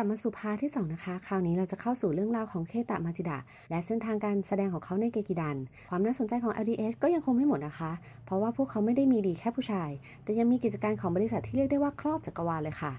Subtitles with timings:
[0.00, 3.38] ลับมาสู่พาที่2นะคะคราวนี้เราจะเข้าสู่เรื่องราวของเคตะมาจิดะ
[3.70, 5.56] และเส้นทางการแสดงของเขาในเกกิดัน
[5.90, 7.92] ความน่าสนใจของ LDH ก็ยังคงไม่หมดนะคะ
[8.24, 9.90] เพราะว่าพวกเขาไม่ได้มีดีแค่ผู้ชาย
[10.24, 12.92] แต่ยังมีกิจการของบริษัทที่เรียกได้ว่าครอบจักรวาลเลยค่ะ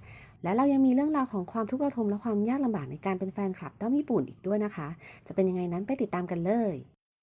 [0.44, 4.88] และเรายังมีเรื่องราวของความทุกข์ระทมและความยากลำบากในการเป็นแฟนคลับด้อมญี่ปุ่นอีกด้วยนะคะ
[5.28, 6.76] จะเป็นยังไงนั้นไปติดตามกันเลย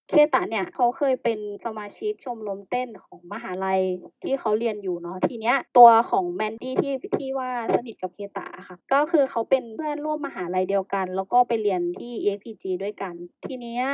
[0.08, 3.80] เคตะเนี่ยเขาเคยเป็นสมาชิกชมรมเต้นของมหาลัย
[4.22, 13.14] ที่เขาเรียนอยู่เนาะทีเนี้ยตัวของแมนดี้ที่ที่ว่าสนิทกับเคตะค่ะ ก็คือเขาเป็นเพื่อนร่วมมหาลัยเดียวกัน แล้วก็ไปเรียนที่ EXPG ด้วยกัน
[13.46, 13.84] ทีเนี้ย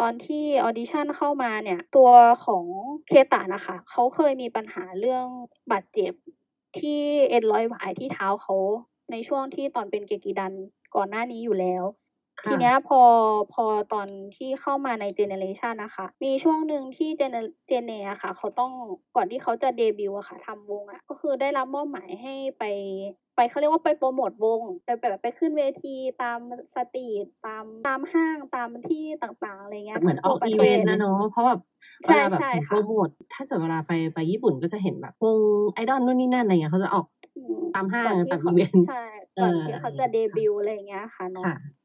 [0.00, 2.10] ตอนที่ audition เข้ามาเนี่ย ตัว
[2.46, 2.64] ของ
[3.08, 5.26] เคตะนะคะเขาเคยมีปัญหาเรื่อง
[5.72, 6.12] บาดเจ็บ
[6.78, 8.56] ที่เอ็นร้อยหวายที่เท้าเขา
[9.10, 10.52] ในช่วงที่ตอนเป็นเกกิดัน
[10.94, 11.84] ก่อนหน้านี้อยู่แล้ว
[12.48, 13.00] ทีเนี้ยพอ
[13.52, 17.36] พอตอนที่เข้ามาในเจเนเรชันนะคะ มีช่วงหนึ่งที่เจเน
[17.68, 18.72] เจเนอะค่ะ เขาต้อง
[19.16, 22.64] ก่อนที่เขาจะเดบิวต์อะค่ะทำวงอะก็คือได้รับมอบหมายให้ไป
[23.36, 26.38] ไปเขาเรียกว่าไปโปรโมทวงไปแบบไปขึ้นเวทีตาม
[26.74, 31.60] street ตามตามห้างตามที่ต่างๆอะไรเงี้ยเหมือนออกทั่วประอีเวนต์นะเนาะเพราะแบบ
[32.06, 35.38] ใช่เวลาแบบใช่ค่ะโปรโมทถ้าเกิดเวลาไปไปญี่ปุ่นก็จะเห็นแบบวง
[35.74, 38.94] ไอดอลนู่นนี่นั่นอะไรเงี้ยเขาจะออกอืมตามห้างก่อนที่ตามเขาอีเวนต์ใช่
[39.40, 41.81] ก่อนที่เออเขาจะเดบิวต์อะไรเงี้ยค่ะเนาะค่ะอืม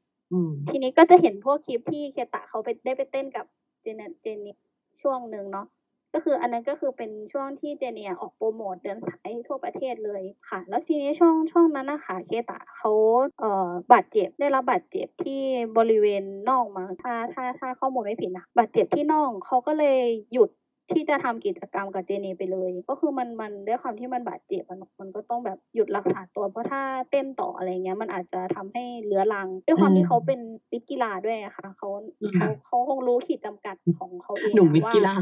[0.69, 3.45] ทีนี้ก็จะเห็นพวกคลิปที่เคตะเขาไปได้ไปเต้นกับ
[3.81, 4.55] เจเนเจเนนี่
[5.01, 5.67] ช่วงหนึ่งเนาะ
[6.13, 12.91] ก็คืออันนั้นก็คือเป็นช่วงที่เจเนเนี่ยออกโปรโมทเดินสายทั่วประเทศเลยค่ะ แล้วทีนี้ช่วงช่วงนั้นนะคะเคตะเขา
[13.39, 15.41] เอ่อบาดเจ็บได้รับบาดเจ็บที่
[15.77, 19.99] บริเวณน่องมั้งถ้าถ้าถ้าข้อมูลไม่ผิดนะบาดเจ็บที่น่องเขาก็เลย
[20.33, 20.49] หยุด
[20.93, 30.39] ที่จะทำกิจกรรมกับเจเนไปเลย ก็คือมันมันด้วยความที่มันบาดเจ็บมันมันก็ต้องแบบหยุดรักษาตัวเพราะถ้าเต้นต่ออะไรเงี้ย มันอาจจะทำให้เรื้อรัง ด้วยความอืมที่เขาเป็น
[30.71, 31.89] วิทย์กีฬาด้วยอะค่ะเขา
[32.21, 35.13] ค่ะเขาเขาคงรู้ขีดจำกัดของเขาเองหนุ่มอะวิทย์กีฬา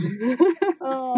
[0.84, 1.12] เออ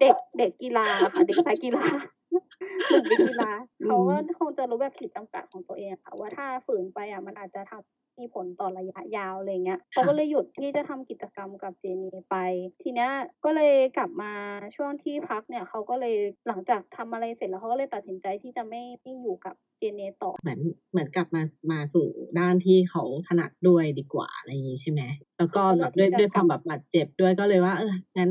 [0.00, 1.84] เด็กเด็กกีฬาค่ะเด็กนักกีฬา
[2.30, 12.36] หนุ่มวิทย์กีฬาอืมเขาก็คงจะรู้แบบขีดจำกัดของตัวเองอะค่ะ ว่าถ้าฝืนไปอะมันอาจจะทำมีผลต่อระยะยาวอะไรเงี้ยเขาก็เลยหยุดที่จะทำกิจกรรมกับเจนีไป
[12.82, 13.10] ทีเนี้ย
[13.44, 14.32] ก็เลยกลับมา
[14.76, 16.16] ช่วงที่พักเนี่ยเขาก็เลย
[16.48, 20.60] หลังจากทำอะไรเสร็จแล้วเขาก็เลยตัดสินใจที่จะไม่ไม่อยู่กับเจเนต่อเหมือน
[20.90, 22.06] เหมือนกลับมามาสู่
[22.38, 25.00] ด้านที่เขาถนัดด้วยดีกว่าอะไรอย่างนี้ใช่ไหม
[25.38, 28.30] แล้วก็แบบด้วยด้วยความแบบบาดเจ็บด้วยก็เลยว่าเอองั้น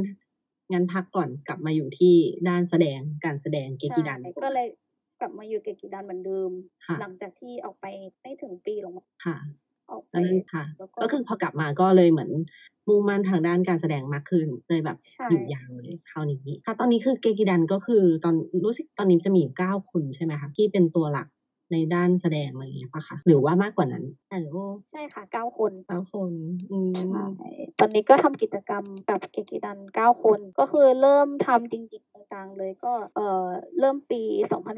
[0.73, 2.15] งั้นพักก่อนกลับมาอยู่ที่
[2.49, 4.67] ด้านแสดงการแสดงเกกิดันใช่ก็เลย
[5.21, 6.51] กลับมาอยู่เกกิดันเหมือนเดิม
[6.85, 7.85] ค่ะหลังจากที่ออกไป
[8.21, 9.37] ไม่ถึงปีหรอกมั้งค่ะ
[9.91, 12.31] ออกไปอันนั้นค่ะแล้วก็คือพอกลับมาก็เลยเหมือน
[12.87, 18.35] มุ่งมั่นทางด้านการแสดงมากขึ้นเลยแบบใช่อยู่ยาวเลยคราวนี้ค่ะตอนนี้คือเกกิดันก็คือตอน
[18.65, 21.27] รู้สึกตอนนี้จะมีอยู่เก้าคนใช่ไหมคะที่เป็นตัวหลัก
[21.73, 24.49] ในด้านแสดงอะไรอย่างเงี้ยปะคะหรือว่ามากกว่านั้นฮัลโหล
[24.91, 26.31] ใช่ค่ะเก้าคนเก้าคน
[26.71, 26.91] อืม
[27.37, 33.45] ใช่ตอนนี้ก็ทำกิจกรรมกับเกกิดันเก้าคน ก็คือเริ่มทำจริงๆจังๆเลยก็เอ่อ
[33.79, 34.21] เริ่มปี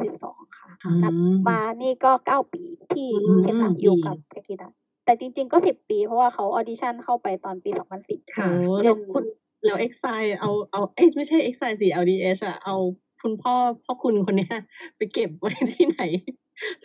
[0.01, 1.13] 2012ค่ะอืมนับ
[1.47, 2.63] มานี่ก็เก้าปี
[2.93, 4.71] ที่อืมเคตะอยู่ดีกับเกกิดัน
[5.05, 7.69] แต่จริงๆก็สิบปีเพราะว่าเขาออดิชั่นเข้าไปตอนปี
[8.03, 8.47] 2010ค่ะ
[8.83, 9.23] เดืแล้อวนคุณ
[9.65, 10.05] แล้วเอ็กไซ
[10.39, 12.75] เอาเอาเอ้ยไม่ใช่เอ็กไซสิ LDH อะเอา
[13.23, 13.53] คุณพ่อ
[13.85, 14.55] พ่อคุณคนเนี้ย
[14.97, 16.01] ไปเก็บไว้ที่ไหน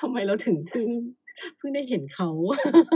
[0.00, 0.88] ทำไมเราถึงเพิ่ง
[1.58, 2.30] เพิ่งได้เห็นเขา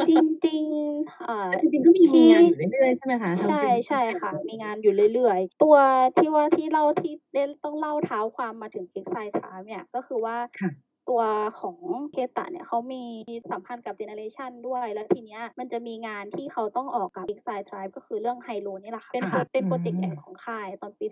[0.08, 0.12] จ
[0.46, 5.76] ริงๆเอ่อจริงๆก็มีมีงานอยู่เรื่อยๆใช่ไหมคะทั้งใช่ปีใช่ค่ะ มีงานอยู่เรื่อยๆ ตัว
[6.16, 10.70] ที่ว่าที่เล่าที่ได้ต้องเล่าเท้าความมาถึงเอ็กไซช้าเนี่ยก็คือว่าค่ะ
[11.08, 11.22] ตัว
[11.60, 11.76] ของ
[12.12, 13.02] เคตะเนี่ยเขามี
[13.50, 21.06] สัมพันธ์กับเจเนเรชันด้วย แล้วทีเนี้ยมันจะมีงานที่เขาต้องออกกับ e x i Tribe ก็คือเรื่องไฮโลนี่แหละค่ะ เป็นโปรค่ะเป็นโปรเจกต์อืมใหญ่ของค่ายตอนปี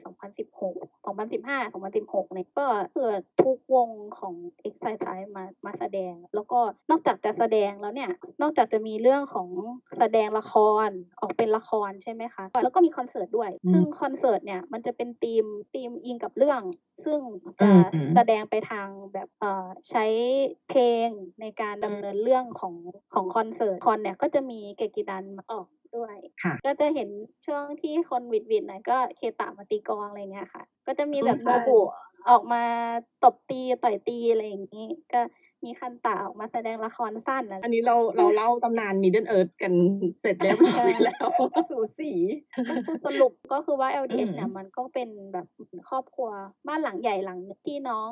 [0.50, 3.88] 2016 2015 2016 เนี่ยก็เกิดทุกวง
[4.18, 4.34] ของ
[4.68, 6.60] e x i Tribe มามาแสดง แล้วก็
[6.90, 8.10] นอกจากจะแสดงแล้วเนี่ย
[8.42, 9.48] นอกจากจะมีเรื่องของ
[9.98, 10.54] แสดงละค
[10.86, 10.88] ร
[11.20, 15.44] ออกเป็นละครใช่ไหมคะ แล้วก็มีคอนเสิร์ตด้วยอืมซึ่งคอนเสิร์ตเนี่ยมันจะเป็นธีม
[15.74, 16.60] ธีมอิงกับเรื่อง
[17.04, 17.20] ซึ่ง
[17.60, 20.04] จะอืมอืมแสดงไปทางแบบเอ่อใช้
[20.68, 21.08] เพลง
[21.40, 22.74] ในการดำเนินเรื่องของ
[23.14, 25.66] ของคอนเสิร์ตคอนเนี่ยก็จะมีเกกิดันมาออก
[25.96, 27.08] ด้วยค่ะก็จะเห็น
[27.46, 31.78] ช่วงที่คนวิดวิดหน่อยก็เคตะมาตีกลองอะไรเงี้ยค่ะ ก็จะมีแบบใช่โนบุ
[32.30, 32.62] ออกมา
[33.24, 35.20] ตบตีต่อยตีอะไรอย่างนี้ ก็
[35.64, 39.72] มีคันตะออกมาแสดงละครสั้นอะไรอันนี้เราเราเล่าตำนาน Middle Earth กัน
[40.20, 41.26] เสร็จเรียบร้อยแล้ว
[41.70, 42.10] สูสี
[42.68, 45.46] ก็คือสรุปก็คือว่า LDH อืมเนี่ยมันก็เป็นแบบ
[45.88, 46.28] ครอบครัว
[46.68, 48.10] บ้านหลังใหญ่หลังหนึ่งพี่น้อง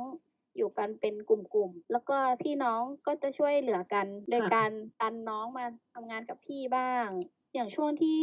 [0.56, 4.70] อยู่กันเป็นกลุ่มๆ แล้วก็พี่น้องก็จะช่วยเหลือกัน โดยการ
[5.00, 7.06] ดันน้องมาทำงานกับพี่บ้าง
[7.54, 8.20] อย่างช่วงที่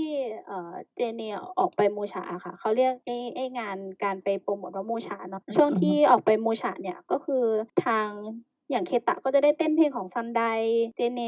[0.48, 7.44] เอ่อเจเนเนี่ยออกไป武者อะค่ะ เขาเรียกไอ้ไอ้งานการไปโปรโมทว่ามูชาเนาะ ช่วงที่ออกไปมูชาเนี่ยก็คือ
[7.86, 8.10] ทาง
[8.70, 10.42] อย่างเคตะก็จะได้เต้นเพลงของซันได
[10.96, 11.22] เจเน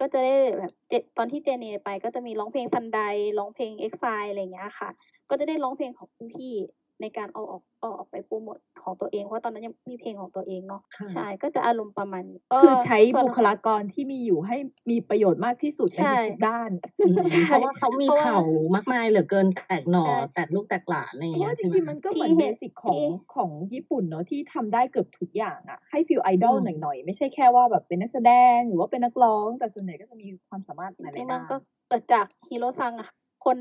[0.00, 2.98] ก็จะได้แบบเจตอนที่เจเนไปก็จะมีร้องเพลงซันได
[3.38, 4.88] ร้องเพลง EXILE อะไรอย่างเงี้ยค่ะ
[5.28, 6.54] ก็จะได้ร้องเพลงของคุณพี่
[7.00, 14.56] ในการเอาออกเอาออกไปโปรโมทของตัวเองเพราะตอนนั้นยังไม่มีเพลงของตัวเองเนาะค่ะใช่ก็จะอารมณ์ประมาณนี้ก็คือใช้ส่วนบุคลากรที่มีอยู่ให้
[14.90, 16.70] มีประโยชน์มากที่สุดในใช่ทุกๆด้าน
[17.06, 18.40] อืมเพราะว่าเขามีเพราะว่าเข่า
[18.74, 23.02] มากมายเหลือเกินแตกหน่อใช่แตกลูกแตกหลานอะไรอเพย่างราะเงี้ว่ายจใช่ไหมริงๆมันก็เหมือนที่เบเห็นสิกของที่
[23.34, 31.56] ของญี่ปุ่นเนอะที่ทำได้เกือบทุกอย่างอะให้ฟิลไอดอลอืมหน่อยๆไม่ใช่แค่ว่าแบบเป็นนักแสดงหรือว่าเป็นนักร้องแต่ส่วนใหญ่ก็จะมีความสามารถหลายที่ๆมัด้านนก็
[31.88, 33.10] เกิดจากฮิโรซังอะ
[33.44, 33.58] คน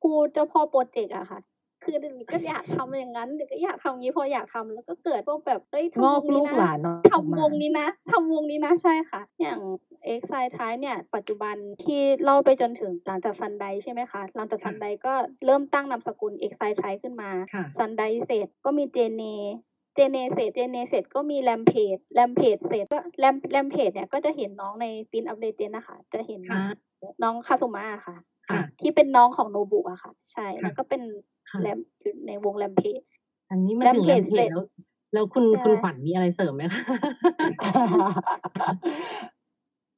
[0.00, 1.40] ผู้เจ้าพ่อโปรเจกต์อะค่ะ
[1.82, 9.60] คือเดี๋ยวนี้ก็อยากทำอย่างนั้นเดี๋ยวก็อยากทำอย่างนี้พออยากทำแล้วก็เกิดพวกแบบเฮ้ยงทำอวกงลูนี้กนะหลานเนาะทำวงนี้นะทำวงนี้นะใช่ค่ะ อย่าง
[10.20, 15.14] X s i d e ท้ายเนี่ยปัจจุบันที่เล่าไปจนถึงหลังจากซันไดใช่ไหมคะ หลังจากซันไดก็
[15.46, 19.24] เริ่มตั้งนามสกุล X s i d e ท้ายขึ้นมาค่ะซันไดเสร็จก็มีเจเน
[19.94, 26.60] เจเนเสร็จเจเนเสร็จก็มีแรมเพจ Rampage เสร็จก็แรม Rampage เนี่ยก็จะเห็นน้องในปินอัปเดตนะคะ จะเห็นค่ะ
[27.22, 28.16] น้องคาสุมะค่ะค่ะ
[28.80, 31.02] ที่เป็นน้องของโนบุอะค่ะ ใช่ค่ะแล้วก็เป็น
[31.50, 33.00] ค่ะแรมอยู่ในวง Rampage
[33.50, 34.64] อันนี้มาถึงแรมเพจ Rampage เสร็จแล้ว
[35.12, 36.82] แล้วคุณใช่คุณขวัญมีอะไรเสริมไหมคะ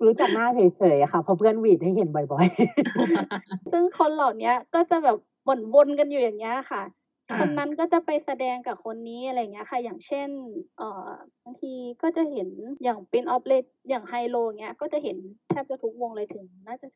[0.04, 2.46] รู้จักหน้าเฉยๆอะค่ะเพราะเพื่อนหวีดให้เห็นบ่อย
[3.72, 5.16] ซึ่งคนเหล่าเนี้ยก็จะแบบ
[5.48, 6.82] วนวนๆกันอยู่อย่างเงี้ยค่ะ
[7.28, 10.28] ค่ะ คนนั้นก็จะไปแสดงกับคนนี้อะไรเงี้ยค่ะ อย่างเช่น
[10.78, 11.08] เอ่อ
[11.44, 11.72] บางที
[12.02, 12.48] ก็จะเห็น
[12.82, 15.16] อย่างเป็นออฟเลตอย่างไฮโลเงี้ย ก็จะเห็น
[15.50, 16.86] แทบจะทุกวงเลยถึง น่าจะ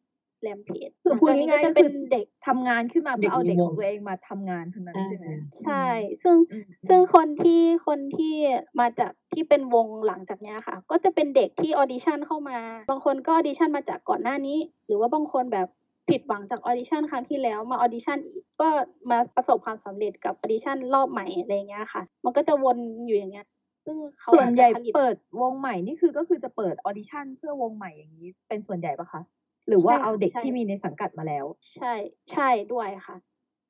[0.42, 5.26] แรมเพจๆคือพูดหลังจากนี้ง่ายๆก็ก็จะเป็คืนอเด็กทำงานขึ้นมาเพื่อเอาเด็เด็กกในขวองงตัวเองมาทำงานทั้งนั้นเออใช่ไหม
[5.62, 5.86] ใช่
[6.22, 8.34] ซึ่งอืมซึ่งคนที่คนที่
[8.80, 12.58] มาจากที่เป็นวงหลังจากเนี้ยค่ะ ก็จะเป็นเด็กที่ audition เข้ามา
[12.90, 15.68] บางคนก็ audition มาจากก่อนหน้านี้ หรือว่าบางคนแบบ
[16.10, 18.68] ผิดหวังจาก audition ครั้งที่แล้วมา audition อีกก็
[19.10, 23.46] มาประสบความสำเร็จกับ audition รอบใหม่อะไรเงี้ยค่ะ มันก็จะวนอยู่อย่างเงี้ย
[23.86, 29.20] ซึ่งเขาส่วนใหญ่อาจจะผลิตเปิดวงใหม่นี่คือก็คือจะเปิดออดิชั่นเพื่อวงใหม่อย่างนี้เป็นส่วนใหญ่ปะคะ
[29.68, 31.44] หรือว่าใช่ค่ะเอาเด็กใช่ที่มีในสังกัดมาแล้ว
[31.76, 31.94] ใช่
[32.32, 33.16] ใช่ด้วยค่ะ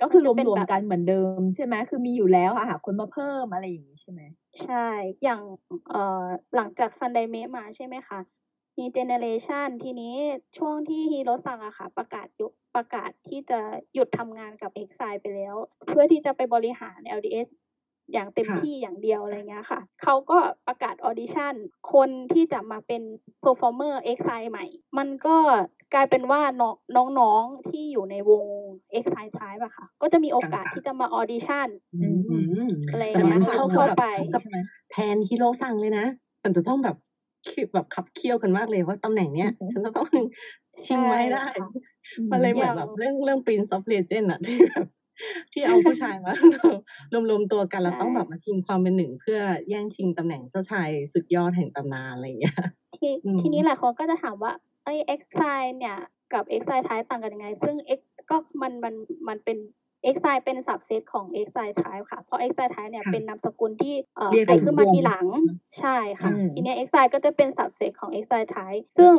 [0.01, 4.21] ก็คือมันจะเป็นรวมแบบๆกันเหมือนเดิมใช่ไหมคือมีอยู่แล้วอะหาคนมาเพิ่มอะไรอย่างนี้ใช่ไหม
[4.63, 4.89] ใช่
[5.23, 5.41] อย่าง
[5.91, 6.25] เอ่อ
[6.57, 8.21] หลังจากซันไดเมะมาใช่ไหมคะ
[8.79, 10.15] มีเจเนเรชันทีนี้
[10.59, 12.47] ช่วงที่ฮิโรซังอะค่ะ ประกาศยุ
[12.77, 13.61] ประกาศที่จะ
[13.95, 15.55] หยุดทำงานกับ EXILE ไปแล้ว
[15.87, 17.49] เพื่อที่จะไปบริหาร LDH
[18.13, 21.55] อย่างเต็มค่ะที่อย่างเดียวอะไรเงี้ยค่ะ เขาก็ประกาศ audition
[21.93, 23.03] คนที่จะมาเป็น
[23.45, 24.67] performer EXILE ใหม่
[24.99, 25.37] มันก็
[25.95, 28.45] กลายเป็นว่าน้องน้องๆที่อยู่ในวง
[28.99, 34.05] EXILE TRIBE อะค่ะ ก็จะมีโอกาสที่จะมา auditionอืมอืมอะไรจะมาเงี้ยเข้าเข้ากับไป
[34.35, 34.43] กับ
[34.93, 36.07] แทนฮิโร่ซังเลยนะ
[36.45, 36.97] มันจะต้องแบบ
[37.51, 40.09] คิดแบบขับเคี่ยวกันมากเลยว่าตำแหน่งเนี้ยอือฮึฉันจะต้อง
[40.87, 41.69] ชิงไว้ได้ใช่ค่ะ
[42.31, 44.85] มันเลยเหมือนอย่างแบบเรื่องเรื่อง Prince of Legend อะที่แบบ
[45.53, 46.35] ที่เอาผู้ชายมา
[47.31, 49.39] รวมๆตัวกันแล้วใช่ต้องแบบมาชิงความเป็นหนึ่งเพื่อ
[49.69, 52.57] แย่งชิงตำแหน่งเจ้าชายสุดยอดแห่งตำนานอะไรอย่างเงี้ย
[52.97, 54.53] ทีอืมทีนี้หลายคนก็จะถามว่า
[54.89, 55.23] ไอ้ X
[55.61, 55.97] i เนี่ย
[56.33, 58.01] กับ X i ท้ายต่างกันยังไง ซึ่ง X
[58.31, 58.95] ก็มันมัน
[59.29, 59.59] มันเป็น
[60.15, 65.27] EXILE เป็น subset ของ EXILE TRIBE ค่ะ เพราะ X i ท้ายเนี่ยค่ะเป็นนามสกุลที่เอ่อเรียกเกิดขึ้นมาเป็นวงทีหลัง
[65.81, 69.13] ใช่ค่ะอืมทีเนี้ย EXILE ก็จะเป็น subset ของ EXILE TRIBE ซึ่ง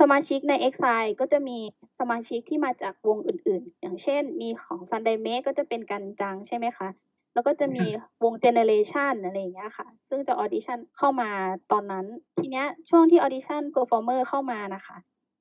[0.00, 1.58] สมาชิกใน X i ก็จะมี
[2.00, 6.88] สมาชิกที่มาจากวงอื่นๆ อย่างเช่นมีของ ซันไดเมะ ก็จะเป็นกันจังใช่ไหมคะ
[7.36, 7.84] แล้วก็จะมี
[8.24, 11.30] วงเจเนเรชันอะไรอย่างเงี้ยค่ะ ซึ่งจะ audition เข้ามา
[11.72, 12.06] ตอนนั้น
[12.38, 14.96] ทีเนี้ยช่วงที่ audition performer เข้ามานะคะ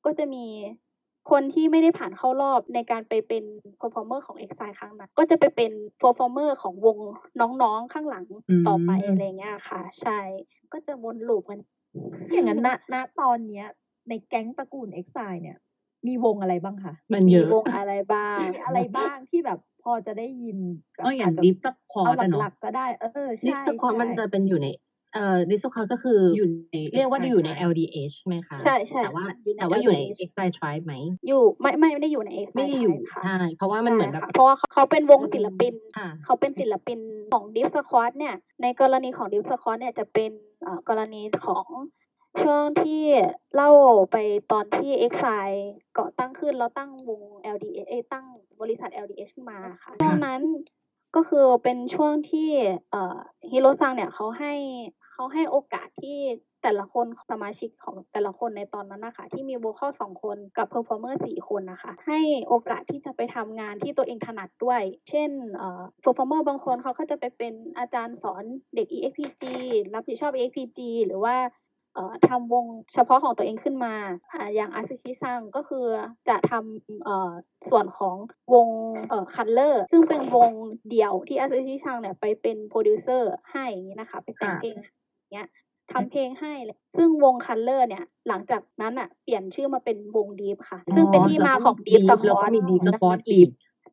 [0.06, 0.46] ก็จะมี
[1.32, 3.44] คนที่ไม่ได้ผ่านเข้ารอบในการไปเป็น
[3.78, 6.98] เพอร์ฟอร์เมอร์ของ e x i ครั้งนั้น ก็จะไปเป็นเพอร์ฟอร์เมอร์ของวง
[7.42, 10.20] น้องๆข้างหลังอืมต่อไปอะไรเงี้ยค่ะ ใช่
[10.74, 11.60] ก็จะวนลูปกัน
[12.32, 13.68] อย่างนั้นณณตอนเนี้ย
[14.10, 15.58] ในแก๊งตระกูลเอ็กซเนี่ย
[16.08, 20.58] มีวงอะไรบ้างคะมันมีเยอะวงอะไรบ้างมีอะไรบ้างที่แบบพอจะได้ยิน
[20.96, 24.68] แบบก็อย่างจจะดิฟสควอเอาตอะหเนาะลักๆก็ได้เออใช่ดิฟสควอตใช่มันจะเป็นอยู่ใน
[25.14, 30.94] เอ่อดิฟสควอตก็คืออยู่ในเรียกว่าอยู่ใน LDH ใช่ไหมคะใช่ใช่แต่ว่าอยู่ในแต่ว่าอยู่ใน LDH Exile Tribe ไหม
[31.28, 37.00] อยู่ไม่ไม่ไม่ได้อยู่ใน e x i ไม่ได้อยู่ค่ะใช่ เพราะว่ามันเหมือนแบบใช่ค่ะเพราะว่าเขาเขาเป็นวงศิลปินค่ะเขาเป็นศิลปิน
[37.34, 40.32] ของดิฟสควอตเนี่ยในกรณีของดิฟสควอตเนี่ยจะเป็น
[40.64, 41.66] เอ่อกรณีของ
[42.42, 43.04] ช่วงที่
[43.56, 43.72] เล่า
[44.12, 44.18] ไป
[44.52, 45.16] ตอนที่ e x
[45.48, 45.50] i
[45.94, 47.22] เกาะตั้งขึ้นแล้วตั้งวง
[47.56, 48.26] LDH เอ้ยตั้ง
[48.62, 50.42] บริษัท LDH ขึ้นมาค่ะช่วงนั้น
[51.16, 52.50] ก็คือเป็นช่วงที่
[52.92, 53.18] เอ่อ
[53.52, 54.54] ฮิโรซังเนี่ยเขาให้
[55.12, 56.20] เขาให้โอกาสที่
[56.64, 68.44] แต่ละคนสมาชิกของแต่ละคนในตอนนั้นนะคะที่มี vocal สองคนกับ performer สี่คนนะคะ ให้โอกาสที่จะไปทำงานที่ตัวเองถนัดด้วย เช่นเอ่อ performer บางคนเขาก็จะไปเป็นอาจารย์สอน
[68.76, 69.44] เด็ก EXPG
[69.94, 71.65] รับผิดชอบ EXPG หรือว่าเอ่อ
[72.28, 73.94] ทำวงเฉพาะของตัวเองขึ้นมา
[74.34, 75.86] อ่าอย่างอัตสึชิซังก็คือ
[76.30, 77.32] จะทำเอ่อ
[77.70, 78.16] ส่วนของ
[78.54, 78.68] วง
[79.10, 80.52] เอ่อ COLOR ซึ่งเป็นวง
[80.90, 85.48] เดี่ยวที่อัตสึชิซังเนี่ยไปเป็นโปรดิวเซอร์ให้อย่างนี้นะคะ ไปแต่งค่ะเพลงอย่างเงี้ย
[85.92, 93.50] ทำเพลงให้เลยซึ่งวง COLOR เนี่ย หลังจากนั้นอะ เปลี่ยนชื่อมาเป็นวง DEEP ค่ะ ซึ่งเป็นที่มาของดีฟส Deep คแล้วอก็ร์มี Deep Squad อีก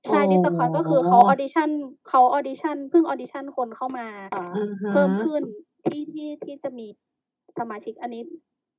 [0.08, 1.68] ใช่อ๋อ Deep Squad ก็คือเขาออดิชั่น
[2.08, 5.42] เขาออดิชั่นเพิ่งออดิชั่นคนเข้ามาเอ่อออือฮะเพิ่มขึ้น
[5.86, 6.86] ที่ที่ที่จะมี
[7.58, 8.22] สมาชิกอันนี้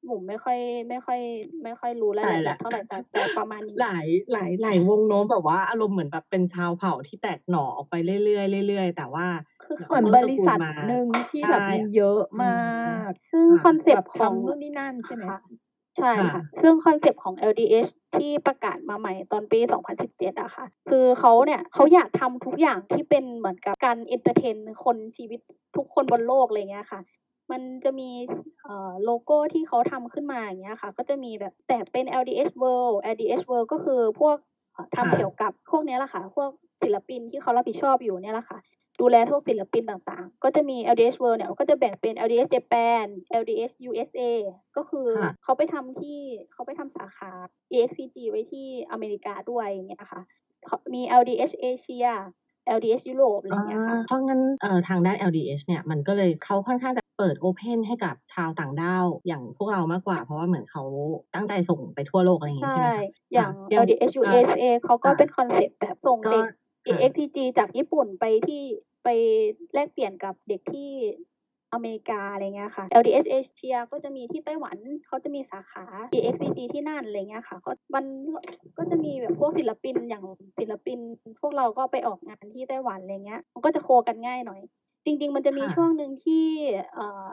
[0.06, 0.58] หมุมไม่ค่อย
[0.90, 1.20] ไม่ค่อย
[1.64, 9.28] ไม่ค่อยรู้รายละเอียดเท่าไหร่แต่แต่ประมาณนี้หลายหลายหลายวงโน้มแบบว่าอารมณ์เหมือนแบบเป็นชาวเผ่าที่แตกหน่อออกไปเรื่อยๆเรื่อยๆแต่ว่า
[9.64, 12.56] คือเหมือนบริษัทหนึ่งที่แบบใช่มีเยอะมา
[13.10, 15.40] กซึ่งค่ะคอนเซปแบบต์ของทำนู่นนี่นั่นใช่ไหมค่ะ
[15.98, 19.60] ใช่ค่ะค่ะ ซึ่งคอนเซปต์ของ LDH ที่ประกาศมาใหม่ตอนปี
[20.00, 25.40] 2017อะค่ะ คือเขาเนี่ยเขาอยากทำทุกอย่างที่เป็นเหมือนกับการ entertainคนชีวิต
[25.76, 27.00] ทุกคนบนโลกอะไรเงี้ยค่ะ
[27.54, 28.10] มันจะมี
[28.62, 34.38] เอ่อโลโก้ที่เขาทำขึ้นมาอย่างเงี้ยค่ะ ก็จะมีแบบแต่เป็น LDH World LDH World ก็คือพวก
[34.74, 36.50] เอ่อค่ะทำเกี่ยวกับพวกเนี้ยแหละค่ะ พวก
[36.82, 38.60] ศิลปินที่เขารับผิดชอบอยู่เนี่ยแหละค่ะ
[39.02, 43.06] ดูแลพวกศิลปินต่างๆ ก็จะมี LDH World เนี่ยก็จะแบ่งเป็น LDH Japan
[43.42, 44.22] LDH USA
[44.78, 46.20] ก็คือค่ะเขาไปทำที่
[46.52, 47.32] เขาไปทำสาขา
[47.72, 50.22] EXPG ไว้ที่อเมริกาด้วยอย่างเงี้ยค่ะ
[50.66, 52.14] เขามี LDH Asia
[52.78, 60.84] LDH ยุโรปอะไรอย่างเงี้ยค่ะเพราะงั้นเอ่อทางด้าน LDH เนี่ยมันก็เลยเขาค่อนข้างจะเปิด open ให้กับชาวต่างด้าวอย่างพวกเรามากกว่า เพราะว่าเหมือนเขา
[61.36, 66.56] ตั้งใจส่งไปทั่วโลกอะไรอย่างงี้ใช่ไหมใช่คะอย่างเดี๋ยว LDH อ่า USA เขาก็อ่าเป็นคอนเซ็ปต์แบบส่งก็เด็กค่ะ
[66.90, 68.62] EXPG จากญี่ปุ่นไปที่
[69.04, 69.08] ไป
[69.74, 70.92] แลกเปลี่ยนกับเด็กที่
[71.74, 74.78] อเมริกาอะไรเงี้ยค่ะ LDH Asia ก็จะมีที่ไต้หวัน
[75.08, 78.06] เขาจะมีสาขา EXPG ที่นั่นอะไรเงี้ยค่ะก็มัน
[78.78, 80.24] ก็จะมีแบบพวกศิลปินอย่าง
[80.60, 81.00] ศิลปิน
[81.42, 84.62] พวกเราก็ไปออกงานที่ไต้หวันอะไรเงี้ยมันก็จะโคกันง่ายหน่อย
[85.06, 86.46] จริง ๆ มันจะมีค่ะช่วงหนึ่งที่
[86.94, 87.26] เอ่อ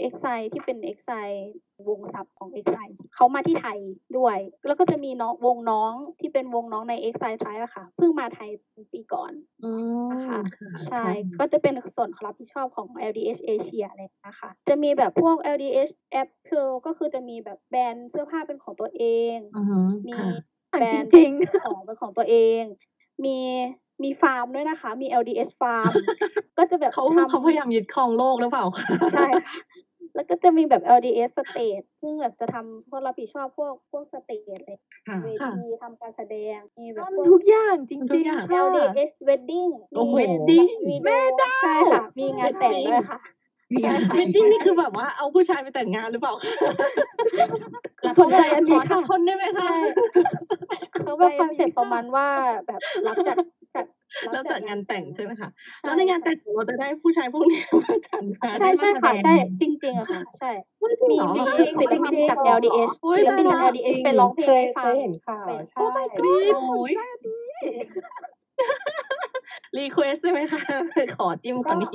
[0.00, 1.38] ทาง Exile Exile ที่เป็น Exile
[1.88, 3.78] วงซับของ Exile เขามาที่ไทย
[4.18, 8.50] ด้วย แล้วก็จะมีน้องวงน้องที่เป็นวงน้องใน Exile Tribe อะค่ะ เพิ่งมาไทย
[8.92, 9.32] ปีก่อน
[9.64, 9.70] อื
[10.08, 11.04] มนะคะค่ะใช่
[11.38, 20.28] ก็จะเป็นส่วนรับผิดชอบของ LDH Asia เลยนะคะจะมีแบบพวก LDH Apple ก็คือจะมีแบบแบรนด์เสื้อผ้าเป็นของตัวเองอือฮึมีค่ะ
[20.72, 21.32] อ่านแบรจนด์ริง
[21.64, 22.62] ของเป็นของตัวเอง
[23.24, 23.38] มี
[24.02, 25.92] มีฟาร์มด้วยนะคะ มี LDH ฟาร์ม
[26.58, 29.58] ก็จะแบบเขาทำเขาพยายามยึดครองโลกหรือเปล่าคะใช่ค่ะ
[30.16, 43.18] แล้วก็จะมีแบบ LDS stage ซึ่งแบบจะทำพวกรับผิดชอบพวกพวกสเตจเลยค่ะเวค่ะทีทำการแสดงมีแบบๆพวทำทุกกอย่างจทุริกงอย่างๆค่ะ LDH wedding โอ้โหมี wedding วิดีแม่โอเจ้าใช่ค่ะ มีงานแต่งด้วยค่ะ
[43.72, 49.76] มีงานใช่เวดดิ้งนี่คือแบบว่าเอาผู้ชายไปแต่งงานหรือเปล่าคะสนใจอันขนี้อสัค่ะกคนได้ไหมคะใช่
[50.92, 52.26] เขาแบบคอนเซ็ปต์ประมาณว่า
[52.66, 53.36] แบบรับจัด
[53.76, 53.86] จัด
[54.32, 55.48] แล้วจัดงานแต่งใช่ไหมคะ
[55.80, 66.92] ใช่แล้วในงานแต่งของเราจะได้ผู้ชายพวกนี้มาจัดงานใช่ใช่ค่ะได้มาแสดงใช่จริงๆอะค่ะใช่ไม่จริงมีเหรอมีจริงศิลปินจาก LDH โอ้ยศิลปินจากตายละ LDH ไปร้องเพลงให้ฟังเคยเห็นข่าวเป็นใช่โอ้ my กรี๊ god ดโอ้ย
[69.76, 70.60] request ได้ไหมคะ
[71.16, 71.88] ขอจิ้มคนนี้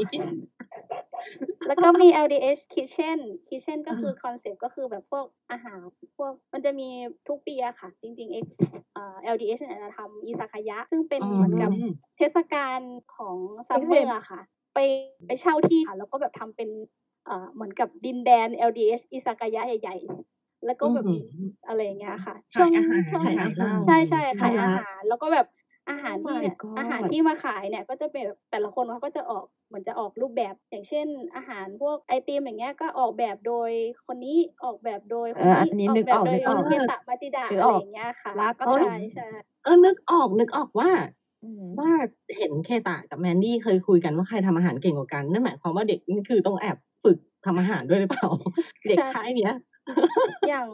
[1.67, 5.77] แล้วก็มี LDH Kitchen Kitchen ก็คือคอนเซ็ปต์ก็คือแบบพวกอาหาร
[6.17, 6.89] พวกมันจะมี
[7.27, 8.47] ทุกปีอะค่ะ จริงๆ X
[8.93, 11.71] เอ่อ LDH เนี่ยจะทำอิซากายะ ซึ่งเป็นเหมือนกับ
[12.17, 12.79] เทศกาล
[13.15, 14.41] ของ summer อะค่ะ
[14.73, 14.79] ไป
[15.27, 16.69] ไปเช่าที่ค่ะ แล้วก็แบบทำเป็น
[17.25, 19.97] เอ่อเหมือนกับดินแดน LDH อิซากายะใหญ่
[20.31, 21.19] ๆแล้วก็แบบมี
[21.67, 25.47] อะไรอย่างเงี้ยค่ะขายอาหารช่วงขายอาหารใช่ใช่ใช่ขายไหมอาหารแล้วก็แบบ
[25.91, 33.71] อาหาร Oh ที่ my เนี่ย god อาหารที่มาขายเนี่ยก็จะเป็นแบบแต่ละคนเขาก็จะออกเหมือนจะออกรูปแบบ อย่างเช่น อาหารพวกไอติมอย่างเงี้ยก็ออกแบบโดย
[34.07, 39.27] คนนี้ออกแบบโดยคนเอออันนี้นี้นึกแบบออกโดยนึกออกเมตะมาติดานึอะกอไรอกอย่างเงี้ยค่ะรักก็ใช่ใช่
[39.63, 40.89] เออนึกออกนึกออกว่า
[41.43, 41.91] อืมว่า
[42.37, 48.27] เห็นเคตะกับแมนดี้เคยคุยกันว่าใครทำอาหารเก่งกว่ากันนั่นหมายความว่าเด็กนี่คือต้องแอบฝึกทำอาหารด้วยหรือเปล่า
[48.89, 49.53] เด็กค่ายเนี้ย
[50.49, 50.67] อย่าง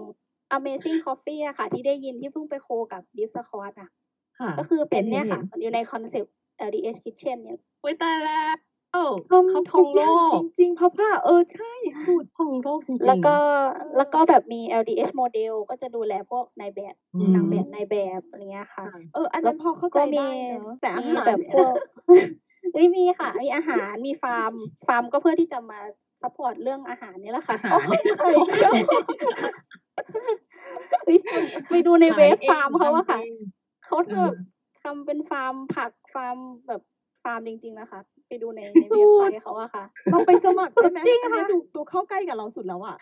[0.58, 4.07] Amazing Coffee อะค่ะ ที่ได้ยินที่เพิ่งไปโคกับ Discord อะค่ะ
[4.60, 6.34] ก็คือเป็นเนี่ยเห็นค่ะอยู่ในคอนเซปต์
[6.68, 8.56] LDH Kitchen เนี่ยอุ้ยตายแล้ว
[9.30, 11.72] ทำเขาททุอกงอโลย่างกจริงๆเพราะว่าเออใช่
[12.08, 13.36] สุดทองโลกจริงๆแล้วก็
[13.98, 20.30] แล้วก็แบบมี LDH Model ก็จะดูแลพวกนายแบบอืมนางแบบนายแบบอะไรเงี้ยค่ะค่ะเอออันนั้นพอเข้าใจก็มีได้
[20.62, 21.74] เนอะแต่อามีหารแบบพวก
[22.74, 24.52] เฮ้ยมีค่ะ มีอาหารมีฟาร์ม
[24.88, 25.80] ฟาร์มก็เพื่อที่จะมา
[26.22, 28.36] support เรื่องอาหารนี่แหละค่ะอาหารโอ้ยเฮ้ย
[31.08, 31.18] เฮ้ย
[31.70, 33.20] ไปดูในเว็บฟาร์มเขาอะค่ะ
[33.88, 34.36] เขาทำแบบ
[34.84, 36.82] ทำเป็นฟาร์มผักฟาร์มแบบ
[37.24, 42.96] ฟาร์มจริง ๆ นะคะ ไปดูในในเว็บไซต์เขาอะค่ะ เราไปสมัครได้ไหมจริงอันค่ะนี้ดูดูเข้าใกล้กับเราสุดแล้วอะ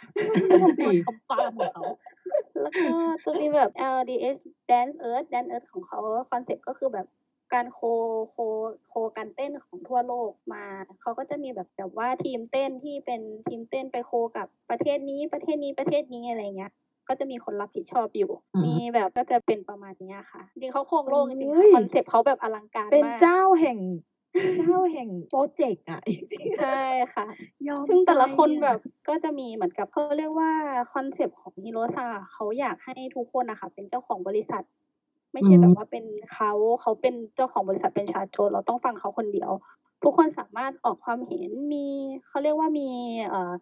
[0.80, 1.84] สิทำฟาร์มของเขา
[2.62, 2.90] แล้วก็
[3.26, 4.38] จะมีแบบ LDH
[4.70, 6.00] Dance Earth Dance Earth ของเขา
[6.32, 7.08] คอนเซ็ปต์ก็คือแบบ
[7.54, 7.80] การโค
[8.32, 8.38] โค
[8.88, 10.66] โคการเต้นของทั่วโลกมา
[11.02, 16.72] เขาก็จะมีแบบแบบว่าทีมเต้นที่เป็นทีมเต้นไปโคกับประเทศนี้ประเทศนี้ประเทศนี้อะไรเงี้ย
[17.08, 23.80] ก็จะมีคนรับผิดชอบอยู่อืมมีแบบก็จะเป็นประมาณเนี้ยค่ะ จริงๆเขาครองโลกจริงๆเฮ้ค่ะยคอนเซ็ปต์เขาแบบอลังการเป็นมากเจ้าแห่ง
[24.60, 26.82] เจ้าแห่งโปรเจกต์อะจริงๆใช่
[27.14, 27.26] ค่ะ
[27.68, 30.52] ยอมซึ่งแต่ละคนใจอแบบก็จะมีเหมือนกับเขาเรียกว่า
[30.94, 34.64] คอนเซปต์ของฮิโรซาเขาอยากให้ทุกคนนะคะเป็นเจ้าของบริษัท
[35.34, 39.52] ไม่ใช่อืมแบบว่าเป็นเขาเขาเป็นเจ้าของบริษัทเป็นชาโจเราต้องฟังเขาคนเดียว
[40.04, 41.86] ทุกคนสามารถออกความเห็นมี
[42.28, 42.90] เขาเรียกว่ามี
[43.30, 43.54] เอ่อ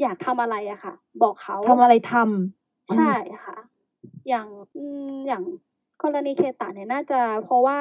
[0.00, 3.12] อยากทำอะไรอะค่ะ บอกเขาทำอะไรทำ ใช่
[3.44, 3.56] ค่ะ
[4.28, 5.44] อย่างอืมอย่าง
[6.02, 7.80] กรณีเคตะเนี่ยน่าจะเพราะว่า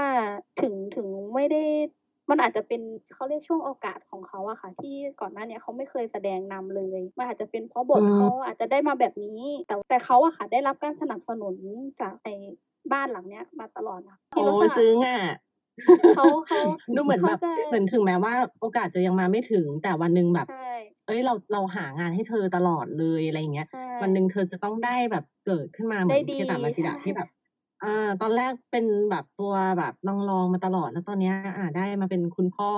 [0.62, 1.64] ถึงถึงไม่ได้
[2.30, 2.82] มันอาจจะเป็น
[3.14, 11.56] เขาเรียกช่วงโอกาสของเขาอะค่ะ ที่ก่อนหน้าเนี้ยเขาไม่เคยแสดงนำเลยมันอาจจะเป็นเพราะบทอืมเขาอาจจะได้มาแบบนี้ แต่แต่เขาอะค่ะได้รับการสนับสนุน
[12.02, 12.30] จากใน
[12.92, 15.20] บ้านหลังเนี้ย มาตลอดนะโอ้ที่ลักษณะซึ้งอะ
[16.14, 16.60] เขาเขา
[16.96, 20.56] ดูเหมือนแบบเขาจะเหมือนถึงแม้ว่าโอกาสจะยังมาไม่ถึงแต่วันหนึ่งแบบใช่
[21.06, 27.30] เอ้ยเราเราหางานให้เธอตลอดเลยอะไรอย่างเงี้ยใช่วันหนึ่งเธอจะต้องได้แบบเกิดขึ้นมาเหมืได้อนดีเคตามาจิดะใช่ที่แบบ
[27.84, 32.70] อ่าตอนแรกเป็นแบบตัวแบบลองๆมาตลอดแล้วตอนเนี้ยอ่าได้มาเป็นคุณพ่อ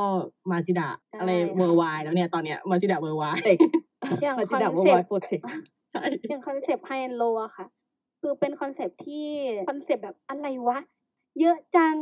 [0.52, 0.90] มาจิดะ
[1.20, 3.58] อะไรเวอร์ไวแล้วเนี่ยตอนเนี้ยมาจิดะเวอร์ไวเด็ก
[4.24, 5.46] อย่างมาคจิอนดาเซ็วาปยต์โปรเจกต์
[5.92, 7.66] ใช่อย่างคอนเซปต์ไฮโลอะค่ะ
[8.22, 9.28] คือเป็นคอนเซปต์ที่
[9.70, 10.80] คอนเซปต์แบบอะไรวะ
[11.40, 11.96] เยอะจัง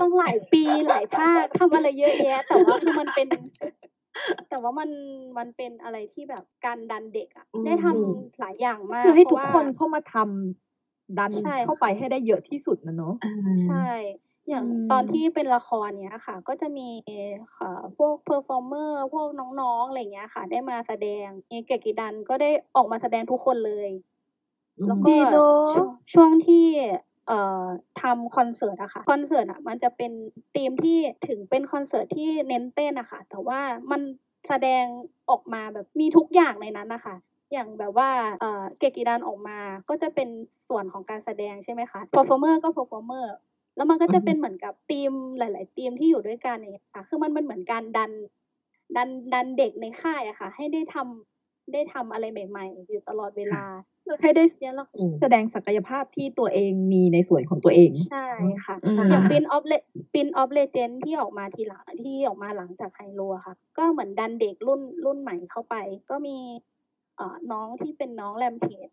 [0.00, 3.28] ต้องหลายปีหลายภาคทำอะไรเยอะแยะ แต่ว่าคือมันเป็น
[4.48, 4.90] แต่ว่ามัน
[5.38, 13.30] มันเป็นอะไรที่แบบการดันเด็กอะได้ทำหลายอย่างมากคือให้ทุกเพคราะนว่าเข้ามาทำดันใช่เข้าไปให้ได้เยอะที่สุดนะเนาะเออ
[13.64, 13.86] ใช่
[14.48, 19.28] อย่างอืมตอนที่เป็นละครเนี้ยค่ะ ก็จะมีเอ่อพวก performer พวก
[19.60, 23.90] น้องๆอะไรเงี้ยค่ะ ได้มาแสดงเอ่อเกกิดันก็ได้ออกมาแสดงทุกคนเลย
[24.86, 26.66] แล้วก็ดีเนอะช่วงช่วงที่
[27.30, 27.66] เอ่อ
[28.02, 30.12] ทำคอนเสิร์ตอะค่ะคอนเสิร์ตอะมันจะเป็น
[30.54, 33.60] ธีมที่ถึงเป็นคอนเสิร์ตที่เน้นเต้นอะค่ะแต่ว่า
[33.90, 34.00] มัน
[34.48, 34.84] แสดง
[35.30, 37.16] ออกมาแบบมีทุกอย่างในนั้นนะคะ
[37.52, 38.10] อย่างแบบว่า
[38.40, 39.58] เอ่อเกกิดันออกมา
[39.88, 40.28] ก็จะเป็น
[40.68, 43.26] ส่วนของการแสดงใช่ไหมคะ performer ก็ performer
[43.76, 48.10] แล้วมันก็จะเป็นเหมือนกับธีมหลายๆธีมที่อยู่ด้วยกันองเงี้ยค่ะ คือมันมันเหมือนการดัน
[48.96, 51.39] ดันดันเด็กในค่ายอะค่ะ ให้ได้ทำ
[51.74, 53.64] ได้ทำอะไรใหม่ ๆ อยู่ตลอดเวลา
[54.22, 58.26] ให้ได้เนี่ยเราอืมแสดงศักยภาพที่ตัวเองมีในส่วนของตัวเอง ใช่
[58.64, 59.78] ค่ะอืมอย่าง Pin of Le
[60.14, 65.76] Pin of Legend ที่ออกมาทีหลังที่ออกมาหลังจากไฮโลอะค่ะ ก็เหมือนดันเด็กรุ่นรุ่นใหม่เข้าไป
[66.10, 66.36] ก็มี
[67.16, 68.88] เอ่อน้องที่เป็นน้องแรมเพจ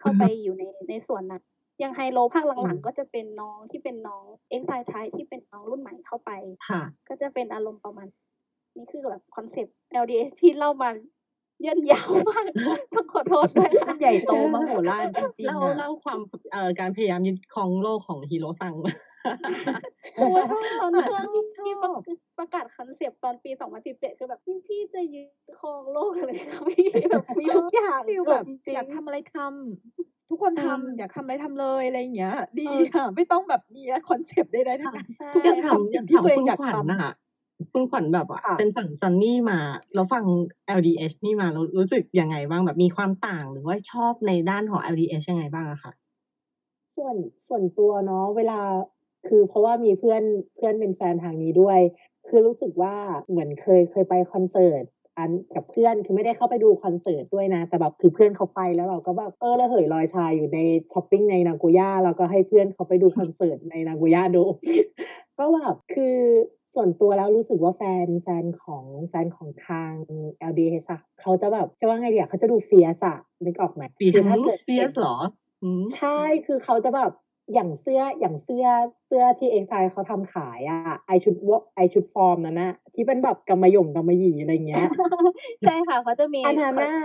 [0.00, 1.42] เข้าไปอยู่ในในส่วนนั้น
[1.80, 6.30] อย่าง HiGH&LOW ภาคหลังอืมๆก็จะเป็นน้องที่เป็นน้องเอ็กไซไทที่เป็นน้องรุ่นใหม่เข้าไป
[6.68, 8.06] ค่ะก็จะเป็นอารมณ์ประมาณ
[8.76, 10.90] นี่คือแบบคอนเซปต์ LDH ที่เล่ามา
[11.62, 12.42] เย่นยาวมาก
[12.94, 15.04] ต้องขอโทษด้วยมันใหญ่โตมโหฬาร
[15.38, 16.20] จริงเล่าๆอะเล่าความ
[16.52, 18.74] เอ่อการพยายามยึดครองโลกของ HIRO ซัง
[20.16, 20.42] โอ้ย
[20.80, 21.22] ตอนอะช่วง
[21.56, 21.90] ชอบที่ประ
[22.38, 23.50] ประกาศคอนเซปต์ตอนปี
[23.84, 26.74] 2017 คือแบบพี่พี่จะยึดครองโลกอะไรเขาไม่
[27.10, 37.08] แบบมีทุกอย่างฟิลแบแบบบจริงอยากทำอะไรทำทุกคนทำเอออยากทำอะไรทำเลยอะไรอย่างเงี้ย ดีเออค่ะ ไม่ต้องแบบมีคอนเซปต์ใดๆทั้งนั้นใช่ทุกอยากคนถามทำอสิ่ยางกที่ถามตัวเองคุณอยากขวัญทำน่ะคุ
[37.80, 39.58] ณขวัญแบบว่าค่ะเป็นฝั่งจอนนี่มา
[39.94, 40.24] แล้วฟัง
[40.78, 45.92] LDH นี่มาเรารู้สึกยังไงบ้างแบบมีความต่างหรือว่าชอบในด้านของ LDH ยังไงบ้างอะคะ
[46.96, 47.16] ส่วน
[47.48, 48.60] ส่วนตัวเนาะเวลา
[49.28, 50.22] คือเพราะว่ามีเพื่อน
[50.56, 51.80] เพื่อนเป็นแฟนทางนี้ด้วย
[52.28, 52.94] คือรู้สึกว่า
[53.28, 54.84] เหมือนเคยเคยไปคอนเสิร์ต
[55.18, 60.58] กันกับเพื่อนคือไม่ได้เข้าไปดูคอนเสิร์ตด้วยนะ แต่แบบคือเพื่อนเขาไปแล้วเราก็แบบเออระเหยลอยชายอยู่ใน
[60.92, 64.44] ช้อปปิ้งในนาโกย่าแล้วก็ให้เพื่อนเขาไปดูคอนเสิร์ตในนาโกย่าดู
[65.38, 66.16] ก็แบบคือ
[66.74, 69.92] ส่วนตัวแล้วรู้สึกว่าแฟนแฟนของแฟนของทาง
[70.50, 75.16] LDH อะเขาจะแบบจะว่าไงดีอะเขาจะดู fierce อะนึกออกไหมพี่คือทั้งถ้าเกิด fierce หรอ
[75.62, 77.12] อืมใช่คือเขาจะแบบ
[77.54, 78.66] อย่างเสื้ออย่างเสื้อ
[79.06, 84.88] เสื้อที่ EXILE เขาทำขายอะไอ้ชุดวอไอ้ชุดวอร์มนั้นนะที่เป็นแบบกำมะหย่งกำมะหยี่อะไรเงี้ย
[85.62, 86.96] ใช่ค่ะเขาจะมีอันนั้นน่ะ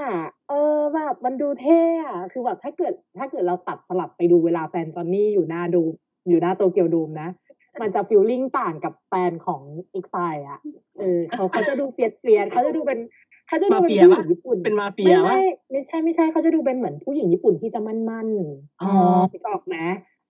[0.50, 5.92] เออแบบมันดูเท่อะคือแบบถ้าเกิดถ้าเกิดเราตัดสลับไปดูเวลาแฟน Johnny อยู่หน้าโดม
[6.30, 7.30] อยู่หน้าโตเกียวโดมนะ
[7.82, 9.62] มันจะ feeling ต่างกับแฟนของ
[9.92, 10.16] EXILE
[10.48, 10.60] อะ
[11.00, 13.00] เออเขาเขาจะดู fierce fierce เขาจะดูเป็น
[13.48, 18.92] เขาจะดูเป็นมาเฟียผู้หปะญิงญี่ปุ่นเป็นมาเฟีไม่ยวะไม่ไม่ใช่ไม่ใช่เขาจะดูเป็นเหมือนผู้หญิงญี่ปุ่นที่จะมั่นมั่นๆอ๋อ
[19.32, 19.78] นึกออกไหม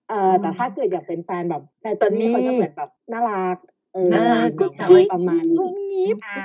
[0.08, 3.56] เออแต่ถ้าเกิดอยากเป็นแฟนแบบแฟนตอนนี้ตอนนี้เขาจะเหมือนแบบน่ารัก
[3.92, 6.38] เออน่าอะไรกุ๊กอย่างเงี้ยกิ๊กประมาณกุ๊นี้กกิ๊บอ่า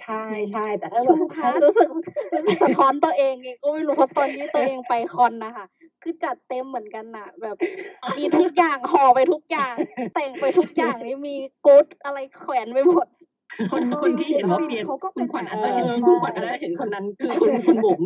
[0.00, 1.88] ใช่ใช่แต่ถ้าชแบบมพัดรู้สึก
[2.32, 5.66] รู้สึกสะท้อนตัวเองเองก็ไม่รู้เพราะตอนนี้ตัวเองไปคอนนะคะ
[6.02, 7.56] คือจัดเต็มเหมือนกันน่ะ แบบ
[8.18, 9.74] มีทุกอย่างห่อไปทุกอย่าง
[10.14, 11.34] แต่งไปทุกอย่างนี่มี
[11.66, 13.06] กู๊ดอะไรแขวนไปหมด
[13.72, 18.00] คนคนที่เห็นว่าศิลปินเฟียสเขาก็คุเป็นคุณขวัญแบบอาจจะเห็นเออคุณขวัญอาจจะเห็นคนนั้นคือคุณคุณบุ๋ม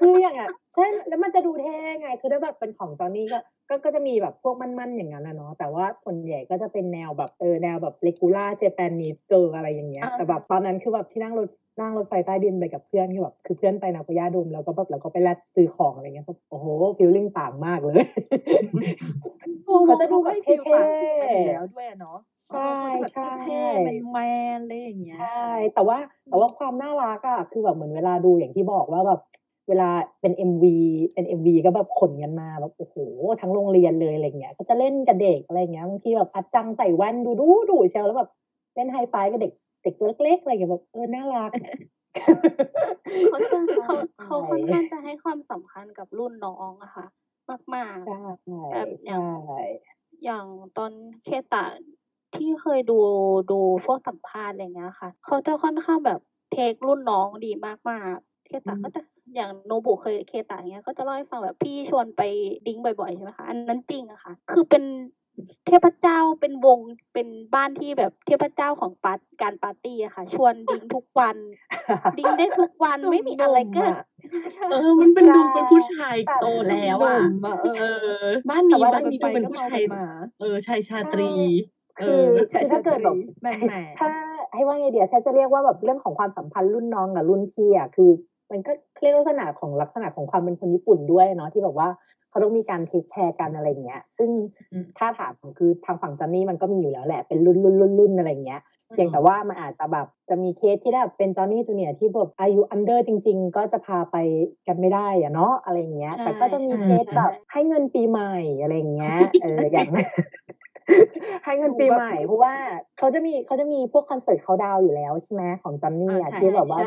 [0.00, 11.48] คืออย่างอะใช่แล้วมันจะดูเท่ไงคือถ้าแบบเป็นของตอนนี้ก็ก็ก็จะมีแบบพวกมั่นๆอย่างนั้นนะเนาะแต่ว่าส่วนใหญ่ก็จะเป็นแนวแบบเออแนวแบบ regular Japanese girl อะไรอย่างเงี้ยอ่าแต่แบบตอนนั้นคือแบบที่นั่งรถ
[11.80, 16.66] นั่งรถไฟใต้ดินไปกับเพื่อนคือแบบคือเพื่อนไปนาโกย่าโดมแล้วก็แบบเราก็ไปแลดซื้อของอะไรเงี้ยแบบโอ้โห
[16.98, 18.04] feeling ต่างมากเลย
[19.86, 20.86] เขาจะดูแบบเท่ๆฟิลต่าง
[21.22, 24.18] กันอยู่แล้วด้วยอะเนาะใช่เขาจะใช่แบบเท่ๆเป็นแม
[24.56, 29.20] นๆอะไรอย่างเงี้ยใช่แต่ว่าแต่ว่าความน่ารักอะคือแบบเหมือนเวลาดูอย่างที่บอกว่าแบบ
[29.68, 30.76] เวลาเป็นเอ็มวี
[31.14, 32.96] เป็นเอ็มวีก็แบบขนกันมาแบบโอ้โห
[33.40, 38.30] ทั้งโรงเรียนเลยอะไรเงี้ย ก็จะเล่นกับเด็กอะไรเงี้ยบางทีแบบอัตจังใส่แว่นดูดูดูเชียวแล้วแบบ
[38.74, 41.50] เล่น high five กับเด็กเด็กตัวเล็กๆอะไรเงี้ยแบบเออน่ารัก
[43.30, 47.06] เขาจะเขาเขาค่อนข้างจะให้ความสำคัญกับรุ่นน้องอะค่ะ
[47.74, 49.30] มากใช่ๆแบบอย่าใช่ง
[50.24, 50.44] อย่าง
[50.78, 50.92] ตอน
[51.24, 51.64] เคตะ
[52.36, 52.98] ที่เคยดู
[53.50, 56.20] ดูพวกสัมภาษณ์อะไรเงี้ยค่ะ เขาจะค่อนข้างแบบ
[56.52, 59.00] เทครุ่นน้องดีมากๆเคตะก็จะ
[59.34, 62.22] อย่างโนบุเคยเคตะเงี้ยก็จะเล่าให้ฟังแบบพี่ชวนไป
[62.66, 64.82] ดิ้งบ่อยๆใช่ไหมคะอันนั้นจริงอะค่ะ คือเป็น
[65.66, 66.78] เทพเจ้าเป็นวง
[67.14, 71.36] เป็นบ้านที่แบบเทพเจ้าของปาร์ตการปาร์ตี้อะค่ะ ชวนดิ้งทุกวัน
[72.18, 73.84] ดิ้งได้ทุกวันไม่มีอะไรก็
[74.70, 80.04] เออ มันเป็นใช่ดูเป็นผู้ชายโตแล้วอะหนุ่มอะเอเอออ บ้านแต่นี้ว่าบ้านนี้ดูเป็นผู้ชายมา
[80.40, 81.32] เออชายชาตรี
[82.00, 84.08] เอคืออคือถ้าเกิดแบบแม่แม่ถ้า
[84.54, 88.10] ให้ว่าไงเดียวถ้าจะเรียกว่าแบบเรื่องของความสัมพันธ์รุ่นน้องกับรุ่นพี่อะคือ
[88.52, 91.88] มันก็เรียกลักษณะของลักษณะของความเป็นคนญี่ปุ่นด้วยเนาะที่แบบว่า
[92.30, 94.30] เขาต้องมีการ take care กันอะไรอย่างเงี้ย ซึ่ง
[94.98, 98.62] ถ้าถามคือทางฝั่ง Johnny มันก็มีอยู่แล้วแหละเป็นรุ่นรุ่นรุ่นรุ่นอะไรอย่างเงี้ย
[98.94, 104.16] เพียงแต่ว่ามันอาจจะแบบจะมีเคสที่แบบเป็น Johnny Junior ที่แบบอายุ under จริง ๆ ก็จะพาไป
[104.66, 109.88] กันไม่ได้อะเนาะอะไรอย่างเงี้ยใช่แต่ก็จะมีใช่เคสแบบให้เงินปีใหม่อะไรอย่างเงี้ยเอออย่าง
[111.44, 112.54] ให้เงินปีใหม่เพราะว่า
[112.98, 116.80] เขาจะมีเขาจะมีพวกคอนเสิร์ตเขาดาวน์อยู่แล้วใช่ไหมของจอห์นนี่อ่าอะใช่ที่แบบว่า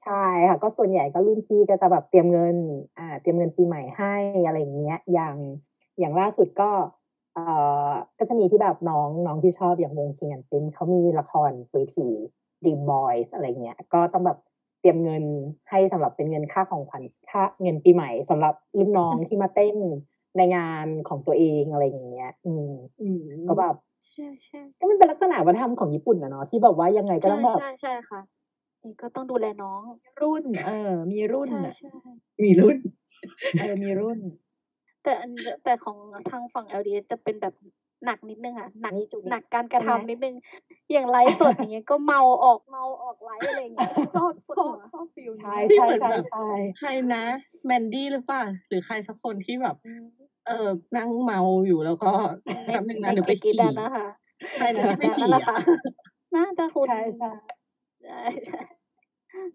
[0.00, 2.56] ใช่ใช่ค่ะ ก็ส่วนใหญ่ก็รุ่นพี่ก็จะแบบเตรียมเงิน
[2.98, 4.14] อ่า เตรียมเงินปีใหม่ให้
[4.46, 5.36] อะไรอย่างเงี้ย อย่าง
[5.98, 6.70] อย่างล่าสุดก็
[7.34, 7.44] เอ่
[7.88, 12.08] อก็จะมีที่แบบน้องน้องที่ชอบอย่างวง King and Prince เขามีละครเวที
[12.62, 14.38] Dream Boys อะไรเงี้ย ก็ต้องแบบ
[14.80, 15.24] เตรียมเงิน
[15.70, 19.76] ให้สำหรับเป็นเงินค่าของขวัญค่าเงินปีใหม่สำหรับรุ่นน้องที่มาเต้น
[20.36, 23.74] ในงานของตัวเองอะไรอย่างเงี้ย อืมอืมก็แบบ
[24.12, 28.43] ใช่ใช่ก็มันเป็นลักษณะวัฒนธรรมของญี่ปุ่นนะเนาะที่แบบว่ายังไงก็ใช่ต้องแบบใช่ใช่ค่ะนี่
[29.00, 29.82] ก็ต้องดูแลน้อง
[30.22, 31.90] รุ่น เออ มีรุ่นใช่อะใช่
[32.44, 32.76] มีรุ่น
[33.60, 34.18] เออ มีรุ่น
[35.02, 35.30] แต่อัน
[35.64, 35.96] แต่ของ
[36.30, 37.54] ทางฝั่ง LDS จะเป็นแบบ
[38.04, 40.34] หนักนิดนึงอะหนักนี่จุดนี้หนักการกระทำใช่ไหมนิดนึง
[40.92, 46.46] อย่างไลฟ์สดอย่างเงี้ยก็เมาออกเมาออกไลฟ์อะไรอย่างเงี้ยชอบชอบชอบ feelใช่ที่ใช่เหมือนใช่แบบใช่
[46.78, 47.24] ใครนะ
[47.66, 49.76] แมนดี้หรือเปล่าหรือใครสักคนที่แบบ
[50.46, 52.12] เออนั่งเมาอยู่แล้วก็
[52.64, 54.06] แป๊บนึงนะเดี๋ยวไปฉี่ในนะคะ
[54.56, 55.56] ใครนะที่ไปฉี่นั่นแหละอะค่ะ
[56.36, 57.30] น่าจะคุณใช่ใช่
[58.04, 58.60] ใช่ใช่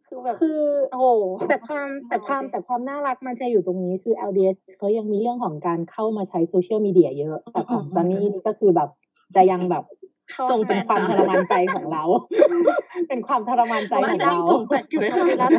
[0.07, 1.07] คือแบบคือโอ้โห
[1.47, 8.89] แต่ความแต่ความเมาเลยแต่ความน่ารักมันจะอยู่ตรงนี้คือ LDH เขายังมีเรื่องของการเข้ามาใช้โซเชียลมีเดียเยอะ แต่ของ Johnny นี่ก็คือแบบ
[9.35, 9.83] จะยังแบบ
[10.51, 12.03] ส่งเป็นแฟความทรมานใจของเรา
[13.09, 15.49] เป็นความทรมานใจของเราส่งแฟกซ์อยู่เลยค่ะ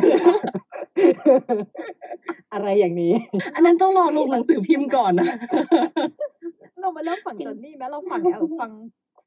[2.53, 3.13] อะไรอย่างนี้
[3.55, 5.27] อันนั้นต้องรอลงหนังสือพิมพ์ก่อนนะ
[6.81, 8.71] เรามาเริ่มฝั่ง Johnny ไหมเราฝั่ง L ฟัง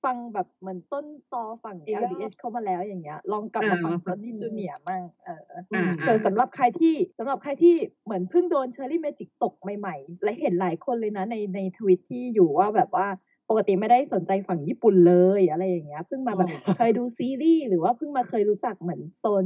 [0.05, 5.43] ฟังแบบเหมือนต้นตอฝั่ง LDS เข้ามาแล้วอย่างเงี้ย ลองกลับมาอ่าฝั่ง Johnny Juniorมั่งเออ
[5.75, 13.07] อ่าแต่สำหรับใครที่สำหรับใครที่เหมือนเพิ่งโดน Cherry Magic ตกใหม่ๆ และเห็นหลายคนเลยนะในในทวิตที่อยู่ว่าแบบว่า
[13.51, 19.45] ปกติไม่ได้สนใจฝั่งญี่ปุ่นเลยอะไรอย่างเงี้ยเพิ่งมาแบบอืมเคยดูซีรีส์หรือว่าเพิ่งมาเคยรู้จักเหมือนโซน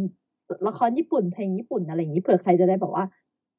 [0.69, 3.05] ละครญี่ปุ่นเพลงญี่ปุ่นอะไรอย่างนี้เผื่อใครจะได้บอกว่า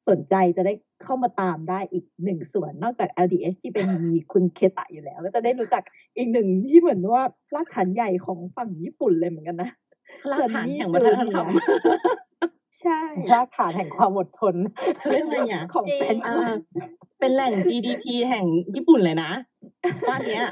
[0.09, 5.83] สนใจจะได้เข้ามาตามได้อีกหนึ่งส่วน นอกจาก LDS ที่เป็นมีคุณเคตะอยู่แล้ว ก็จะได้รู้จัก
[6.17, 7.23] อีกหนึ่งที่เหมือนว่า
[7.55, 9.69] รากฐานใหญ่ของฝั่งญี่ปุ่นเลยเหมือนกันนะ
[10.31, 11.45] รากฐานแห่งวัฒนธรรม
[12.81, 12.99] ใช่
[13.33, 14.55] รากฐานแห่งความอดทน
[14.97, 16.35] เขาเรียกอะไรอะของแฟนอ่า
[17.19, 18.45] เป็นแหล่ง GDP แห่ง
[18.75, 19.31] ญี่ปุ่นเลยนะ
[20.09, 20.45] บ้านเนี้ย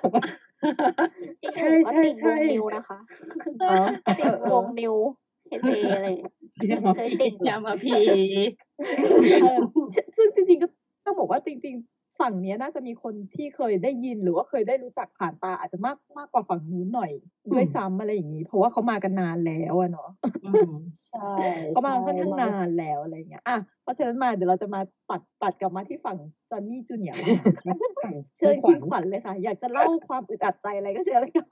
[1.56, 3.00] ใช่ใช่ใช่ติดวงนิวนะคะ
[3.62, 3.86] อ๋อ
[4.20, 4.96] ติดวงนิว
[5.48, 6.34] เฮเทอะไรอย่างเงี้ย
[6.96, 8.00] เคยติดยามาพี
[9.42, 9.58] เออ
[9.96, 10.68] ซึ่งซึ่งจริงๆก็
[11.06, 17.12] ต้องบอกว่าจริง ๆ ฝั่งเนี้ยน่าจะมีคนที่เคยได้ยินหรือว่าเคยได้รู้จักผ่านตาอาจจะมากมากกว่าฝั่งนู้นหน่อย
[17.52, 20.10] ด้วยซ้ำอะไรอย่างนี้ เพราะว่าเขามากันนานแล้วอะเนาะ
[20.46, 20.72] อืม
[21.10, 21.32] ใช่
[21.70, 26.18] เขามาค่อนข้างใช่นานแล้วอะไรเงี้ยอะเพราะฉะนั้นมาเดี๋ยวเราจะมาปัดปัดกลับมาที่ฝั่ง
[26.50, 27.18] จอนนี่จูเนียร์
[28.38, 31.46] เชิญคุณขวัญเลยค่ะ อยากจะเล่าความอึดอัดใจอะไรก็เชิญเลยค่ะ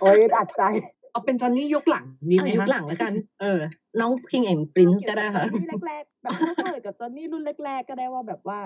[0.00, 0.62] โอ้ยอัดใจ
[1.10, 3.60] เอาเป็นจอนนี่ยกหลังดีไหมอายุคะหลังแล้วกัน เออ
[4.00, 8.60] น้อง King and Prince ก็ได้ค่ะที่แรกๆแบบถ้าเกิดกับจอนนี่รุ่นแรก ๆ ก็ได้ว่าแบบว่า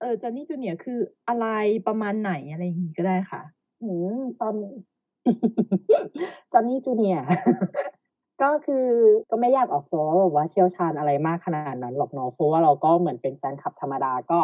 [0.00, 1.46] เออจอนนี่จูเนียร์คืออะไร
[1.86, 3.42] ประมาณไหนอะไรอย่างงี้ก็ได้ค่ะ
[3.82, 4.54] อืมตอน
[6.52, 7.26] จอนนี่จูเนียร์
[8.42, 8.86] ก็คือ
[9.30, 14.40] ก็ไม่อยากออกตัวว่าแบบว่าเชี่ยวชาญอะไรมากขนาดนั้นหรอกเนาะเพราะว่าเราก็เหมือนเป็นแฟนคลับธรรมดาก็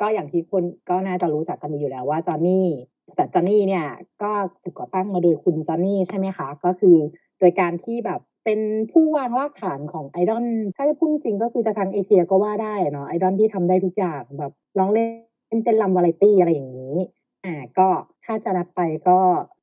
[0.00, 2.66] ก็อย่างที่คุณก็น่าจะรู้จักกันดีอยู่แล้วว่าจอนนี่
[3.14, 3.86] แต่จอนนี่เนี่ย
[4.22, 6.96] ก็ถูกก่อตั้งมาโดยคุณจอนนี่ใช่ไหมคะ ก็คือ
[7.38, 8.60] โดยการที่แบบเป็น
[8.92, 10.44] ผู้วางรากฐานของไอดอล
[10.76, 15.06] ถ้าจะพูดจริงก็คือจะทั้งเอเชียก็ว่าได้เนาะไอดอลที่ทำได้ทุกอย่างแบบร้องเล่
[15.54, 16.96] นเต้นรำวาไรตี้อะไรอย่างนี้
[17.44, 17.88] อ่าก็
[18.24, 19.18] ถ้าจะนับไปก็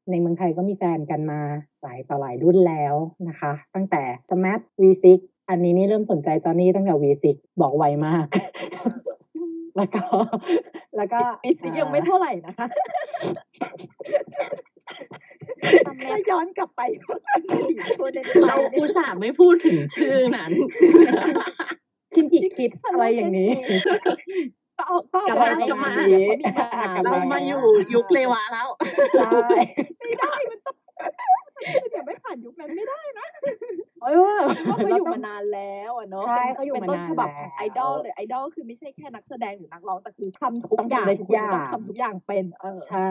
[0.10, 1.40] ในเมืองไทยก็มีแฟนกันมา
[1.84, 2.96] หลายต่อหลายรุ่นแล้ว
[3.28, 5.06] นะคะ ตั้งแต่ SMAP V6
[5.50, 8.26] อันนี้นี่เริ่มสนใจจอนนี่ตั้งแต่วีซิกบอกไวมาก
[9.80, 10.04] แล้วก็
[10.98, 12.68] แล้วก็ปีซิยังไม่เท่าไหร่นะคะ
[16.06, 20.52] ถ้าย้อนกลับไปพวกกันสี่คนในเราอุตส่าห์ไม่พูดถึงชื่อนั้น
[22.14, 23.52] คินกิคิดอะไรอย่างนี้
[24.80, 27.64] ก็เอาก็กลัเอาบมาไปกลับมาเดี๋ยวเขามีปัญหากลับเรามาอยู่
[27.94, 28.68] ยุคเลวะแล้ว
[29.14, 29.32] ใช่
[30.00, 30.76] ไม่ได้มันต้อง
[31.92, 33.28] เดี๋ยวไม่ผ่านยุคนั้นไม่ได้นะ
[34.04, 43.10] เออเพราะเขาเราอยู่ต้องมานานแล้วอะเนาะใช่ป็นเขาอยู่เป็นมาต้นนานฉบับของแล้วไอดอลเลยไอดอลคือไม่ใช่แค่นักแสดงหรือนักร้องแต่คือทำทุกต้องอย่างทำได้ทุกอย่างคุณต้ทำทุกอย่างเป็นเออใช่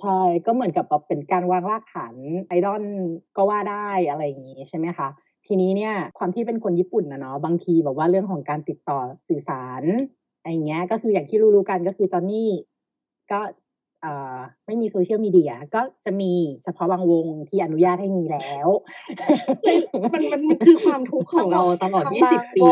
[0.00, 2.14] ใช่ก็เหมือนกับแบบเป็นการวางรากฐาน
[2.48, 2.82] ไอดอล
[3.36, 5.08] ก็ว่าได้อะไรอย่างนี้ใช่ไหมคะ
[5.46, 9.82] ทีนี้เนี่ยความที่เป็นคนญี่ปุ่นนะเนาะบางทีแบบว่าเรื่องของการติดต่อสื่อสาร
[10.40, 12.46] อะไรอย่างเงี้ย ก็คืออย่างที่รู้ๆกันก็คือตอนนี้
[13.32, 13.40] ก็
[14.02, 16.32] เอ่อไม่มีโซเชียลมีเดียก็จะมี
[16.64, 18.68] เฉพาะบางวงที่อนุญาตให้มีแล้ว
[20.14, 22.62] มันมันมันคือความทุกข์ของเราตลอด 20 ปี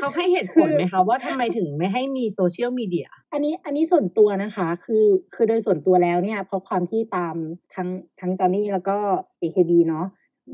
[0.00, 7.34] เขาให้เหตุผลไหมคะว่าทำไมถึงไม่ให้มีโซเชียลมีเดีย อันนี้อันนี้ส่วนตัวนะคะ คือคือโดยส่วนตัวแล้วเนี่ย เพราะความที่ตาม
[7.74, 7.88] ทั้ง
[8.20, 8.96] ทั้งจอนี่แล้วก็
[9.42, 10.06] AKB เนาะ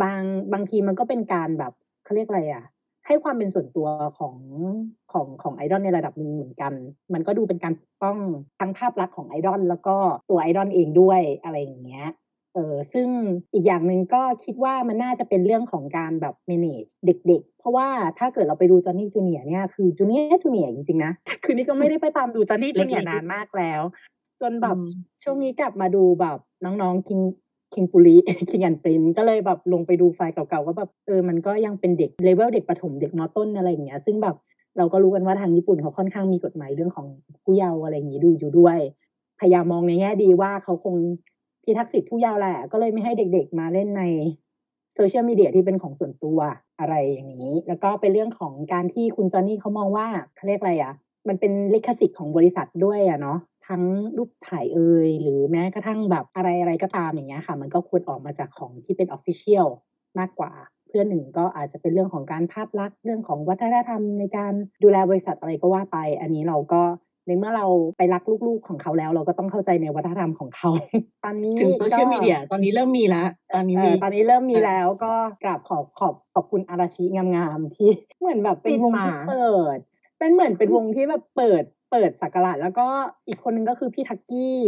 [0.03, 0.21] บาง
[0.53, 1.73] บางทีมันก็เป็นการแบบ
[2.05, 2.65] เขาเรียกอะไรอะ
[3.07, 3.88] ให้ความเป็นส่วนตัว
[4.19, 4.37] ของ
[5.12, 6.73] ของของไอดอลในระดับหนึ่งเหมือนกัน
[7.14, 8.19] มันก็ดูเป็นการปกป้อง
[8.59, 9.97] ทั้งภาพลักษณ์ของไอดอลแล้วก็
[10.31, 12.09] ตัวไอดอลเองด้วยอะไรอย่างเงี้ย
[12.55, 13.09] เออซึ่ง
[13.55, 17.88] อีกอย่างหนึ่งก็คิดว่ามันน่าจะเป็นเรื่องของการแบบ manage เด็กๆ เพราะว่า
[18.19, 21.12] ถ้าเกิดเราไปดูจอห์นนี่จูเนียเนี่ยคือจูเนียจูเนียจริงๆนะ
[21.45, 23.83] คือนี่ก็ไม่ได้ไปตามดูจอห์นนี่จูเนียนานมากแล้ว
[24.40, 24.88] จนแบบอืม
[25.23, 27.21] ช่วงนี้กลับมาดูแบบน้องๆคิง
[27.74, 28.16] คิงปุริ
[28.50, 34.37] คิงแอนปรินก็เลยแบบลงไปดูไฟล์เก่าๆว่าแบบเออมันก็ยังเป็นเด็กเลเวลเด็กประถมเด็กมอต้นอะไรอย่างเงี้ย ซึ่งแบบ
[34.79, 37.07] เราก็รู้กันว่าทางญี่ปุ่นเขาค่อนข้างมีกฎหมายเรื่องของ
[37.42, 38.79] ผู้เยาว์อะไรอย่างงี้ดูอยู่ด้วย
[39.40, 40.94] พยายามมองในแง่ดีว่าเขาคง
[41.64, 44.02] พิทักษ์สิทธิผู้เยาว์แหละ ก็เลยไม่ให้เด็กๆมาเล่นใน
[44.94, 46.38] โซเชียลมีเดียที่เป็นของส่วนตัว
[46.81, 50.92] อะไรอย่างนี้ แล้วก็เป็นเรื่องของการที่คุณจอห์นนี่เขามองว่าเขาเรียกอะไรอะ
[51.29, 53.83] มันเป็นลิขสิทธิ์ของบริษัทด้วยอะเนาะ ทั้ง
[54.16, 59.66] รูปถ่ายเอ่ยหรือแม้กระทั่งแบบอะไรอะไรก็ตามอย่างเงี้ยค่ะ มันก็ควรออกมาจากของที่เป็นออฟฟิเชียล
[60.18, 60.52] มากกว่า
[60.88, 64.52] เพื่อนหนึ่งก็อาจจะเป็นเรื่องของการภาพลักษณ์เรื่องของวัฒนธรรมในการ
[64.83, 66.83] ดูแลบริษัทอะไรก็ว่าไป อันนี้เราก็
[67.26, 70.70] ในเมื่อเราไปรักลูกๆของเขาแล้ว เราก็ต้องเข้าใจในวัฒนธรรมของเขา
[71.24, 79.79] ตอนนี้ถึงโซเชียลก็มีเดียตอนนี้เริ่มมีแล้วตอนนี้เอมีอตอนนี้เริ่มมีเออแล้วก็กราบขอบขอบขอบคุณอาราชิงามๆที่เหมือนแบบเป็นวงที่เปิด
[80.18, 82.87] เป็นเหมือนเป็นวงที่แบบเปิดเปิดสักการะแล้วก็
[83.26, 84.59] อีกคนนึงก็คือพี่ทักกี้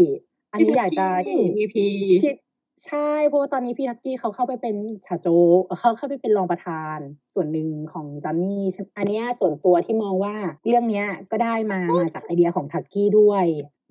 [0.53, 1.07] อันนี้อยากจะ
[1.59, 1.87] มีพี
[2.25, 2.37] คิด
[2.87, 5.27] ใช่เพราะว่าตอนนี้พี่ทักกี้เขาเข้าไปเป็นชาโจ
[5.81, 6.99] เขาเข้าไปเป็นรองประธาน
[7.35, 8.65] ส่วนหนึ่งของจอนนี่
[8.99, 10.35] อันเนี้ยส่วนตัวที่มองว่า
[10.67, 13.45] เรื่องเนี้ยก็ได้มามาจากไอเดียของทักกี้ด้วย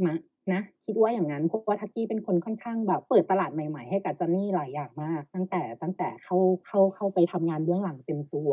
[0.05, 0.13] มา
[0.53, 8.51] นะคิดว่าอย่างนั้นเพราะว่าทักกี้เป็นคนค่อนข้างแบบเปิดตลาดใหม่ๆ ให้กับจอนนี่หลายอย่างมาก ตั้งแต่ตั้งแต่เข้าเข้าเข้าไปทำงานเบื้องหลังเต็มตัว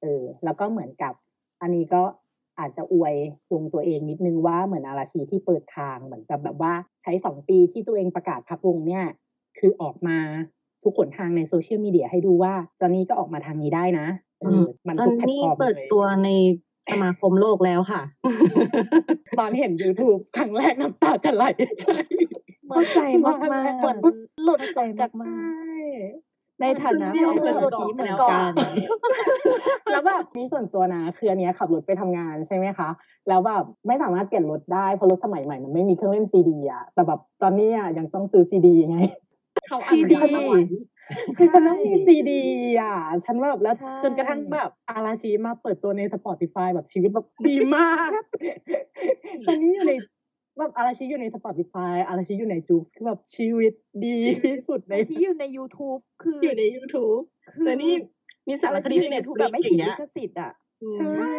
[0.00, 1.14] เออแล้วก็เหมือนกับ
[1.60, 2.02] อันนี้ก็
[2.58, 3.14] อาจจะอวย
[3.52, 9.04] วงตัวเองนิดนึงว่าเหมือนอาราชีที่เปิดทางเหมือนกับแบบว่าใช้สองปีที่ตัวเองประกาศพักวงเนี่ย
[9.58, 10.18] คือออกมา
[10.82, 14.06] ทุกขนทางในโซเชียลมีเดียให้ดูว่าจอนนี่ก็ออกมาทางนี้ได้นะ
[14.40, 16.28] เออมันจอทุนกแพลตนี่ฟอร์มเปิดเลยตัวใน
[16.92, 18.02] สมาคมโลกแล้วค่ะ
[19.38, 21.44] ตอนเห็น YouTube ครั้งแรกน้ำตาจะไหล
[21.82, 21.96] ใช่
[22.68, 23.98] เข้าใจมากๆเหมือน
[24.44, 25.28] หลุดเข้าใจจากมา
[25.62, 25.65] กๆ
[26.60, 28.54] ในฐานะเดี๋ยวเพื่อนเปิดชี้เหมือนก่อกันน
[29.90, 32.88] แล้วแบบนี่ส่วนตัวนะคืออันเนี้ยขับรถไปทำงานใช่ไหมคะ
[33.28, 38.98] แล้วแบบไม่สามารถเปลี่ยนรถได้เพราะรถสมัยใหม่มันไม่มีเครื่องเล่นซีดีอะแต่แบบตอนนี้อะยังต้องซื้อซีดีไง
[39.68, 40.60] เขาอนุญาตเอาไว้
[41.36, 42.42] คือฉันต้องมีซีดี
[42.80, 48.10] อะ ฉันแบบแล้วใช่จนกระทั่งแบบอาราชีมาเปิดตัวใน Spotify แบบชีวิตแบบดีมาก
[49.46, 49.92] ตอนนี้อยู่ใน
[50.58, 53.72] แบบอาราชีอยู่ใน Spotify อาราชีอยู่ในจูคือแบบชีวิต
[54.04, 57.92] ดีที่สุดในในที่อยู่ใน YouTube คืออยู่ใน YouTube คือแต่นี่
[58.48, 60.52] มีสารคดีในเน็ตทูฟแบลิบกไม่อผิดย่างเงี้ลิยขสิทธิ์อะ
[60.94, 61.36] ใช่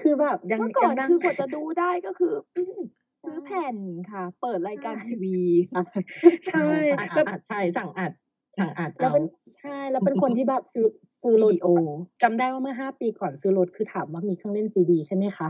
[0.00, 2.34] คือแบบยังเมื่อก่อนยังนั่งคือกว่าจะดูได้ก็คือ
[3.22, 3.76] ซื้อแผ่น
[4.10, 5.36] ค่ะ เปิดรายการทีวี
[5.72, 5.82] ค่ะ
[6.52, 6.66] ใช่
[6.98, 8.12] อัดแล้วอัดใช่สั่งอัด
[8.58, 9.24] สั่งอัดแล้วเอาเป็น
[9.58, 10.86] ใช่แล้วเป็นคนที่แบบซื้อ
[11.22, 11.68] ซื้อรถวิดีโอ
[12.22, 15.48] จำได้ว่าเมื่อห้าปีก่อนซื้อรถคือถามว่ามีเครื่องเล่นซีดีใช่ไหมคะ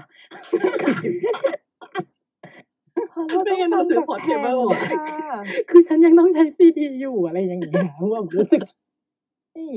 [3.12, 5.38] เพราะเราไม่งั้นต้เราต้องซื้อฟังจากแผ่น portable อะค่ะ
[5.70, 8.60] คือฉันยังต้องใช้ซีดีอยู่อะไรอย่างเงี้ยแบบรู้สึก
[9.56, 9.72] นี่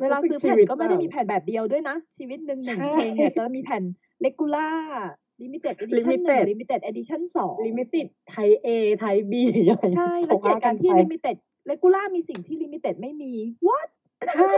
[0.00, 3.82] เวลาซื้อแผ่นก็ไม่ได้มีแผ่นแบบเดียวด้วยนะ ชีวิตหนึ่งหนึ่งใช่เพลงเนี่ยจะมีแผ่น
[4.20, 11.36] regular limited edition หนึ่ง Limited limited edition สอง limited type A type B อะไรใช่แล้วเกี่ยวกันที่ limited
[11.66, 13.32] regular มีสิ่งที่ limited ไม่มี
[13.66, 13.88] what
[14.34, 14.50] ใช่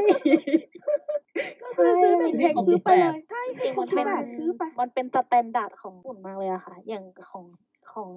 [1.62, 7.44] ก็คือซื้อหนึ่งเพลงซื้อไปเลยใช่จริงให้มันเขาเป็นแบบซื้อไปมันเป็น standard ของญี่ปุ่นมากเลยอะค่ะ อย่างของ
[7.92, 8.09] ของ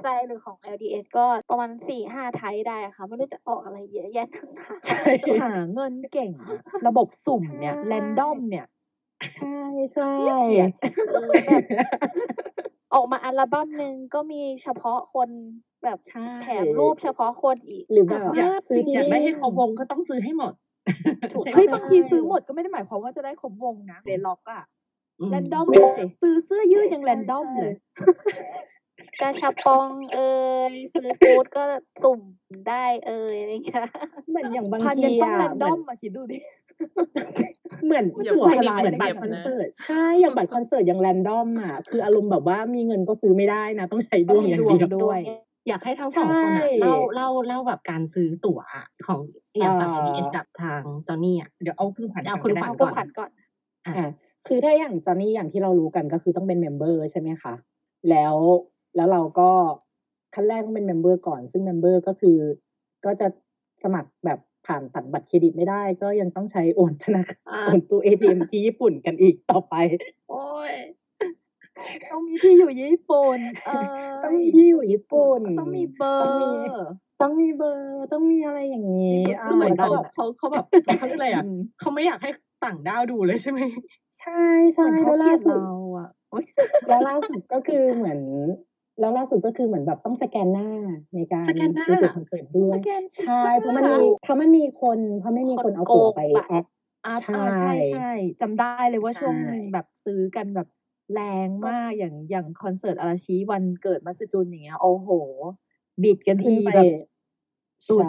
[0.00, 5.02] ไซส์หนึ่งของ LDS ก็ประมาณสี่ห้าไทยได้ค่ะ ไม่รู้จะออกอะไรเยอะแยะทั้งนั้นใช่
[5.42, 8.66] หาเงินเก่งอะระบบสุ่มเนี่ยใช่แรนดอมเนี่ย
[9.36, 9.58] ใช่
[9.94, 10.12] ใช่
[11.08, 11.62] เออแบบ
[12.94, 15.28] ออกมาอัลบั้มหนึ่งก็มีเฉพาะคน
[15.84, 20.62] แบบใช่แถมรูปเฉพาะคนอีก หรือแบบอยากซื้อที่อยากได้ให้นี่ครบวงก็ต้องซื้อให้หมดถูกใช่ไหม
[21.54, 24.62] เฮ้ยบางทีซื้อหมดก็ไม่ได้หมายความว่าจะได้ครบวงนะเดล็อกอะ
[25.20, 27.74] อืมแรนดอมเลยสิซื้อเสื้อยืดยังแรนดอมเลย
[29.20, 30.30] กาชาปองเอ่
[30.70, 31.64] ยซื้อฟูดก็
[32.02, 32.20] สุ่ม
[32.68, 33.84] ได้เอ่ยอะไรอย่างเงี้ย
[34.28, 36.38] เหมือนอย่างบางพันทียังต้องอะแรนเหดมืออนมมาคิดดูดิ
[37.84, 45.20] เหมือนอย่าหัวพูดเหให้มือนมันบัเจ็ตบรคอนนะเสิร์ตใช่อย่างบัตรคอนเสิร์ตอย่างแรนดอมอะคืออารมณ์แบบว่ามีเงินก็ซื้อไม่ได้นะ ต้องใช้ดวงอย่างต้องมีเดียวดวงด้วย
[45.68, 49.20] อยากให้ทั้งสองคนใช่อะเล่าเล่าเล่าแบบการซื้อตั๋วอะของ
[49.58, 53.30] อย่างฝั่งเอ่อ ADH กับทางJohnny อะเดี๋ยวเอาคุณขวัญเอาก่คุณก็ได้ขวัญเอาก็ผัดก่อน
[53.86, 54.10] อ่า
[54.46, 57.54] คือถ้าอย่างตอนนี้อย่างที่เรารู้กันก็คือต้องเป็น member ใช่ไหมคะ
[58.10, 58.34] แล้ว
[58.96, 59.50] แล้วเราก็
[60.34, 62.38] ขั้นแรกต้องเป็น member ก่อน ซึ่ง member ก็คือ
[63.04, 63.26] ก็จะ
[63.82, 69.74] สมัครแบบผ่านตัดบัตรเครดิตไม่ได้ ก็ยังต้องใช้โอนธนาคารอ่าโอนตู้เอทีเอ็มที่ญี่ปุ่นกันอีกต่อไป
[70.28, 70.74] โอ้ย
[72.10, 73.82] ต้องมีที่อยู่ญี่ปุ่นเออ
[74.22, 76.86] ต้องมีที่อยู่ญี่ปุ่น ต้องมีเบอร์ต้องมี
[77.20, 80.64] ต้องมีเบอร์ต้องมีอะไรอย่างนี้คือเหมือนเขาแบบเขาเขาแบบ
[80.98, 81.44] เขาเรียกอะไรอะ
[81.80, 82.30] เขาไม่อยากให้
[82.64, 83.60] ต่างด้าวดูเลยใช่ไหม
[84.18, 84.42] ใช่
[84.74, 86.44] ใช่เหมือนเขาแล้วเกลีล่ายดสุดเราอะโอ๊ย
[86.88, 88.20] แล้วล่าสุดก็คือเหมือน
[89.00, 90.68] แล้วล่าสุดก็คือเหมือนแบบต้องสแกนหน้า
[91.14, 96.64] ในการสแกนหน้าดูตัวคอนเสิร์ตด้วยสแกนใช่เพราะมันมีเพราะมันมีคนเพราะไม่มีคนเอาตั๋วไปแอด
[97.06, 98.10] อาร์ตใช่อ่าใช่ใช่
[98.40, 100.68] จำได้เลยว่าใช่ช่วงหนึ่งแบบซื้อกันแบบ
[101.12, 105.10] แรงมากอย่างอย่างคอนเสิร์ตอาราชีวันเกิดมาสจุนอย่างเงี้ยโอ้โห
[106.02, 106.86] บิดกันขึ้ทีนไปแบบ
[107.88, 108.08] สุดใช่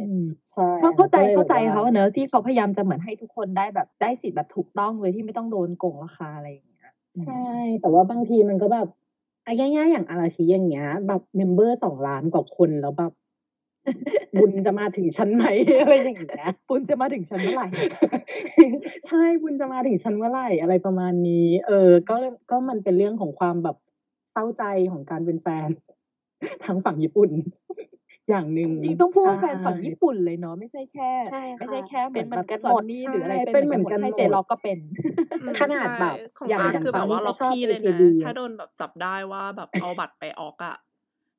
[0.00, 0.22] อืม
[0.52, 7.44] ใช่เพราะเข้าใจก็ลยเข้าใจแบบว่เขาเนอะที่เขาพยายามจะเหมือนให้ทุกคนได้แบบได้สิทธิ์แบบถูกต้องเลยที่ไม่ต้องโดนโกงราคาอะไรอย่างเงี้ยอืมใช่
[7.80, 8.88] แต่ว่าบางทีมันก็แบบ
[9.46, 13.12] อะง่ายๆอย่างอาราชีอย่างเงี้ย แบบเมมเบอร์สองล้านกว่าคนแล้วแบบ
[14.40, 15.44] บุญจะมาถึงชั้นไหม
[15.80, 17.68] อะไรอย่างเงี้ยปุณจะมาถึงฉันเมื่อไหร่
[19.06, 22.16] ใช่บุญจะมาถึงชั้นเมื่อไหร่อะไรประมาณนี้ เออ ก็
[22.50, 23.76] ก็มันเป็นเรื่องของความแบบ
[24.32, 25.68] เศร้าใจของการเป็นแฟน
[26.64, 27.30] ทางฝั่งญี่ปุ่น
[28.30, 34.78] อย่างหนึ่งจริงๆต้องพูดว่าแฟนฝั่งใช่ญี่ปุ่นเลยเนาะไม่ใช่แค่ใช่ค่ะไม่ใช่แค่เหมือนเป็นเหมือนกันแบบหมดจอห์นนี่หรืออะไรใช่เป็นเหมือนเป็นเหมือนกันใช่หมดเจล็อกก็เป็น
[35.42, 40.76] อืมขนาดแบบใช่ของอย่างอาร์ตอย่างคือแบบว่าตอนนี้ล็อกก็ชอบที่เลยนะ AKB ถ้าโดนแบบจับได้ว่าแบบเอาบัตรไปออกอะ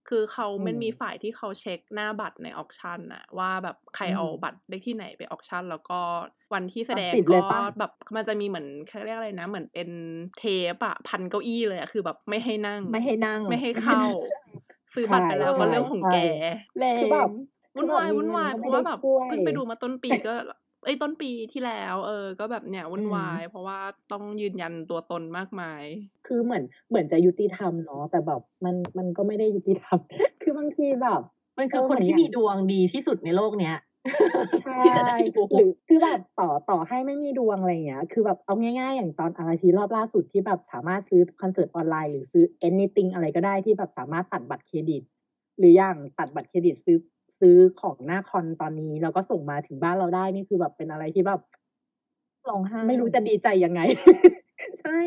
[0.08, 6.00] คือเขาอืมมันมีฝ่ายที่เขาเช็คหน้าบัตรในออกชันน่ะ ว่าแบบใครเอาอืมบัตรได้ที่ไหนไปออกชันแล้วก็
[6.54, 9.90] วันที่แสดงตัดสิทธิ์เลก็ยปะแบบมันจะมีเหมือนเขาเรียกอะไรนะ เหมือนเป็น
[10.38, 14.02] เทปอะพันเก้าอี้เลยอะคือแบบไม่ให้นั่ง ไม่ให้นั่ง ไม่ให้เข้า
[14.94, 16.18] ซื้อบัตรไปแล้วก็เรื่องของแก
[16.78, 17.30] แรงคือแบบ
[17.76, 20.32] วุ่นวายวุ่นวายคือเพแบบราะว่าแบบมันก็ไม่ได้ช่วยเพิ่งไปดูมาต้นปีก็
[20.84, 23.80] เอ้ยต้นปีที่แล้ว เออ ก็แบบเนี่ยวุ่นอืมวาย เพราะว่า
[24.12, 25.84] ต้องยืนยันตัวตนมากมาย
[26.28, 30.00] คือเหมือนเหมือนจะยุติธรรมเนาะแต่แบบมันมันก็ไม่ได้ยุติธรรม
[30.42, 31.22] คือบางทีแบบ
[31.58, 33.78] มันคือคนที่มีดวงดีที่สุดในโลกเนี้ย
[34.62, 45.02] ใช่ที่จะได้ดูหรือคือแบบต่อต่อให้ไม่มีดวงอะไรเงี้ย คือแบบเอาง่ายๆ อย่างตอนอาราชีรอบล่าสุดที่แบบสามารถซื้อคอนเสิร์ตออนไลน์หรือซื้อ anything อะไรก็ได้ที่แบบสามารถตัดบัตรเครดิต
[45.60, 46.98] หรืออย่างตัดบัตรเครดิตซื้อ
[47.40, 51.42] ซื้อของหน้าคอนตอนนี้ แล้วก็ส่งมาถึงบ้านเราได้นี่คือแบบเป็นอะไรที่แบบ
[52.50, 53.82] ร้องไห้ไม่รู้จะดีใจยังไง
[54.82, 54.98] ใช่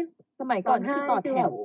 [0.40, 1.56] สมัยก่อนร้องไห้คือต่อคือแถแบบว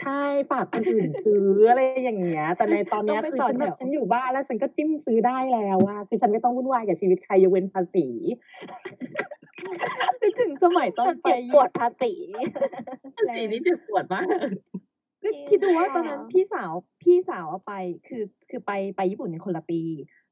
[0.00, 8.06] ใช่ฝากคนอื่นซื้ออะไรอย่างเงี้ย แต่ในตอนเนี้ยต้องไปคือต่อฉันแบบแถวฉันอยู่บ้านแล้วฉันก็จิ้มซื้อได้แล้วว่าคือฉันไม่ต้องวุ่นวายกับชีวิตใครยกเว้นภาษี
[10.20, 12.12] นึกถึงสมัยตอนไปเจ็บปวดภาษี
[13.36, 14.36] สีนี้เจ็บปวดมากก็
[15.48, 17.72] คิดดูว่าค่ะตอนนั้นพี่สาวพี่สาวอะไป
[18.08, 19.80] คือคือไปไปญี่ปุ่นในคนละปี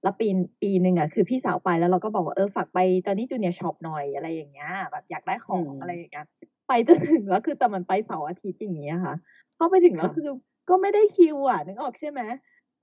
[0.03, 0.27] แล้วปี
[0.63, 6.27] ปีหนึ่งอะคือพี่สาวไปแล้วเราก็บอกว่าเออฝากไปจอนี่จูเนียช็อปหน่อยอะไรอย่างเงี้ยแบบอยากได้ของอืมอะไรอย่างเงี้ย
[6.69, 9.15] ไปจนถึงแล้วคือแต่มันไปเสาร์อาทิตย์อย่างเงี้ยค่ะ
[9.57, 10.29] เข้าไปถึงแล้วค่ะคือ
[10.69, 12.21] ก็ไม่ได้คิวอะนึกออกใช่ไหม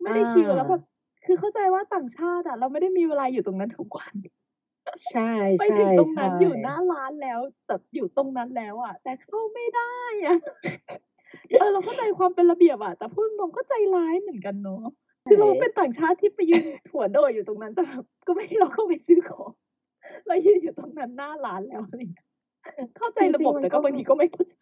[0.03, 0.81] ไม่ได้คิวอ่าแล้วแบบ
[1.25, 4.13] คือเข้าใจว่าต่างชาติอะเราไม่ได้มีเวลาอยู่ตรงนั้นทุกวัน
[5.11, 9.95] ใช่ไปใช่ถึงตรงนั้นใช่อยู่หน้าร้านแล้วแบบอยู่ตรงนั้นแล้วอะ แต่เข้าไม่ได้
[10.25, 10.37] อะ
[11.59, 14.83] เออเราเข้าใจความเป็นระเบียบอะแต่พูดตรงก็ใจร้ายเหมือนกันเนาะ
[15.29, 19.49] คือเราเป็นต่างชาติที่ไปยืนหัวโดยอยู่ตรงนั้นแต่แบบก็ไม่ให้เราเข้าไปซื้อของ
[20.27, 22.25] เรายืนอยู่ตรงนั้นหน้าร้านแล้วอะไรอย่างเงี้ย
[22.97, 24.57] เข้าใจระบบจริงๆมันแต่ก็ก็บางทีก็ไม่เข้าใจ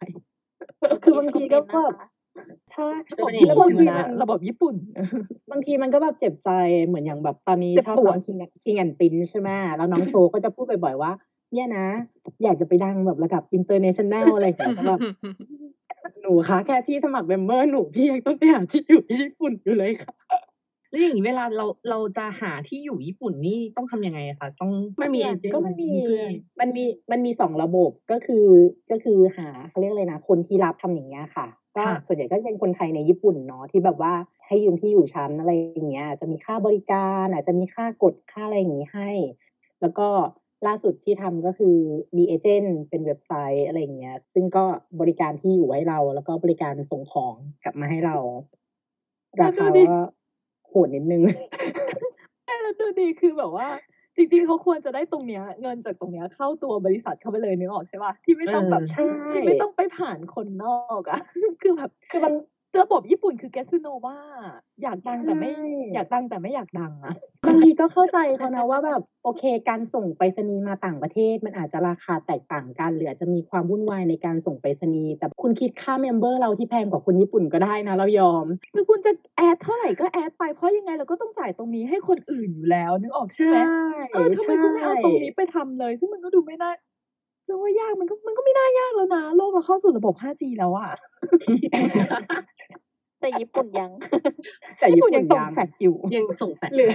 [1.02, 1.92] คือบางทีก็แบบ
[2.72, 4.74] ใช่ก็เป็นอย่างนี้แล้วบางทีใช่ไหมมันระบบญี่ปุ่น
[5.50, 6.50] บางทีมันก็แบบเจ็บใจ
[6.86, 11.12] เหมือนอย่างแบบตอนนี้เจ็บชอบปวน้ดองคิงคิงแอนตินใช่ไหมแล้วน้องโชว์ก็จะพูดบ่อยๆว่า
[11.52, 11.86] เนี่ยนะ
[12.44, 15.00] อยากจะไปดังแบบระดับอินเตอร์เนชั่นแนลอะไรอย่างเงี้ยแต่แบบ
[16.22, 20.14] หนูคะแค่พี่สมัครเมมเบอร์หนูพี่ยังต้องไปหาที่อยู่ที่ญี่ปุ่นอยู่เลยค่ะ
[20.90, 28.46] แล้วอย่างนี้เวลาเราเราจะหาที่อยู่ญี่ปุ่นนี่ต้องทำยังไงอะคะต้องไม่มีเอเจนต์ก็มันมีเพื่อนมันมีมันมีสองระบบก็คือ
[28.90, 31.46] ก็คือหาเขาเรียกอะไรนะคนที่รับทำอย่างเงี้ยค่ะ
[31.76, 34.12] ก็ก็ค่ะส่วนใหญ่ก็จะเป็นคนไทยในญี่ปุ่นเนาะที่แบบว่า
[34.46, 39.10] ให้ยืมที่อยู่ชั้นอะไรอย่างเงี้ยอาจจะมีค่าบริการอาจจะมีค่ากดค่าอะไรอย่างงี้ให้
[39.80, 40.08] แล้วก็
[40.66, 41.76] ล่าสุดที่ทำก็คือ
[42.16, 44.64] มีเอเจนต์เป็นเว็บไซต์อะไรอย่างเงี้ย ซึ่งก็
[45.00, 47.34] บริการที่อยู่ให้เรา แล้วก็บริการส่งของ
[47.64, 48.16] กลับมาให้เรา
[49.40, 49.98] ราคาก็
[50.68, 51.22] โหดนิดนึง
[52.44, 53.68] ใช่แล้วดูดีคือแบบว่า
[54.16, 61.20] จริงๆเขาควรจะได้ตรงเนี้ย เงินจากตรงเนี้ยเข้าตัวบริษัทเข้าไปเลยนึกออกใช่ป่ะที่ไม่ต้องแบบเออใช่ที่ไม่ต้องไปผ่านคนนอกอะ
[61.62, 62.34] คือแบบคือมัน
[62.80, 64.18] ระบบญี่ปุ่นคือแกสโนว่า
[64.82, 67.14] อยากดังแต่ไม่ใช่อยากดังแต่ไม่อยากดังอะ
[67.46, 78.44] บางทีก็เข้าใจเขานะว่าแบบโอเค การส่งไปรษณีย์มาต่างประเทศ มันอาจจะราคาแตกต่างกันหรืออาจจะมีความวุ่นวายในการส่งไปรษณีย์แต่คุณคิดค่าเมมเบอร์เราที่แพงกว่าคนญี่ปุ่นก็ได้นะ เรายอม
[78.74, 83.56] คือคุณจะ add เท่าไหร่ก็ add ไปเพราะยังไงเราก็ต้องจ่ายตรงนี้ให้คนอื่นอยู่แล้วนึกออกใช่ไหม
[84.12, 86.72] เออทำไมคุณไม่เอาตรงนี้ไปทำเลย ซึ่งมันก็ดูไม่น่า
[87.48, 90.90] จะว่ายากมันก็มันก็ไม่น่ายากแล้วนะโลกเราเข้าสู่ระบบ 5G แล้วอะ
[93.20, 93.90] แต่ญี่ปุ่นยัง
[94.78, 96.90] แต่ญี่ญี่ปุ่ปุ่นนยังส่งแฟกซ์อยู่ ยังส่งแฟกซ์หรือ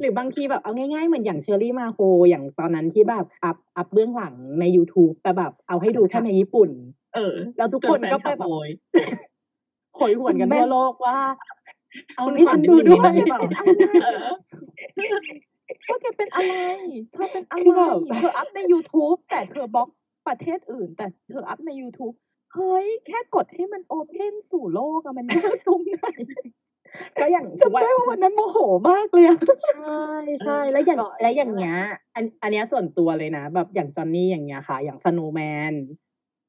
[0.00, 6.70] หรือบางทีแบบเอาง่ายๆ เหมือนอย่าง Cherry Maho อย่างตอนนั้นที่แบบ up up เบื้องหลังใน YouTube แต่แบบเอาให้ดูแค่ในญี่ปุ่น
[7.14, 8.70] เออ แล้วทุกคนจแฟก็ไปลับแบบโวย
[9.96, 11.18] โหยหวนกันทั่วโลกว่า
[12.16, 13.12] เอาคุณให้ขวัฉัญนดูด้วย
[15.66, 16.54] ได้ยินบ้างหรือเปล่าเออว่าแกเป็นอะไร
[17.12, 19.88] เธอเป็นอะคือไรแบบเธออัพใน YouTube แต่เธอบล็อก
[20.28, 22.14] ประเทศอื่น แต่เธออัพใน YouTube
[22.54, 26.06] เฮ้ย แค่กดให้มันโอเพนสู่โลกอะมันยากตรงไหน
[27.20, 28.58] ก็อย่างจำได้ว่าวันนั้นโมโห
[28.90, 30.02] มากเลยอะใช่
[30.44, 31.78] ใช่แล้วอย่างแล้วอย่างเงี้ย
[32.14, 35.40] อันอันเนี้ยส่วนตัวเลยนะ แบบอย่างจอนนี่อย่างเงี้ยค่ะ อย่างสโนแม
[35.70, 35.72] น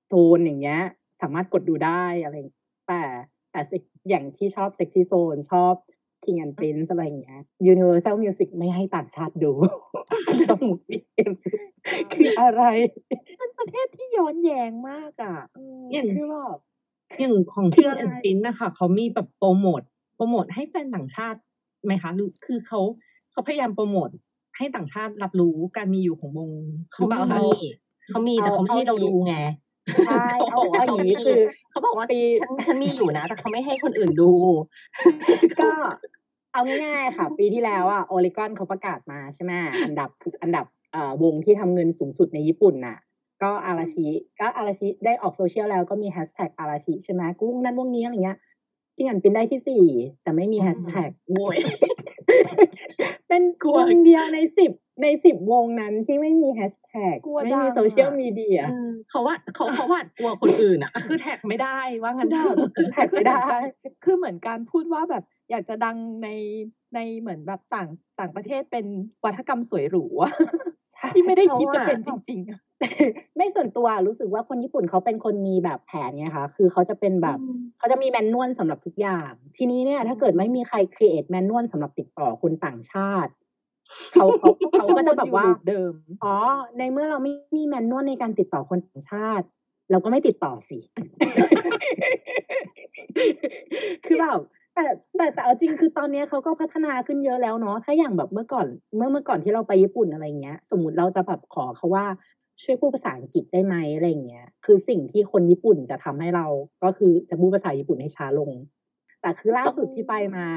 [0.09, 0.81] โทนอย่างเงี้ย
[1.21, 2.51] สามารถกดดูได้อะไรอย่าง
[2.87, 3.01] แต่
[3.51, 3.77] แต่สิ
[4.09, 5.73] อย่างที่ชอบเซ็กซี่โซนชอบ
[6.27, 7.41] King and Prince อะไรอย่างเงี้ย
[7.73, 9.51] Universal Music ไม่ให้ต่างชาติดู
[10.49, 11.31] ต้องมีเอ็ม
[12.13, 12.63] คืออะไร
[13.39, 16.57] มันประเทศที่ย้อนแย้งมากอะอืมอย่างคือแบบ
[17.19, 19.81] อย่างของคือ King อะไร and Prince นะคะเขามีแบบโปรโมท
[20.15, 21.39] โปรโมทให้แฟนต่างชาติ
[21.85, 22.81] ไหมคะหรือคือเขา
[23.31, 24.09] เขาพยายามโปรโมท
[24.57, 26.49] ให้ต่างชาติรับรู้การมีอยู่ของวง
[26.93, 29.35] หเขารือเปล่ามีคะเขามีแต่เขาไม่ให้เราดูไง
[30.07, 31.39] ใช่เอาเขาบอกว่าเอาอเขาย่างมีนี้คือ
[31.71, 34.31] เขาบอกว่าปีฉันฉันมีอยู่นะ แต่เขาไม่ให้คนอื่นดู
[35.61, 35.69] ก็
[36.57, 39.51] เอาง่ายๆค่ะ ปีที่แล้วอะโอริกอนเขาประกาศมาใช่ไหม
[39.83, 40.09] อันดับ
[40.41, 42.97] อันดับเอ่อวงที่ทำเงินสูงสุดในญี่ปุ่นน่ะ
[43.43, 44.07] ก็อาราชิ
[44.39, 48.37] ก็อาราชิได้ออกโซเชียลแล้วก็มีแฮชแท็กอาราชิใช่ไหมกุ้งนั้นวงนี้อะไรเงี้ย
[48.95, 49.85] ที่งานเป็นได้ที่สี่
[50.23, 51.57] แต่ไม่มีอืมแฮชแท็กโว้ย
[53.27, 54.71] เป็นกลัววงเดียวในสิบ
[55.03, 63.45] ในสิบวงนั้นที่ไม่มีแฮชแท็กกลัวไม่ดังมีอะโซเชียลมีเดียเออเขาว่าเขาเขาหวาดกลัวคนอื่นอะ คือแท็กไม่ได้ว่างั้นได้เถอะแท็กไม่ได้
[64.03, 66.29] คือเหมือนการพูดว่าแบบ อยากจะดังใน
[66.95, 67.89] ในเหมือนแบบต่าง
[68.19, 68.85] ต่างประเทศเป็น
[69.25, 70.31] วัฒกรรมสวยหรูอะ
[71.15, 72.59] ที่ไม่ได้คิดจะเป็นจริงๆอะ
[73.37, 77.39] ไม่ส่วนตัวรู้สึกว่าคนญี่ปุ่นเขาเป็นคนมีแบบแผนไงคะคือเขาจะเป็นแบบ
[77.77, 83.31] เขาจะมีแมนนวลสำหรับทุกอย่าง ทีนี้เนี่ย ถ้าเกิดไม่มีใครครีเอทแมนนวลสำหรับติดต่อคนต่างชาติ
[84.13, 85.93] เขาเขาเขาก็จะแบบว่าวนอยู่ loop เดิม
[86.23, 86.35] อ๋อ
[86.77, 89.45] ในเมื่อเราไม่มีแมนนวลในการติดต่อคนต่างชาติ
[89.91, 90.79] เราก็ไม่ติดต่อสิ
[94.05, 94.39] คือแบบ
[94.77, 102.05] แต่แต่แต่เอาจริงคือตอนเนี้ยเขาก็พัฒนาขึ้นเยอะแล้วเนาะถ้าอย่างแบบเมื่อก่อน เมื่อเมื่อก่อนที่เราไปญี่ปุ่นอะไรเงี้ย สมมติเราจะแบบขอเขาว่า
[102.63, 106.45] ช่วยพูดภาษาอังกฤษได้ไหมอะไรเงี้ย คือสิ่งที่คนญี่ปุ่นจะทำให้เรา
[106.83, 108.51] ก็คือจะพูดภาษาญี่ปุ่นให้ช้าลง
[109.21, 110.47] แต่คือล่าสุดที่ไปมา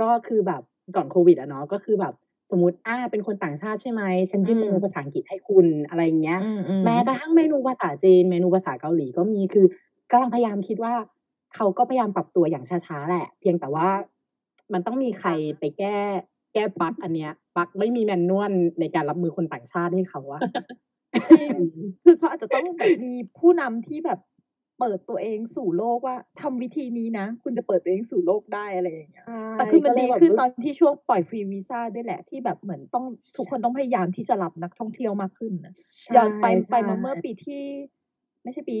[0.00, 0.62] ก็คือแบบ
[0.96, 2.14] ก่อนโควิดอะเนาะก็คือแบบ
[2.50, 6.38] สมมติอ่าเป็นคนต่างชาติใช่ไหมฉันยื่นเมนูภาษาอังกฤษให้คุณอะไรเงี้ย
[6.84, 9.66] แม้กระทั่งเมนูภาษาจีนเมนูภาษาเกาหลีก็มีคือ
[10.10, 10.94] กำลังพยายามคิดว่า
[11.54, 13.88] เขาก็พยายามปรับตัวอย่างช้าๆแหละ เพียงแต่ว่า
[14.72, 15.96] มันต้องมีใครไปแก้
[16.54, 20.40] แก้ปลั๊กอันเนี้ยปลั๊กไม่มีแมนนวลในการรับมือคนต่างชาติให้เขาอะ
[22.04, 24.20] คือเขาอาจจะต้องแบบมีผู้นำที่แบบ
[24.78, 33.04] เปิดตัวเองสู่โลกว่าทำวิธีนี้นะ คุณจะเปิดตัวเองสู่โลกได้อะไรอย่างเงี้ยแต่คือมันดีขึ้นตอนที่ช่วงปล่อยฟรีวีซ่าด้วยแหละที่แบบเหมือนต้อง
[33.36, 35.74] ทุกคนต้องพยายามที่จะรับนักท่องเที่ยวมากขึ้นนะ
[36.16, 37.62] ย้อนไปไปมาเมื่อปีที่
[38.42, 38.78] ไม่ใช่ปี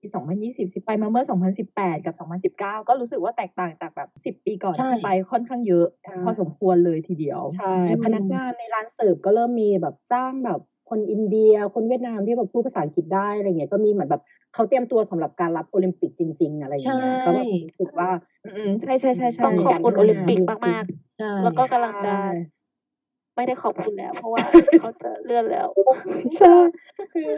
[0.00, 5.86] ปีสองพันยี่สิบสิไปมาเมื่อสองพันสิบแปดกับสองพันสิบเก้าก็รู้สึกว่าแตกต่างจากแบบสิบปีก่อนใช่ที่ไปค่อนข้างเยอะ
[6.24, 7.74] พอสมควรเลยทีเดียว ใช่
[8.04, 14.22] พนักงานในร้านเสิร์ฟก็เริ่มมีแบบจ้างแบบคนอินเดีย คนเวียดนามที่แบบพูดภาษาอังกฤษได้อะไรเงี้ยก็มีเหมือนแบบ
[14.54, 18.10] เขาเตรียมตัวสำหรับการรับโอลิมปิกจริง ๆ อะไรอย่างเงี้ยใช่ก็แบบรู้สึกว่า
[18.46, 20.84] อืมใช่ใช่ใช่ใช่ต้องขอบคุณโอลิมปิกมาก
[21.18, 22.14] ใช่ๆแล้วก็กำลังจะ
[23.38, 24.44] ไม่ได้ขอบคุณแล้ว เพราะว่า
[24.80, 25.68] เขาจะเลื่อนแล้ว
[26.38, 26.54] ใช่
[27.12, 27.28] คือ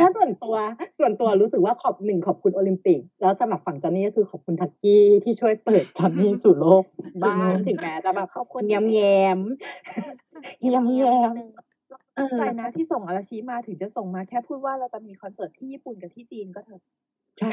[0.00, 0.54] ถ้าส่วนตัว
[0.98, 6.84] ส่วนตัวรู้สึกว่าขอบหนึ่งขอบคุณโอลิมปิก แล้วสำหรับฝั่งจอนนี่ก็คือขอบคุณทักกี้ที่ช่วยเปิดจอนนี่สู่โลก
[7.24, 9.00] บ้างถึงแม้จะแบบขอบคุณแยมแย
[9.36, 9.38] ม
[10.62, 11.32] แยมแยม
[12.16, 16.82] เออใจนะที่ส่งอาราชิมาถึงจะส่งมาแค่พูดว่าเราจะมีคอนเสิร์ตที่ญี่ปุ่นกับที่จีนก็เถอะ
[17.38, 17.50] ใช่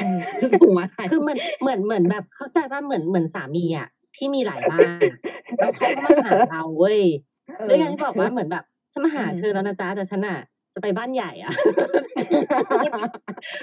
[0.62, 5.16] ส่งมาไทยคือเหมือนเหมือนเหมือนแบบเข้าใจว่าเหมือนเหมือนสามีอะที่มีหลายบ้านอะ
[5.58, 7.00] แล้วเขาก็มาหาเราเว้ย
[7.68, 10.38] ด้วยการที่บอกว่าเหมือนแบบฉันมาหาเธอแล้วนะจ๊ะแต่ฉันอะ
[10.74, 11.52] จะไปบ้านใหญ่อะ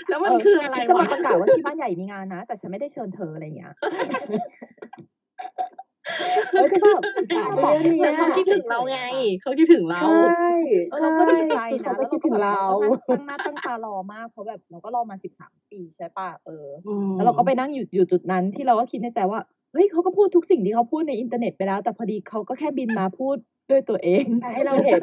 [0.10, 3.74] แล้วมันคืออะไรจะวะมาประกาศว่าที่บ้านใหญ่มีงานนะ แต่ฉันไม่ได้เชิญเธออะไรอย่างเงี้ย
[6.52, 7.04] เอ้ยคือแบบ
[7.36, 7.52] สาม
[7.82, 9.00] เรื่องแต่เนี้ยเขาคิดถึงเราไง
[9.42, 10.52] เขาคิดถึงเราใช่
[10.90, 12.62] เออเราก็ดีใจคือนะเขาก็แล้วคิดถึงเรา
[13.10, 19.40] ก็ตั้งหน้าตั้งตารอมากเพราะแบบเราก็รอมาสิบสามปีใช่ป่ะเอออืมแล้วเราก็ไปนั่งอยู่อยู่จุดนั้นที่เราก็คิดในใจว่า
[19.74, 23.38] เฮ้ยเขาก็พูดทุกสิ่งที่เขาพูดในอินเทอร์เน็ตไปแล้ว แต่พอดีเขาก็แค่บินมาพูด
[23.72, 25.02] ด้วยตัวเองให้เราเห็น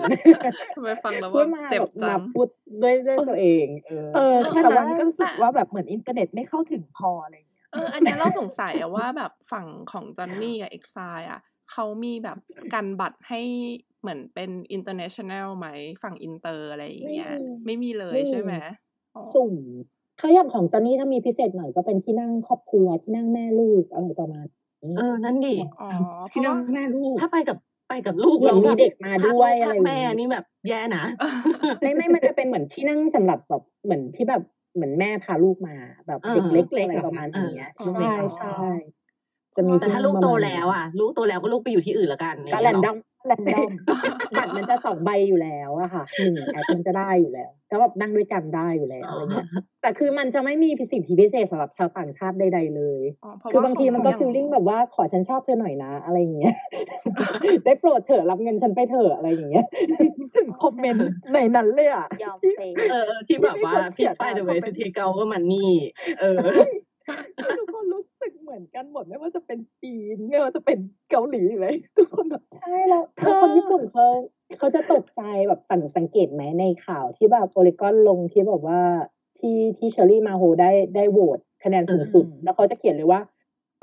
[0.75, 2.49] ทำไมฟังแล้วพูว่าดมาเจ็บแบบจัมางพูด
[2.83, 11.41] ด้วยด้วยตัวเอง เออ เออแค่แต่นั้ว่าก็รู้สึกว่าแบบเหมือนอินเทอร์เน็ตไม่เข้าถึงพออะไรอย่างเงี้ยเอออันเนี้ยเราสงสัยอะว่าแบบฝั่งของ Johnny's กับ EXILE อะ
[11.73, 12.39] เขามีแบบ
[12.75, 13.41] กันบัตรให้
[14.01, 15.69] เหมือนเป็น international ไหม
[16.03, 17.33] ฝั่งอินเตอร์อะไรอย่างเงี้ย
[17.64, 18.53] ไม่มีไม่มีเลยไม่มีใช่ไหม
[19.14, 19.55] อ๋อสุ่ม
[20.21, 24.47] ถ้าอย่างของจอนนี่ถ้ามีพิเศษหน่อยก็เป็นที่นั่งครอบครัวที่นั่งแม่ลูกอะไรประมาณ
[24.83, 25.89] นี้เออ นั่นดิอ๋อ
[26.31, 27.57] เพพี่น้องแม่ลูกถ้าไปกับ
[27.89, 31.05] ไปกับลูกเหมือนแล้วมีแบบเด็กมาด้วยพักลูกอะไรพักแม่อย่างงี้นี่แบบแย่นะ
[31.80, 34.43] ไม่ไม่มันจะเป็นเหมือนที่นั่งสำหรับแบบเหมือนที่แบบ
[34.74, 35.74] เหมือนแม่พาลูกมา
[36.07, 38.53] แบบเออเด็กเล็กเล็กอะไรๆเหรอประมาณเออนี้อ๋อใช่ใช่
[39.57, 42.97] จะมีแต่ถ้าลูกโตแล้วอะ ลูกโตแล้วก็ลูกไปอยู่ที่อื่นละกันก็ย่างแรเงี้ยนเหดรอม
[43.29, 43.70] แรนดอม
[44.37, 49.47] บัตรมันจะสองใบอยู่แล้วอะค่ะหนึ่งแอปมันจะได้อยู่แล้วก็แบบนั่งด้วยกันได้อยู่แล้วอะไรเงี้ย
[49.83, 56.55] แต่คือมันจะไม่มีสิทธิพิเศษสำหรับชาวต่างชาติใดๆเลยอ๋อเพราะคือว่าบางทีมันก็ขอฟีลลิ่งแบบว่าขอฉันชอบเธอหน่อยนะ อะไรอย่างเงี้ย
[57.64, 59.66] ได้โปรดเถอะรับเงินฉันไปเถอะอะไรอย่างเงี้ย
[60.37, 65.70] ถึงคอมเมนต์ในนั้นเลยอะยอมเปย์เออเออที่แบบว่ามีคนเขีพี่ยนชายมาเดอะคเวอมเมนต์ทูเทเกลก็มันนี่
[66.20, 66.78] เออทุกคนรู้สึ
[68.83, 70.79] กเหมือนกันหมดไม่ว่าจะเป็นจีนไม่ว่าจะเป็น
[71.11, 74.07] เกาหลีเลยทุกคนแบบใช่แล้วแล้วคนญี่ปุ่นเขา
[74.59, 78.81] เขาจะตกใจแบบสังสังเกตไหมในข่าวที่แบบโอเลกอนลงที่แบบว่า
[79.39, 83.20] ที่ที่เชอรี่มาโฮได้ได้โหวตคะแนนสูงสุดอืมแล้วเขาจะเขียนเลยว่า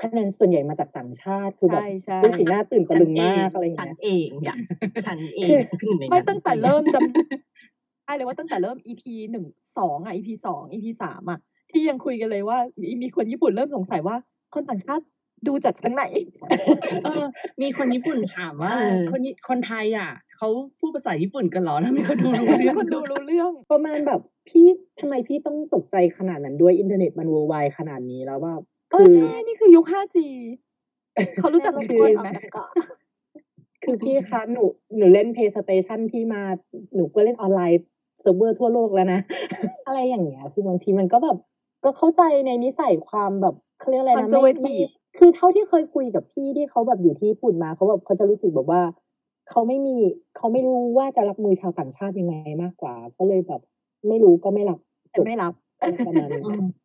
[0.02, 4.58] คะแนนส่วนใหญ่มาจากต่างชาติคือแบบใช่ใช่เป็นสีหน้าตื่นตะลึงมากอะไรอย่างฉันเงี้ยเองอยาก
[5.06, 9.44] ฉันเองคือสักหนึ่งในไม่นั้นตั้งแต่เริ่มจำได้เลยว่าตั้งแต่เริ่ม EP หนึ่ง
[9.78, 11.38] สองอะ EP สอง EP สามอะ
[11.70, 14.16] ที่ยังคุยกันเลยว่ามีมีคนญี่ปุ่นเริ่มสงสัยว่า
[14.54, 15.04] คนต่างชาติ
[15.48, 16.04] ดูจากทางไหน
[17.04, 17.24] เออ
[17.62, 18.72] มีคนญี่ปุ่นถามว่า
[19.10, 24.66] คนญี่คนไทยอะเขาพูดภาษาญี่ปุ่นกันเหรอทำไมเขาดูรู้เรื่องคนดูรู้เรื่อง ประมาณแบบพี่
[25.00, 28.54] ทำไมพี่ต้องตกใจขนาดนั้นด้วยอินเทอร์เน็ตมันเวอร์ไวขนาดนี้แล้วว่า
[28.90, 30.16] เออใช่นี่คือยุค 5G
[31.38, 32.68] เขารู้จักแม่ทุกคนลูคนออกไหมจากเกาะ
[33.84, 34.64] คือพี่คะหนู
[34.96, 36.42] หนูเล่น PlayStation พี่มา
[36.94, 37.82] หนูก็เล่นออนไลน์
[38.20, 39.20] เซิร์ฟเวอร์ทั่วโลกแล้วนะ
[39.86, 41.38] อะไรอย่างเงี้ยคือบางทีมันก็แบบ
[41.84, 48.82] ก็เข้าใจในนิสัยความแบบ เขาเรียกอะไรนะไม่ไม่ Conservative คือเท่าที่เคยคุยกับพี่ที่เขาแบบอยู่ที่ญี่ปุ่นมาเขาแบบเขาจะรู้สึกแบบว่า
[49.50, 49.96] เขาไม่มี
[50.36, 53.60] เขาไม่รู้ว่าจะรับมือชาวต่างชาติยังไงมากกว่า ก็เลยแบบ
[54.08, 54.78] ไม่รู้ก็ไม่รับ
[55.12, 55.52] จแต่ไม่รับ
[56.06, 56.42] ประมาณนี้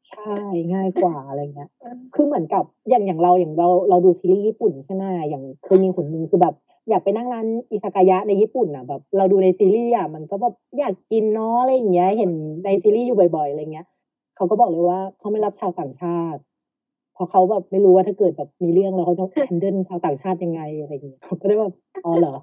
[0.10, 0.36] ใช่
[0.74, 1.70] ง่ายกว่าอะไรเงี้ย
[2.16, 6.56] คือเหมือนกับอย่างอย่างเราอย่างเราเราดูซีรีส์ญี่ปุ่นใช่ไหมอย่างเคยมีคนนึงคือแบบ
[6.89, 12.32] อยากไปนั่งร้านอิซากายะในญี่ปุ่นอะแบบเราดูในซีรีส์อะมันก็แบบอยากกินเนาะอะไรอย่างเงี้ย เห็น
[12.66, 13.88] ในซีรีส์อยู่บ่อยๆอะไรเงี้ย
[14.36, 16.51] เขาก็บอกเลยว่าเขาไม่รับชาวต่างชาติเพ
[17.22, 21.74] ราะเขาแบบไม่รู้ว่าถ้าเกิดแบบมีเรื่องแล้วเขาจะแฮนเดิลชาวต่างชาติยังไงอะไรอย่างเงี้ยเขาก็ได้แบบ
[22.05, 22.36] อ๋อเหรอ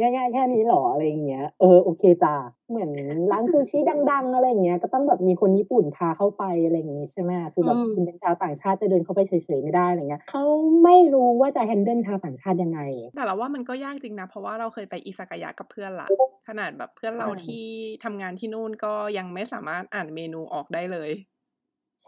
[0.00, 2.34] ง่ายๆแค่นี้เหรออะไรอย่างเงี้ยเออโอเคจ้า
[2.70, 2.90] เหมือน
[3.32, 3.78] ร้านซูชิ
[4.10, 10.44] ดัง ๆ อะไรอย่างเงี้ยก็ต้องแบบมีคนญี่ปุ่นพาเข้าไปอะไรอย่างงี้ใช่ไหมคือแบบอืมคุณเป็นชาวต่างชาติจะเดินเข้าไปเฉยๆไม่ได้อะไรเงี้ยเขา
[10.84, 12.80] ไม่รู้ว่าจะแฮนเดิลชาวต่างชาติยังไง
[13.16, 16.08] แต่เราว่ามันก็ยากจริงนะ เพราะว่าเราเคยไปอิซากายะกับเพื่อนละ
[16.48, 17.64] ขนาดแบบเพื่อนเราอ่าที่
[18.04, 21.10] ทำงานที่นู่นก็ยังไม่สามารถอ่านเมนูออกได้เลย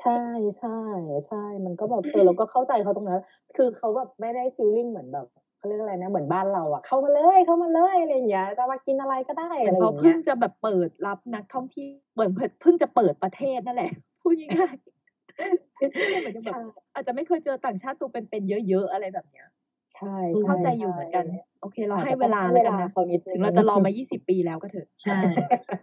[0.00, 0.20] ใช่
[0.58, 0.78] ใช่
[1.26, 3.20] ใช่ มันก็แบบเออเราก็เข้าใจเขาตรงนั้น
[3.56, 5.26] คือเขาแบบไม่ได้ฟีลลิ่งเหมือนแบบ
[5.56, 12.30] เขาเรียกอะไรนะ เหมือนบ้านเราอะเข้ามาเลยเข้ามาเลยอะไรอย่างเงี้ยจะมากินอะไรก็ได้เหมือะอนไรอเขาย่างเพิ่เงี้งยจะแบบเปิดรับนักท่องเที่ยวเหมือน
[12.60, 13.92] เพิ่งจะเปิดประเทศนั่นแหละ
[14.22, 16.60] พูดง่ายๆเหมือนจะแบบใช่
[16.94, 19.46] อาจจะไม่เคยเจอต่างชาติตัวเป็นๆเยอะๆอะไรแบบเนี้ย
[19.94, 20.16] ใช่
[20.46, 25.18] เข้าใจช่อยู่เหมือนกันใช่โอเคเราอาจจะให้เวลาต้องแล้วกันให้เวลานะเขานิดนึงถึงเราจะรอมา 20 ปีแล้วก็เถอะใช่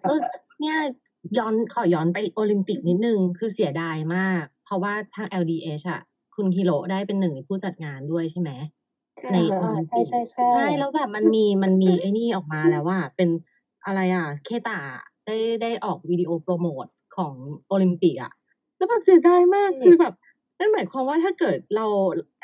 [0.07, 0.19] เออ
[0.59, 0.77] เนี่ย
[1.37, 6.01] ย้อนขอย้อนไปโอลิมปิกนิดนึง คือเสียดายมาก เพราะว่าทาง LDH อะ
[6.35, 8.51] คุณฮิโร่ได้เป็นหนึ่งในผู้จัดงานด้วยใช่ไหม
[9.33, 13.29] ในโออ่าลิมใช่ปิกใช่ใช่ใช่แล้วแบบมันมีมันมีไอ้นี่ออกมาแล้วว่า เป็น
[13.85, 14.79] อะไรอะ เคตา
[15.25, 17.33] ได้ได้ออกวิดีโอโปรโมทของ
[17.67, 18.31] โอลิมปิกอะ
[18.77, 20.13] แล้วแบบเสียดายมากคือแบบ
[20.59, 21.85] นั่นหมายความว่าถ้าเกิดเรา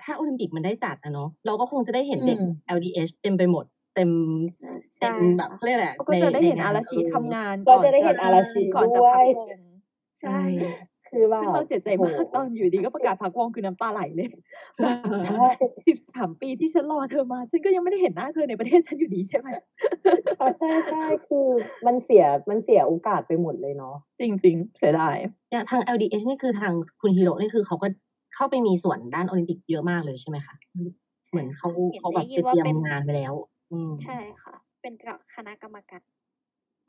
[0.03, 3.65] ถ้าโอลิมปิกมันได้จัดอะเนาะเราก็คงจะได้เห็นเด็กอืม LDH เต็มไปหมด
[3.95, 4.11] เต็ม
[4.99, 9.59] เต็มแบบเขาเรียกอะไรก็จะได้เห็นใงอาราชิเออทำงานก็จะได้เห็นอาราชิก่อนจะด้วพักยวง
[10.21, 10.39] ใช่
[11.09, 14.29] คือแบบซึ่งเราเสียใจมากตอนอยู่ดีก็ประกาศพักวงคือน้ำตาไหลเลย
[15.23, 15.43] ใช่
[15.87, 19.47] สิบสามปีที่ฉันรอเธอมาฉันก็ยังไม่ได้เห็นหน้าเธอในประเทศฉันอยู่ดีใช่ไหม
[20.03, 21.47] ใช่ใช่ใช่คือ
[21.85, 25.15] มันเสียมันเสียโอกาสไปหมดเลยเนาะจริง ๆ เสียดาย
[25.51, 27.87] อย่างทาง LDH นี่คือทางคุณ HIRO นี่คือเขาก็
[28.35, 30.55] เข้าไปมีส่วนด้านโอลิมปิกเยอะมากเลยใช่ไหมคะ
[31.31, 33.33] เหมือนเขาเห็นเขาแบบได้ยินว่าไปเตรียมเป็นงานไปแล้ว
[33.71, 36.01] อืม ใช่ค่ะ เป็นกับคณะกรรมการ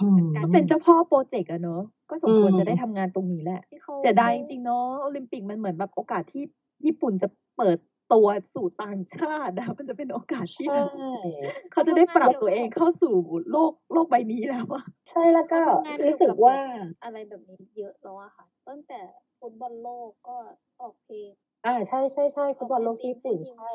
[0.01, 6.43] อืมการก็เป็นเจ้าพ่อโปรเจกต์อะเนอะก็สมควรอืม จะได้ทำงานตรงนี้แหละ ที่เขาเสียดายจริงๆเนาะโอลิมปิกมันเหมือนแบบโอกาสที่
[6.87, 7.79] ญี่ปุ่นจะเปิด
[8.13, 10.73] ตัวสู่ต่างชาติอะมันจะเป็นโอกาสที่ใช่
[11.73, 13.15] เขาจะได้ปรับตัวเองเข้าสู่
[13.51, 16.59] โลกโลกใบนี้แล้วอะใช่แล้วก็เขาทำงานเกี่ยวรู้สึกกับว่า
[17.03, 19.01] อะไรแบบนี้เยอะแล้วอะค่ะ ตั้งแต่
[19.39, 20.37] ฟุตบอลโลกก็
[20.81, 21.31] ออกเพลง
[21.65, 23.71] อ่าใช่ใช่ใช่ฟุตบอลโลกที่ญี่ปุ่นใช่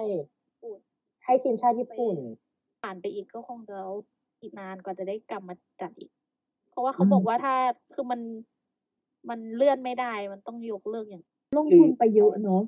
[0.46, 0.80] ญี่ปุ่น
[1.24, 2.16] ให้ทีมชาติญี่ปุ่น
[2.86, 3.78] ผ่านไปอีกก็คงจะ
[4.42, 6.12] อีกนานกว่าจะได้กลับมาจัดอีก
[6.70, 7.56] เพราะว่าเขาบอกว่าถ้า
[7.94, 8.22] คือมัน
[9.30, 11.24] มันเลื่อนไม่ได้ มันต้องยกเลิกอย่าง
[11.58, 12.62] ลงทุนไปเยอะเนาะ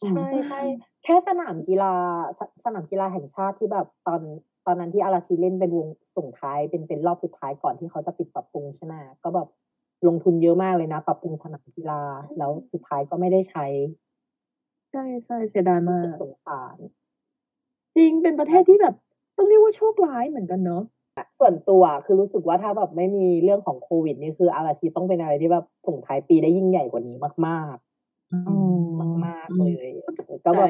[0.00, 0.60] ใช่ใช่
[1.04, 1.92] แค่สนามกีฬา
[2.38, 4.20] สสนามกีฬาแห่งชาติที่แบบตอน
[4.66, 9.48] ตอนนั้นที่อาราชีเล่นเป็นวงส่งท้ายเป็นเป็นรอบสุดท้ายก่อนที่เขาจะปิดปรับปรุงใช่ไหมก็แบบ
[10.08, 12.00] ลงทุนเยอะมากเลยนะ ปรับปรุงสนามกีฬา
[12.38, 13.66] แล้วสุดท้ายก็ไม่ได้ใช้
[14.90, 16.76] ใช่ใช่เสียดายรู้มาสึกกสงสาร
[17.96, 18.94] จริงเป็นประเทศที่แบบ
[19.38, 20.82] ต้องเรียกว่าโชคร้ายเหมือนกันเนาะ
[21.40, 27.16] ส่วนตัวคือรู้สึกว่าถ้าแบบไม่มีเรื่องของโควิด นี่คืออาราชีต้องเป็นอะไรที่แบบส่งท้ายปีได้ยิ่งใหญ่กว่านี้
[27.46, 27.76] มาก
[28.32, 29.86] อืมๆมากๆเลย
[30.44, 30.68] ก็แบบ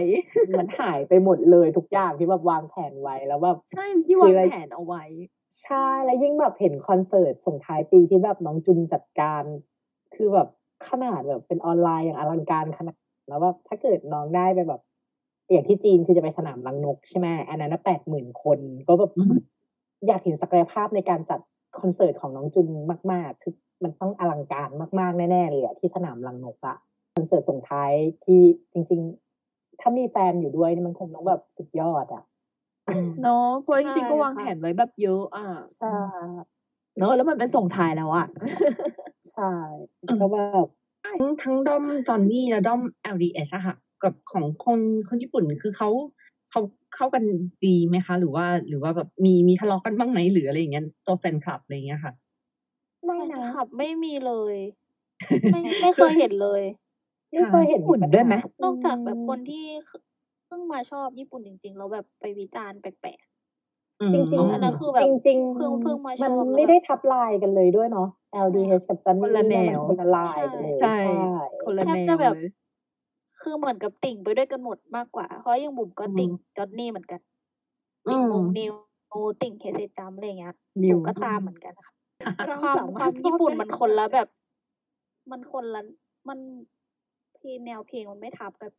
[0.58, 5.04] มันหายไปหมดเลยทุกอย่างที่แบบวางแผนไว้แล้วแบบใช่ที่วางแผนเอาไว้
[5.64, 9.42] ใช่แล้วยิ่งแบบเห็นคอนเสิร์ตส่งท้ายปีที่แบบน้องจุนจัดการ
[10.14, 10.48] คือแบบ
[10.88, 12.96] ขนาดแบบเป็นออนไลน์อย่างอลังการขนาด
[13.28, 14.80] แล้วแบบถ้าเกิดน้องได้ไปแบบ
[15.50, 19.34] อย่างที่จีนคือจะไปสนามรังนกใช่ไหมอันนั้นแปดหมื่นคนก็แบบอืม
[20.06, 21.40] อยากเห็นศักยภาพในการจัด
[21.80, 22.66] คอนเสิร์ตของน้องจุน
[23.12, 24.68] มาก ๆ คือมันต้องอลังการ
[25.00, 26.76] มาก ๆ แน่ ๆ เลยอะที่สนามรังนกอะ
[27.14, 27.90] คอนเสิร์ตส่งท้าย
[28.24, 28.40] ที่
[28.72, 29.00] จริง
[29.40, 32.24] ๆ ถ้ามีแฟนอยู่ด้วยนี่มันคงต้องแบบสุดยอดอะ
[33.22, 35.46] เนาะเพราะจริงๆก็ใช่วางค่ะแผนไว้แบบเยอะอะ
[35.76, 35.94] ใช่
[36.98, 38.26] เนาะแล้วมันเป็นส่งท้ายแล้วอะ
[39.32, 39.52] ใช่
[40.20, 40.66] ก็แบบ
[41.04, 42.80] ทั้งทั้งด้อมจอนนี่และด้อม
[43.14, 45.90] LDS อะค่ะ กับของคนคนญี่ปุ่นคือเขา
[46.50, 46.60] เขา
[46.94, 47.24] เข้ากัน
[47.64, 52.12] ดีไหมคะ หรือว่า หรือว่าแบบมีมีทะเลาะกันบ้างไหมหรืออะไรอย่างเงี้ยตัวแฟนคลับอะไรอย่างเงี้ยค่ะ
[53.04, 54.56] ไม่แฟนนะคลับไม่มีเลย
[55.52, 56.62] ไม่ไม่เคยเห็นเลย
[57.30, 58.34] ไม่เคยเห็นญี่ปุ่นด้วยไหม
[58.64, 59.64] นอกจากแบบคนที่
[60.46, 63.20] เพิ่งมาชอบญี่ปุ่นจริง ๆ แล้วแบบไปวิจารณ์แปลก
[64.00, 68.08] อืมจริงๆอันนั้นคือแบบจริงเพิ่งเพิ่งมาชอบมันแล้วไม่ได้ทับลายกันเลยด้วยเนาะ
[68.46, 72.67] LDH กับจันคนละแนวคนละลายกันเลยใช่ใช่คนละแทบแนจะวแบบเลยๆ
[73.40, 77.20] คือเหมือนกับติ่งไปด้วยกันหมดมากกว่า เพราะอยังบุ๋มก็ติ่งจอนนี่เหมือนกัน
[78.06, 78.72] อืติ่งมวงนิว
[79.42, 81.92] ติ่งเคเซจัมอะไรอย่างเงี้ยนิวบุ๋มก็ตามเหมือนกันค่ะ
[82.46, 84.28] เราความสามารถความชอบญี่ปุ่นได้มันคนละแบบ
[85.30, 85.82] มันคนละ
[86.28, 86.38] มัน
[87.36, 88.72] เพลงแนวเพลงมันไม่ทับกับ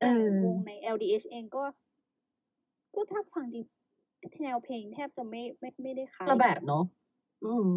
[0.00, 1.62] เออวงใน LDH เองก็
[2.94, 3.66] ก็ถ้าฟังจริง
[4.42, 6.84] แนวเพลงแทบจะไม่ไม่ไม่ได้คล้ายละแบบเนาะ
[7.44, 7.68] อืม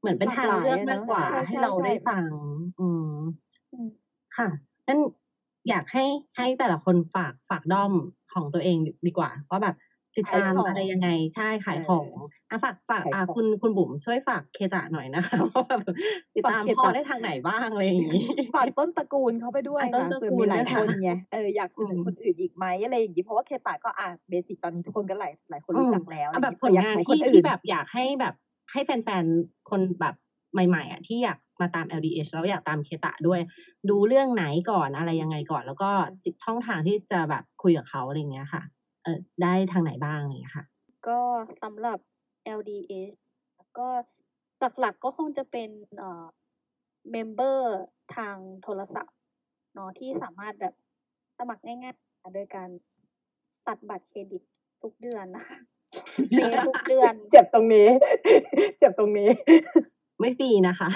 [0.00, 2.24] เหมือนเป็นหลากทางหลายเลือกอะเนอะมากกว่าใช่ให้ใช่เราใช่ได้ฟัง
[2.80, 3.04] อืม
[3.72, 3.88] อืม
[4.36, 4.48] ค่ะ
[4.86, 4.98] งั้น
[5.68, 6.04] อยากให้
[6.36, 7.92] ให้แต่ละคนฝากฝากด้อม
[8.32, 9.76] ของตัวเองดีกว่าว่าแบบ
[10.16, 12.06] ติดตามขายของอะไรยังไงใช่ขายเออของ
[12.50, 15.82] อะฝากฝากขายอะของคุณคุณบุ๋มช่วยฝากเคตะหน่อยนะคะว่าแบบ
[16.36, 28.34] ติดตามฝากเคพ่อตะได้ทางไหนบ้างอะไรอย่างนี้ฝากต้นตระกูลเขาไปด้วยอะต้นค่ะตระกูเผื่อลมีหลายด้วยคค่ะนไงเอออยากเสนอมคนอื่นอีกไหมอะไรอย่างนี้เพราะว่าเคตาก็อะเบสิกตอนนี้ทุกคนก็หลายหลายคนรู้จักแล้วเอาแบบผอะลไรอย่งานเยเผื่ออยากที่ให้คนที่อื่นแบบอยากให้แบบ
[28.72, 30.14] ให้แฟนๆคนแบบ
[30.52, 33.40] ใหม่ๆอะที่อยากมาตาม LDH แล้วอยากตามเคตะด้วย
[33.90, 35.90] ดูเรื่องไหนก่อนอะไรยังไงก่อน แล้วก็
[36.24, 38.62] ติดช่องทางที่จะแบบคุยกับเขาอะไรอย่างเงี้ยค่ะ
[39.04, 40.64] เออได้ทางไหนบ้างอะไรอย่างเงี้ยค่ะ
[41.08, 41.18] ก็
[41.62, 41.98] สำหรับ
[42.58, 43.14] LDH
[43.78, 43.88] ก็
[44.80, 46.24] หลักๆก็คงจะเป็นเอ่อ
[47.10, 47.78] เมมเบอร์
[48.16, 49.16] ทางโทรศัพท์
[49.74, 50.74] เนาะที่สามารถแบบ
[51.38, 52.68] สมัครง่ายๆโดยการ
[53.66, 54.42] ตัดบัตรเครดิต
[54.82, 55.58] ทุกเดือนนะคะ
[56.36, 57.88] เปย์ทุกเดือน เจ็บตรงนี้
[58.78, 59.30] เจ็บตรงนี้
[60.20, 60.88] ไม่ฟรีนะคะ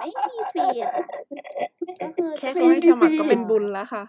[0.00, 1.04] ไม่มีฟรีอะค่ะ
[2.02, 4.04] ก็คือแค่จะเขาให้สมัครก็เป็นอ่อบุญแล้วค่ะ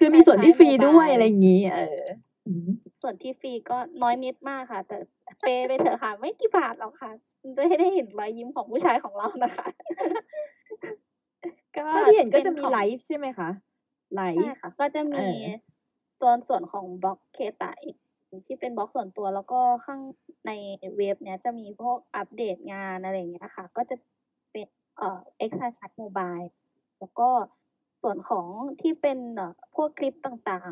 [0.00, 2.02] คือมีส่วนที่ฟรีด้วยใช้อะไรอย่างนี้ เออ
[2.46, 2.68] อืม
[3.02, 4.96] ส่วนที่ฟรีก็น้อยนิดมากค่ะ แต่
[5.40, 7.10] เปย์ไปเถอะค่ะ ไม่กี่บาทหรอกค่ะ
[7.56, 9.66] จะให้ได้เห็นรอยยิ้มของผู้ชายของเรานะคะ
[11.76, 13.48] ก็ถ้าที่เห็นก็จะมีป็ของไลฟ์ใช่ไหมคะ
[14.14, 15.46] ไลใช่ฟ์ค่ะ ก็จะมีเออ
[16.20, 17.96] ส่วนส่วนของบล็อกเคตาอีก
[18.46, 20.00] ที่เป็นบล็อกส่วนตัวแล้วก็ข้าง
[20.46, 20.52] ใน
[20.96, 23.96] เว็บเนี้ยจะมีพวกอัปเดตงานอะไรอย่างเงี้ยค่ะ ก็จะ
[24.52, 24.66] เป็น
[24.98, 26.48] เอ่อ exercise mobile
[26.98, 27.28] แล้วก็
[28.02, 28.46] ส่วนของ
[28.80, 30.70] ที่เป็นเอ่อพวกคลิปต่าง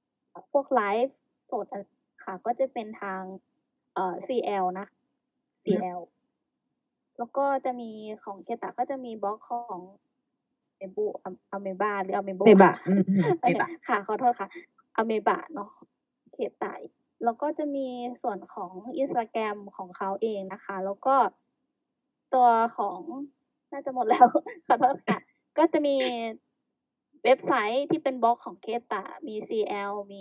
[0.00, 1.16] ๆ พวกไลฟ์
[1.50, 1.84] สดอะไร
[2.24, 3.20] ค่ะ ก็จะเป็นทาง
[3.94, 4.86] เอ่อ CL นะ
[5.64, 6.00] CL
[7.18, 7.90] แล้วก็จะมี
[8.24, 9.80] ของเคตะก็จะมีบล็อกของ
[10.76, 11.04] เมบู
[11.52, 13.46] Ameba หรืออเมโบ Ameba อืมโอเค
[13.88, 14.48] ค่ะขอโทษค่ะ
[14.96, 15.70] Ameba เนาะ
[16.32, 16.72] เคตะ
[17.24, 17.86] แล้วก็จะมี
[18.22, 21.14] ส่วนของอินสตาแกรมของเขาเองนะคะ แล้วก็
[22.34, 22.46] ตัว
[22.76, 22.98] ของ
[23.72, 24.26] น่าจะหมดแล้ว
[24.66, 25.18] ขอโทษค่ะ
[25.58, 25.96] ก็จะมี
[27.24, 30.18] เว็บไซต์ที่เป็นบล็อกของเคตะมี CL มี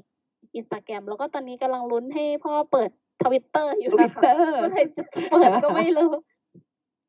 [0.56, 2.90] อินสตาแกรมแล้วก็ตอนนี้กำลังลุ้นให้พ่อเปิด
[3.24, 6.12] ทวิตเตอร์อยู่นะคะ Twitter เมื่อไหร่จะเปิดก็ไม่รู้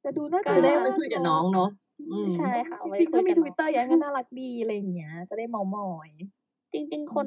[0.05, 1.69] จะดูน่าก็จะได้ไปคุยกับน้องเนาะ
[2.11, 6.11] อืมใช่ค่ะเอาไว้คุยกันเนาะ จริงๆคุถ้ามีกันทเนาะวิตเตอร์ยังก็น่ารักดีอะไรอย่างเงี้ย จะได้เม้ามอย
[6.73, 7.27] จริง ๆ คน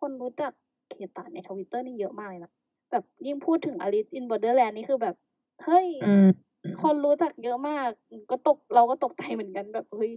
[0.00, 0.52] คนรู้จัก
[0.94, 2.52] เคตาในทวิตเตอร์นี่เยอะมากเลยนะ
[2.90, 5.14] แบบยิ่งพูดถึง Alice in Borderland นี่คือแบบ
[5.64, 6.28] เฮ้ยอืม
[6.82, 7.88] คนรู้จักเยอะมาก
[8.30, 10.10] ก็ตกเราก็ตกใจเหมือนกันแบบเฮ้ย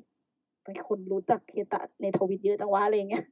[0.63, 3.25] ไปคนรู้จักเคตาในทวิตเยอะจังวะอะไรอย่างเงี้ย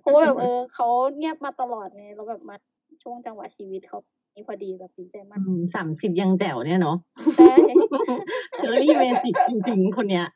[0.00, 2.56] เพราะว่าแบบเออเขาเงียบมาตลอดไงแล้วแบบมา
[3.02, 3.98] ช่วงจังหวะชีวิตเขา
[4.34, 5.38] นี่พอดีแบบดีใจมาก
[5.74, 6.96] สามสิบยังแจ๋วเนี่ยเนาะ
[7.36, 7.54] ใช่
[8.56, 10.26] เชอรี่เมจิกจริง ๆ คนเนี้ย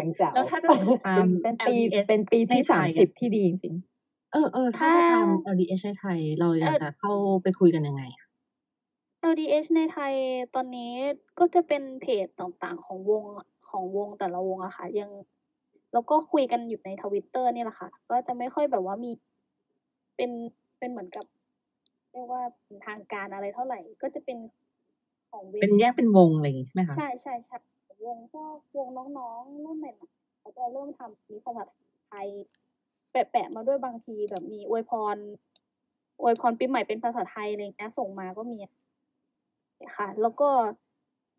[0.00, 3.74] ยังแจ๋วแล้วถ้าจะติดตามเป็นปี LDS เป็นปีที่ในไทสามยสิอะบที่ดีจริง
[4.32, 7.12] เออเออถ้าจะทำ LDH ในไทย เราอยากจะเข้า
[7.42, 8.26] ไปคุยกันยังไงอะ
[9.32, 10.14] LDH ในไทย
[10.54, 10.92] ตอนนี้
[11.38, 13.24] ก็จะเป็นเพจต่างๆ ของวง
[13.70, 15.10] ของวงแต่ละวงอะค่ะ ยัง
[15.92, 19.12] แล้วก็คุยกันอยู่ในทวิตเตอร์นี่แหละค่ะ ก็จะไม่ค่อยแบบว่ามี
[20.16, 20.30] เป็น
[20.78, 21.24] เป็นเหมือนกับ
[22.12, 24.38] เรียกว่าเป็นทางการอะไรเท่าไหร่ ก็จะเป็น
[25.30, 27.58] ของเว็บเป็นแยกเป็นวงอะไรอย่างงี้ใช่ไหมคะใช่ใช่ใช่
[28.06, 31.64] วงพวกวงน้องๆรุ่นใหม่ๆเขาจะเริ่มทำมีภาษา
[32.08, 32.28] ไทย
[33.10, 35.16] แปะๆมาด้วยบางทีแบบมีอวยพร
[36.20, 38.58] อวยพรปีใหม่เป็นภาษาไทยอะไรอย่างเงี้ยส่งมาก็มี
[39.96, 40.50] ค่ะ แล้วก็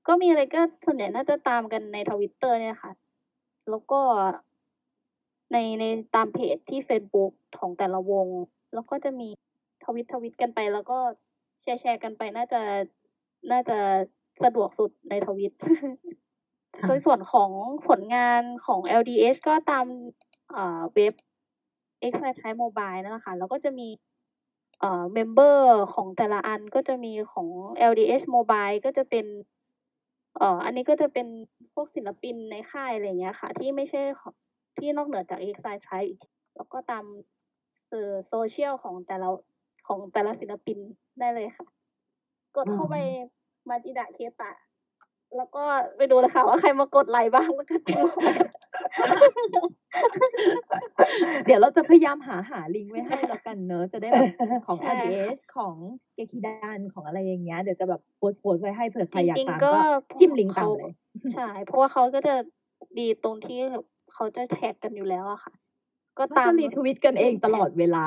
[0.08, 2.92] ก็มีอะไรก็ส่วนใหญ่น่าจะตามกันในทวิตเตอร์เนี่ยค่ะ
[3.70, 4.02] แล้วก็
[5.52, 5.84] ในใน
[6.16, 8.28] ตามเพจที่ Facebook ของแต่ละวง
[8.74, 9.30] แล้วก็จะมี
[9.86, 10.98] ทวิตทวิตกันไป แล้วก็
[11.62, 12.62] แชร์แชร์กันไปน่าจะ
[13.52, 13.78] น่าจะ
[14.44, 15.54] สะดวกสุดในทวิต
[16.80, 17.52] ค่ะโดยส่วนของ
[17.88, 19.86] ผลงานของ LDH ก็ตาม
[20.52, 21.14] เอ่อเว็บ
[22.12, 23.88] X r i t e Mobile นั่นแหละค่ะ แล้วก็จะมี
[24.80, 27.48] เอ่อ member ของแต่ละอันก็จะมีของ
[27.92, 29.26] LDH Mobile ก็จะเป็น
[30.38, 31.28] เอ่ออันนี้ก็จะเป็น
[31.74, 34.34] พวกศิลปินในค่ายอะไรอย่างเงี้ยค่ะ ที่ไม่ใช่ของ
[34.78, 36.22] ที่นอกเหนือจาก X r i t e อีก
[36.56, 37.06] แล้วก็ตาม
[37.90, 39.30] สื่อโซเชียลของแต่ละ
[39.88, 40.78] ของแต่ละศิลปิน
[41.20, 41.68] ได้เลยค่ะ
[42.56, 42.96] กดเข้าไป
[43.70, 44.52] มาจิดะเคตะ
[45.38, 45.64] แล้วก็
[45.98, 54.26] ไปดูเลยค่ะว่าใครมากดไลค์บ้างแล้วก็ดูๆเดี๋ยวเราจะพยายามหาหาลิงก์ไว้ให้แล้วกันเนอะจะได้แบบ
[54.66, 55.76] ของใช่ค่ะ LDH ของ
[56.14, 59.72] เกคิดันของอะไรอย่างเงี้ยเดี๋ยวจะแบบโพสต์โพสต์ไว้ให้เผื่อใครอยากจริงตามๆก็
[60.10, 60.94] ก็จิ้มลิงก์ตามเขาเลย
[61.34, 62.36] ใช่เพราะว่าเขาก็จะ
[63.00, 63.60] ดีตรงที่
[64.14, 65.54] เขาจะแท็กกันอยู่แล้วอะค่ะ
[66.18, 68.06] ก็ก็ตาจะมรีทวิตกันเองตลอดเวลา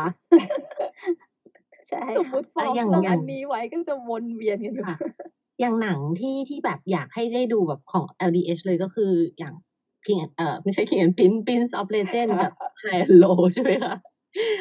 [1.90, 4.96] ใช่สมมค่ะติฟออะงอย่างตรงอย่าอังนนี้ไว้ก็จะวนเวียนกันอยู่ค่ะ
[5.60, 9.54] อย่างหนังที่ที่แบบอยากให้ได้ดูแบบของ LDH เลยก็คืออย่าง
[10.06, 12.52] King เอ่อไม่ใช่ King and Prince Prince of Legend กับ
[12.82, 13.94] High and Low ใช่ไหมคะ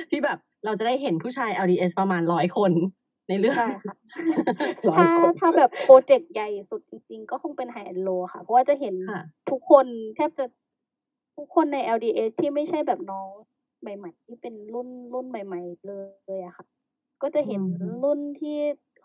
[0.09, 2.71] ที่แบบเราจะได้เห็นผู้ชาย LDH ประมาณร้อยคน
[3.29, 3.95] ในเรื่องใช่ค่ะ
[4.89, 9.19] ร้อยถ้าคนถ้าแบบโปรเจกต์ใหญ่สุดจริงๆ ก็คงเป็นไฮแอนโลค่ะ เพราะว่าจะเห็นค่ะ
[9.51, 9.85] ทุกคน
[10.15, 10.45] แทบจะ
[11.37, 13.29] ทุกคนใน LDS ที่ไม่ใช่แบบน้อง
[13.81, 15.93] ใหม่ๆที่เป็นรุ่นรุ่นใหม่ ๆ เล
[16.37, 16.65] ยอะค่ะ
[17.21, 18.57] ก็จะเห็นอืมรุ่นที่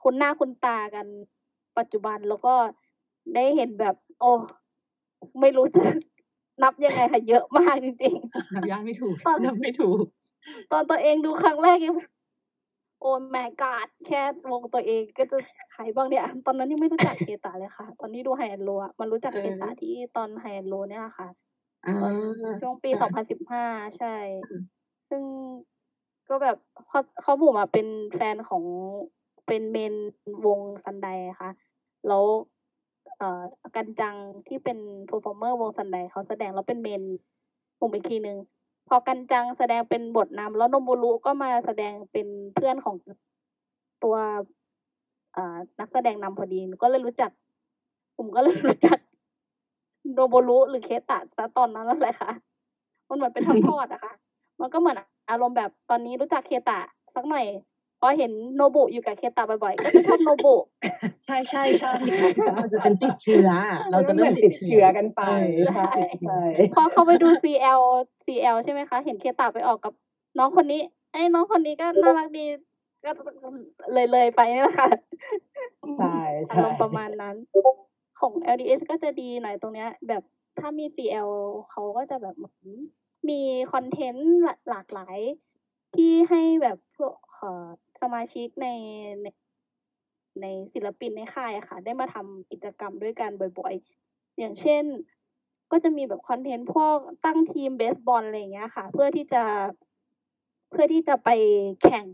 [0.02, 1.06] คุ้นหน้าคุ้นตากัน
[1.78, 2.54] ปัจจุบันแล้วก็
[3.34, 4.30] ได้เห็นแบบ โอ้
[5.40, 5.82] ไม่รู้จะ
[6.62, 10.02] นับยังไงค่ะเยอะมากจริงๆนับญาติไม่ถูกตอนนับไม่ถูก
[10.72, 11.94] ตอนตัวเองดูครั้งแรกยัง
[13.00, 15.36] โอ้แม่กาดแค่วงตัวเองก็จะ
[15.72, 21.28] ใครบ้างเนี่ย ตอนนั้นยังไม่รู้จักเคตาเลยค่ะ ตอนนี้ดูไฮแอนโลอะมันรู้จักเออเคตาที่ตอนไฮแอนโลเนี่ยแหละค่ะ
[21.86, 21.96] อ่า
[22.60, 23.08] ช่วงปีค่ะ
[23.54, 24.14] 2015ใช่
[25.08, 25.22] ซึ่ง
[26.28, 26.56] ก็แบบ
[26.88, 28.62] เขาเขาบุ๋มอะเป็นแฟนของ
[29.46, 29.94] เป็น main
[30.46, 31.08] วงซันได
[31.40, 31.50] ค่ะ
[32.08, 32.24] แล้ว
[33.76, 34.14] กันจัง
[34.46, 37.02] ที่เป็น performer วงซันไดเขาแสดงแล้วเป็น main
[37.80, 38.36] ผมอีกทีหนึ่ง
[38.88, 42.96] พอกันจังแสดงเป็นบทนำแล้วโนโบรุก็มาแสดงเป็นเพื่อนของ
[44.04, 44.16] ตัว
[45.80, 47.30] นักแสดงนำพอดีก็เลยรู้จัก
[48.16, 48.98] ผมก็เลยรู้จัก
[50.14, 52.30] โนโบรุหรือเคตะซะตอนนั้นนั่นแหละค่ะ
[53.08, 54.14] มันเหมือนเป็นทอดๆอะค่ะ
[54.60, 54.96] มันก็เหมือน
[55.30, 56.78] อารมณ์แบบตอนนี้รู้จักเคตะ
[57.14, 57.46] สักหน่อย
[58.00, 60.54] พอเห็นโนบุอยู่กับเคตะบ่อยๆ ก็จะชอบโนบุ
[61.24, 61.92] ใช่ใช่ใช่
[62.54, 63.50] เราจะเป็นติดเชื้อ
[63.90, 65.32] เราจะเหมืเริ่อมนติดเชื้อกันไปเอ
[65.62, 65.90] อใช่
[66.22, 66.40] ใช่
[66.74, 67.80] พอเขาไปดู CL
[68.26, 69.92] CL ใช่ไหมคะ เห็นเคตะไปออกกับ
[70.38, 70.80] น้องคนนี้
[71.12, 72.44] ไอ้น้องคนนี้ก็น่ารักดี
[73.04, 73.10] ก็
[73.92, 74.88] เลยเลยๆไปนี่แหละค่ะ
[75.98, 76.16] ใช่
[76.50, 77.36] อาใช่รมณ์ประมาณนั้น
[78.20, 80.22] ของ LDS ก็จะดีหน่อยตรงเนี้ย แบบ
[80.58, 81.30] ถ้ามี CL
[81.70, 82.66] เขาก็จะแบบเหมือน
[83.28, 83.40] มี
[83.72, 85.18] คอนเทนต์หลากหลาย
[85.94, 87.66] ที่ให้แบบพวกเอ่อ
[88.02, 88.68] สมาชิกใน
[89.22, 89.26] ใน
[90.40, 94.84] ในศิลปินในค่ายอะค่ะ ได้มาทำกิจกรรมด้วยกันบ่อยๆ อย่างเช่น
[95.70, 99.42] ก็จะมีแบบคอนเทนต์พวกตั้งทีมเบสบอลอะไรอย่างเงี้ยค่ะ เพื่อที่จะ
[100.70, 101.30] เพื่อที่จะไป
[101.82, 102.06] แข่ง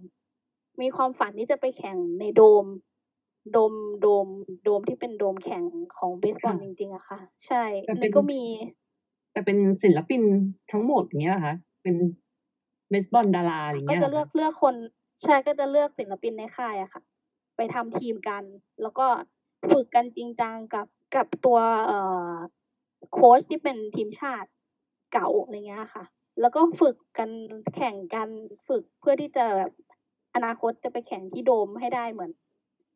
[0.81, 2.65] มีความฝันที่จะไปแข่งในโดม
[3.53, 4.27] โดมโดม
[4.65, 5.63] โดมที่เป็นโดมแข่ง
[5.97, 8.43] ของเบสบอลค่ะจริงๆอะค่ะ ใช่แต่อันเป็นี้นก็มี
[9.33, 10.23] แต่เป็นศิลปิน
[10.73, 11.97] ทั้งหมดอย่างเงี้ยเหรอคะเป็น
[12.91, 14.75] เบสบอลดาราอะไรก็เงี้ยเหรจะอเลือกคะเลือกคน
[15.25, 17.03] ใช่ก็จะเลือกศิลปินในค่ายอะค่ะ
[17.57, 18.45] ไปทำทีมกัน
[18.83, 19.07] แล้วก็
[19.71, 21.99] ฝึกกันจริงจังกับกับตัวเอ่
[22.33, 22.35] อ
[23.13, 24.49] โค้ชที่เป็นทีมชาติ
[25.13, 26.05] เก่าอะไรเงี้ยค่ะ
[26.41, 27.31] แล้วก็ฝึกกัน
[27.75, 28.29] แข่งกัน
[28.69, 29.73] ฝึกเพื่อที่จะแบบ
[30.35, 32.31] อนาคตจะไปแข่งที่โดมให้ได้เหมือน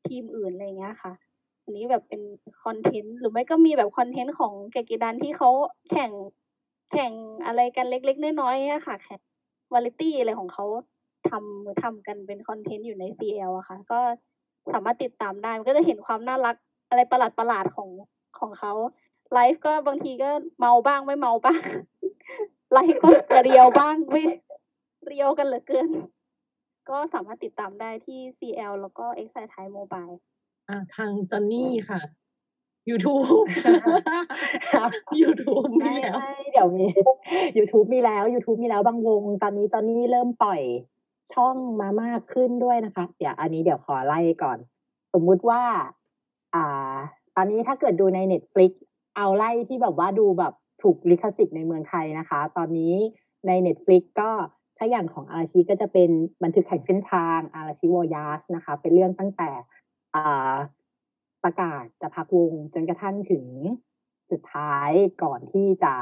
[0.08, 1.12] ทีมอื่นอะไรเงี้ยค่ะ
[1.62, 2.22] อันนี้แบบเป็น
[2.64, 5.50] คอนเทนต์หรือไม่ก็มีแบบคอนเทนต์ของเกกิดันที่เขา
[5.90, 6.12] แข่ง
[6.92, 7.12] แข่ง
[7.46, 9.20] อะไรกันเล็กๆน้อยๆอะค่ะแข่ง
[9.72, 10.64] วาไรตี้อะไรของเขา
[11.30, 14.00] ทำทำกันเป็นคอนเทนต์อยู่ใน CL อะค่ะ ก็
[14.72, 16.56] สามารถติดตามได้ มันก็จะเห็นความน่ารัก
[16.88, 17.88] อะไรประหลาดประหลาดๆของ
[18.38, 18.72] ของเขา
[19.32, 21.62] ไลฟ์ก็บางทีก็เมาบ้างไม่เมาบ้าง
[22.72, 24.22] ไลฟ์ก็เรียวบ้างไม่
[25.06, 25.90] เรียวกันเหลือเกิน
[26.88, 30.14] ก็สามารถติดตามได้ที่ CL แล้วก็ Excite Thai Mobile
[30.68, 32.00] อ่าทางจอนนี่ค่ะ
[32.90, 33.46] YouTube
[34.72, 36.86] ครับ YouTube มีไม่แล้วไม่เดี๋ยวมี
[37.56, 40.60] YouTube มีแล้ว YouTube มีแล้วบางวง ตอนนี้ตอนนี้เริ่มปล่อย
[41.34, 44.58] ช่องมามากขึ้นด้วยนะคะ เดี๋ยวอันนี้เดี๋ยวขอไล่ก่อน
[45.12, 45.62] สมมุติว่า
[46.54, 46.96] อ่า
[47.36, 48.70] ตอนนี้ถ้าเกิดดูใน Netflix
[49.16, 50.52] เอาไล่ที่แบบว่าดูแบบ
[50.82, 52.94] ถูกลิขสิทธิ์ในเมืองไทยนะคะ ตอนนี้
[53.46, 54.30] ใน Netflix ก็
[54.78, 56.10] ถ้าอย่างของอาราชิก็จะเป็น
[56.42, 59.50] บันทึกแห่งเส้นทางอาราชิวอยาสนะคะ เป็นเรื่องตั้งแต่
[60.14, 60.54] อ่า
[61.44, 63.46] ประกาศจะพักวงจนกระทั่งถึง
[64.30, 64.90] สุดท้าย
[65.22, 65.94] ก่อนที่จะ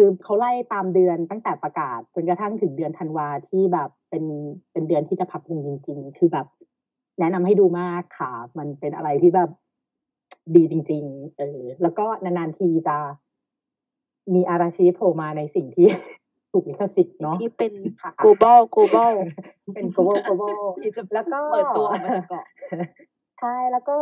[0.00, 4.24] คือเขาไล่ตามเดือนตั้งแต่ประกาศ จนกระทั่งถึงเดือนธันวาที่แบบเป็น
[4.72, 6.46] เป็นเดือนที่จะพักวงจริง ๆ คือแบบ
[7.18, 9.50] แนะนำให้ดูมากค่ะ มันเป็นอะไรที่แบบ
[10.54, 12.96] ดีจริง ๆ เออ แล้วก็นานๆทีจะ
[14.34, 15.88] มีอาราชีโผล่มาในสิ่งที่
[16.52, 17.72] ถูกลิขสิทธิ์เนาะที่เป็น
[18.02, 19.12] ค่ะ global global
[19.74, 22.44] เป็น global global ที่จะแล้วก็เปิดตัวออกมาจากเกาะ
[23.38, 23.98] ใช่แล้วก็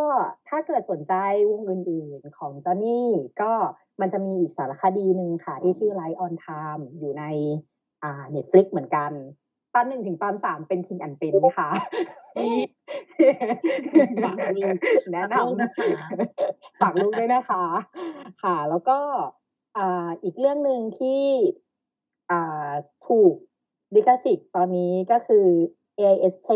[0.48, 1.14] ถ้าเกิดสนใจ
[1.50, 3.08] วงอื่นๆของจอห์นนี่
[3.40, 3.52] ก็
[4.00, 7.24] มันจะมีอีกสารคดีหนึ่งค่ะ ที่ชื่อ Light on Time อยู่ใน
[8.02, 9.12] อ่า Netflix เหมือนกัน
[9.74, 11.70] ตอนหนึ่งถึงตอนสามเป็น King and Prince ค่ะ
[14.24, 14.76] ฝากลูก
[15.12, 15.86] แนะฝากลูกนำนะคะ
[16.80, 17.64] ฝากลูกด้วยนะคะ
[18.42, 18.98] ค่ะ แล้วก็
[19.78, 21.22] อ่าอีกเรื่องหนึ่งที่
[22.30, 22.70] อ่า
[23.08, 23.34] ถูก
[23.94, 25.46] ลิขสิทธิ์ตอนนี้ก็คือ
[26.00, 26.50] AISK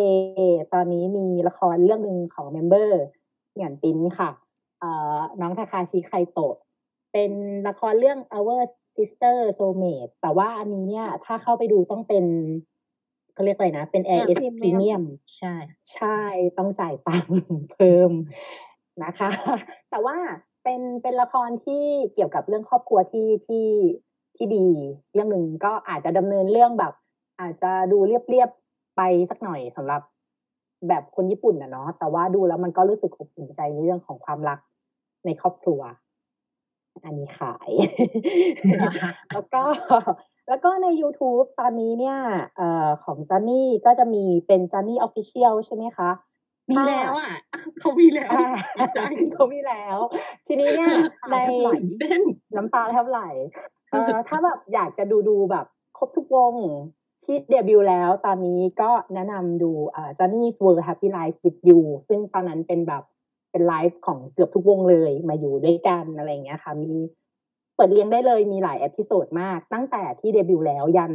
[0.72, 3.03] ตอนนี้มีละครเรื่องหนึ่งของเมมเบอร์
[3.59, 4.30] หยันปิ้นค่ะ
[4.80, 6.57] เอ่อน้องทาคาชิไคโตะ
[7.12, 7.32] เป็น
[7.68, 8.62] ละครเรื่อง Our
[8.97, 12.24] Sister Soulmate แต่ว่าอันนี้เนี่ย ถ้าเข้าไปดูต้องเป็น
[13.34, 15.05] เขาเรียกอะไรนะ เป็น AIS Premium Premium
[15.36, 15.55] ใช่
[15.95, 16.20] ใช่
[16.59, 17.41] ต้องจ่ายตังค์
[17.72, 18.11] เพิ่ม
[19.05, 19.30] นะคะ
[19.91, 20.16] แต่ว่า
[20.64, 21.84] เป็นเป็นละครที่
[22.14, 23.68] เกี่ยวกับเรื่องครอบครัวที่ที่
[24.36, 24.68] ที่ดี
[25.12, 26.93] เรื่องหนึ่งก็อาจจะดำเนินเรื่องแบบ
[27.41, 28.59] อาจจะดูเรียบๆ
[29.01, 30.03] ไปสักหน่อยสำหรับ
[30.88, 34.59] แบบคนญี่ปุ่นนะเนาะแต่ว่าดูแล้วมันก็รู้สึกอบอุ่นใจในเรื่องของความรัก
[35.26, 35.80] ในครอบครัว
[37.05, 37.70] อันนี้ขาย
[39.32, 39.62] แล้วก็
[40.48, 42.16] แล้วก็ใน YouTube ตอนนี้เนี่ย
[42.57, 46.11] เอ่อของจ o นนี่ก็จะมีเป็นจ o นนี่ออฟฟิเชียลใช่ไหมคะ
[46.70, 47.32] มีถ้าแล้วอะ
[47.80, 48.98] เขามีแล้วอ่าดีใจ
[49.34, 49.98] เขามีแล้ว
[50.46, 50.90] ทีนี้เนี่ย
[51.30, 51.70] ในน้ำตาแทบไหล
[52.01, 52.22] เต้น
[52.57, 53.20] น้ำตาแทบไหล
[53.90, 55.66] เอ่อถ้าแบบอยากจะดูดูแบบ
[55.98, 56.55] ครบทุกวง
[57.24, 63.02] ที่เดบิวต์แล้วตอนนี้ก็แนะนำดูอ่า Johnny's World Happy Life with You ซึ่งตอนนั้นเป็นแบบ
[63.50, 66.92] เป็นไลฟ์ของเกือบทุกวงเลยมาอยู่ด้วยกันอะไรเงี้ยค่ะ มี
[67.76, 71.14] เปิดเรียงได้เลยมีหลาย episode มาก ตั้งแต่ที่เดบิวต์แล้วยัน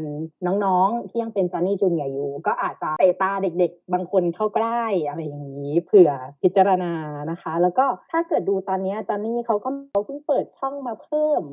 [0.65, 6.93] น้องๆ ที่ยังเป็นจ o นนี่จูเนียอยู่ ก็อาจจะเตะตาเด็กๆ บางคนเข้าใกล้อะไรอย่างนี้ เผื่อพิจารณา
[7.31, 11.43] นะคะ แล้วก็ถ้าเกิดดูตอนนี้ Johnny เขาก็เขาเพิ่งเปิดช่องมาเพิ่ม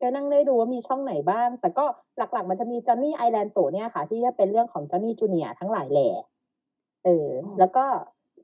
[0.00, 1.84] ก็นั่งได้ดูว่ามีช่องไหนบ้าง แต่ก็
[2.18, 6.08] หลักๆ มันจะมีจ o นนี่ไอแลนด์โตเนี่ยค่ะ ที่จะเป็นเรื่องของจ o นนี่จูเนียทั้งหลายแหล่
[7.04, 7.28] เออ
[7.58, 7.84] แล้วก็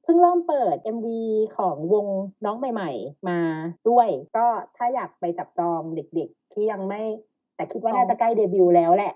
[0.03, 1.09] เพิ่งเริ่มเปิด MV
[1.57, 2.07] ของวง
[2.45, 3.41] น้องใหม่ ๆ มา
[3.89, 4.47] ด้วย ก็
[4.77, 7.03] ถ้าอยากไปจับจองเด็กๆ ที่ยังไม่
[7.57, 9.13] แต่คิดว่าน่าจะใกล้เดบิวต์แล้วแหละ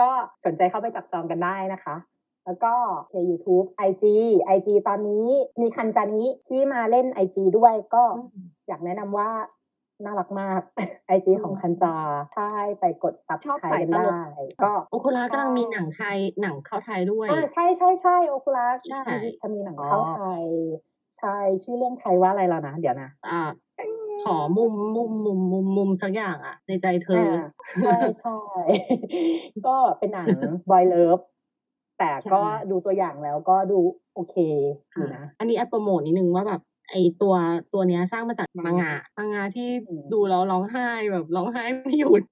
[0.00, 0.10] ก็
[0.44, 1.96] สนใจเข้าไปจับจองกันได้นะคะ
[2.44, 2.74] แล้วก็
[3.12, 4.04] ใน YouTube IG
[4.56, 5.26] IG ตอนนี้
[5.60, 8.04] มีคันจานิที่มาเล่น IG ด้วยก็
[8.68, 9.30] อยากแนะนำว่า
[10.04, 10.60] น่ารักมาก
[11.16, 11.94] IG ของคันจา
[12.34, 14.24] ใช่ไปกดซับชอบไทยสายกันตลกได้
[14.62, 19.02] ก็โอคุระกำลังมีหนังไทยหนังเข้าไทยด้วยอ่าใช่ใช่ใช่โอคุระใช่
[19.42, 20.44] จะมีหนังอ๋อเข้าไทย
[21.18, 23.40] ใช่ชื่อเรื่องไทยว่าอะไรแล้วนะ เดี๋ยวนะอ่า
[24.24, 27.46] ขอมุมมุมมุมมุมมุมสักอย่างอะ ในใจเธออ่า
[27.82, 28.38] ใช่ใช่
[29.66, 30.26] ก็เป็นหนัง
[30.70, 31.22] Boy Love
[31.98, 33.78] แต่ก็ใช่ดูตัวอย่างแล้วก็ดู
[34.14, 34.36] โอเค
[34.96, 36.60] อยู่นะ อันนี้แอบโปรโมทนิดนึงว่าแบบ
[36.90, 37.34] ไอตัว
[37.74, 42.22] ตัวเนี้ยสร้างมาจากมังงะมังงะที่อืมดูแล้วร้องไห้แบบร้องไห้ไม่หยุด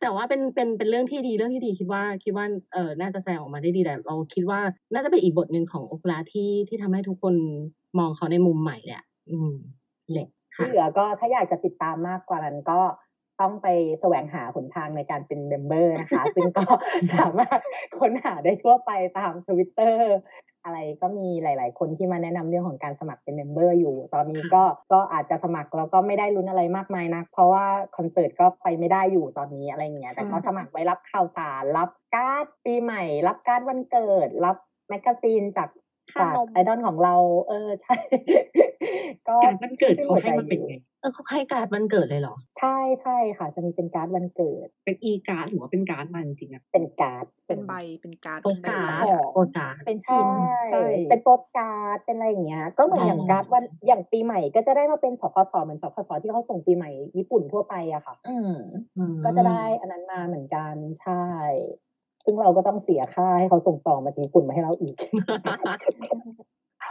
[0.00, 4.60] แต่ว่าเป็นเป็นเป็นเรื่องที่ดีเรื่องที่ดีคิดว่าคิดว่าเออน่าจะแสดงออกมาได้ดีแต่เราคิดว่า
[4.92, 7.34] น่าจะเป็นอีกบทหนึ่งของโอเปร่าที่ที่ทำให้ทุกคน
[7.98, 9.52] มองเขาในมุมใหม่แหละอืม
[10.12, 12.80] แหละที่ค่ะเหลือก็ถ้าอยากจะติดตามมากกว่านั้นก็
[13.40, 13.68] ต้องไป
[14.00, 16.64] แสวงหาหนทางในการเป็น member นะคะ ซึ่งก็
[17.14, 17.60] สามารถ
[17.98, 20.14] ค้นหาได้ทั่วไปตามทวิตเตอร์
[20.64, 24.62] อะไรก็มีหลาย ๆ คนที่มาแนะนำเรื่องของการสมัครเป็น member อยู่ ตอนนี้ก็
[24.92, 27.66] ก็อาจจะสมัครแล้วก็ไม่ได้ลุ้นอะไรมากมายนักเพราะว่า
[27.96, 34.56] คอนเสิร์ตก็ไปไม่ได้อยู่ตอนนี้อะไรเงี้ย แต่ก็สมัครไว้รับข่าวสาร รับการ์ดปีใหม่ รับการ์ดวันเกิด รับ
[34.88, 37.14] magazine จากค่า จากไอดอลของเรา
[37.48, 37.94] เออใช่
[39.28, 40.66] ก็การ์ดวันเกิดเขาให้ขึ้มันเป็นหัวใจไงอยู่
[41.00, 50.26] เออเขาให้การดวันเกิดเลยเหรอ ใช่ใช่ค่ะ จะมีเป็นการ์ดวันเกิด เป็น e-card หรือว่าเป็นการ์ดมันจริงๆอะเป็นการ์ดเป็นใบเป็นการ์ดโปสการ์ดของโปสการ์ดเป็นใช่พิน
[50.72, 58.54] ใช่เป็นโปสการ์ดเป็นอะไรอย่างเงี้ย ก็เหมือนอ๋อออย่างการ์ดวันอย่างปีใหม่ ก็จะได้มาเป็นสคสเหมือนสคสที่เขาส่งปีใหม่ญี่ปุ่นทั่วไปอะค่ะ อืม
[58.96, 61.24] อืมก็จะได้อันนั้นมาเหมือนกันใช่
[62.24, 64.94] ซึ่งเราก็ต้องเสียค่าให้เขาส่งต่อมาที่ญี่ปุ่นมาให้เราอีก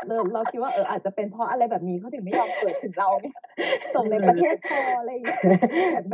[0.07, 3.35] เราเราคิดว่าเอออาจจะเป็นเพราะอะไรแบบนี้เขาถึงไม่ยอมเปิดถึงเราเนี่ย
[3.95, 5.39] ส่งในประเทศพออะไรอย่างเงี้ย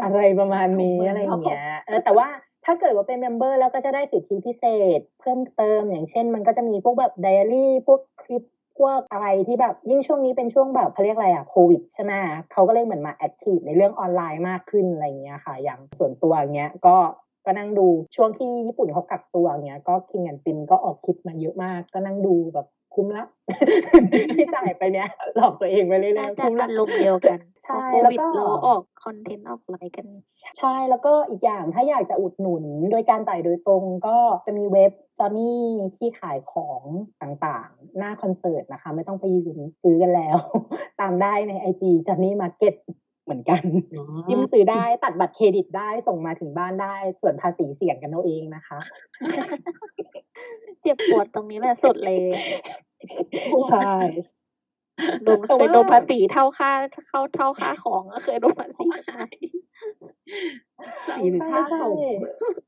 [0.03, 2.27] อะไรประมาณนี้เหมือนอะไรอย่างเขาเงี้ยเออแต่ว่า
[2.65, 4.65] ถ้าเกิดว่าเป็นเมมเบอร์แล้วก็จะได้สิทธิพิเศ
[4.97, 8.43] ษ เพิ่มเติมอย่างเช่น มันก็จะมีพวกแบบไดอารี่พวกคลิป
[8.79, 12.13] พวกอะไรที่แบบยิ่งช่วงนี้เป็นช่วงแบบเขาเรียกอะไรอะโควิดใช่ไหม
[12.51, 16.95] เขาก็เลยเหมือนมา active ในเรื่องออนไลน์มากขึ้นอะไรอย่างเงี้ยค่ะ อย่างส่วนตัวอย่างเงี้ยก็
[17.45, 23.25] ก็นั่งดูช่วงที่ญี่ปุ่นเขากักตัวอย่างเงี้ย ก็ King & Prince ก็ออกคลิปมาเยอะมาก ก็นั่งดูแบบคุ้มละ
[24.37, 30.07] ที่จ่ายไปเนี้ยหลอกตัวเองไปเรื่อยน่าจะคุ้มอะอารมณ์เดียวกันใช่พอโคแล้วก็เราออก content ออนไลน์กัน
[30.59, 35.61] ใช่แล้วก็อีกอย่างถ้าอยากจะอุดหนุนโดยการจ่ายโดยตรงก็จะมีเว็บจอ h นี่
[35.97, 36.81] ที่ขายของ
[37.21, 40.37] ต่างๆ หน้าคอนเสิร์ตนะคะ ไม่ต้องไปยืนซื้อกันแล้ว
[41.01, 42.73] ตามได้ในไอจีจอ h นี่มาร์เก็ต
[43.25, 43.63] เหมือนกัน
[43.97, 48.77] อ๋อจิ้มซื้อได้ตัดบัตรเครดิตได้ส่งมาถึงบ้านได้ ส่วนภาษีเสี่ยงกันเอาเองนะคะ
[50.81, 52.29] เจ็บปวดตรงนี้แหละสุดเลย
[53.69, 53.91] ใช่
[55.23, 56.71] โดนแต่เคยว่าโดนภาษีเท่าค่า
[57.09, 58.99] เข้าเท่าค่าของก็เคยโดนภาษีมา
[61.07, 62.09] สีหรือค่าส่งใช่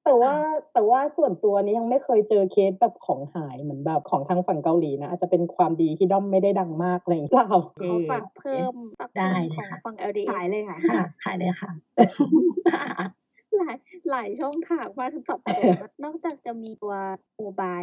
[0.06, 0.34] แต่ว่า
[0.74, 11.72] แต่ว่าส่วนตัวนี้ยังไม่เคยเจอเคสแบบของหายเหมือนแบบของทางฝั่งเกาหลีนะอาจจะเป็นความดีที่ด้อมไม่ได้ดังมากอะไรอย่างเงี้ยเปล่าเขาฝากเพิ่มฝากได้เพิ่มเลยของค่ะฝั่ง LDA ขายเลยค่ะค่ะขายเลยค่ะ
[13.58, 13.78] หลาย
[14.12, 16.94] หลายช่องทางมากสับสนมากนอกจากจะมีตัว
[17.38, 17.80] โมบาย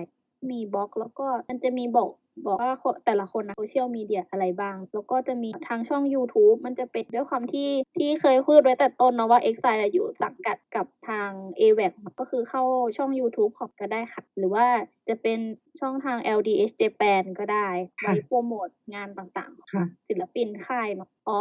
[0.51, 2.11] มีบล็อก แล้วก็มันจะมีบอก
[2.47, 11.31] บอกว่าคนแต่ละคนนะโซเชียลมีเดียอะไรบ้าง แล้วก็จะมีทางช่อง YouTube มันจะเป็นด้วยความที่ที่เคยพูดไว้แต่ต้นนะว่า x อ i อยู่สังกัดกับทาง
[11.61, 12.63] a w a c ก็คือเข้า
[12.97, 14.67] ช่อง YouTube ของก็ได้ค่ะ หรือว่า
[15.09, 15.39] จะเป็น
[15.81, 17.69] ช่องทาง LDH Japan ก็ได้
[18.03, 21.41] ค่ะไว้โปรโมทงานต่างๆค่ะศิลปินค่ายเนาะอ๋อ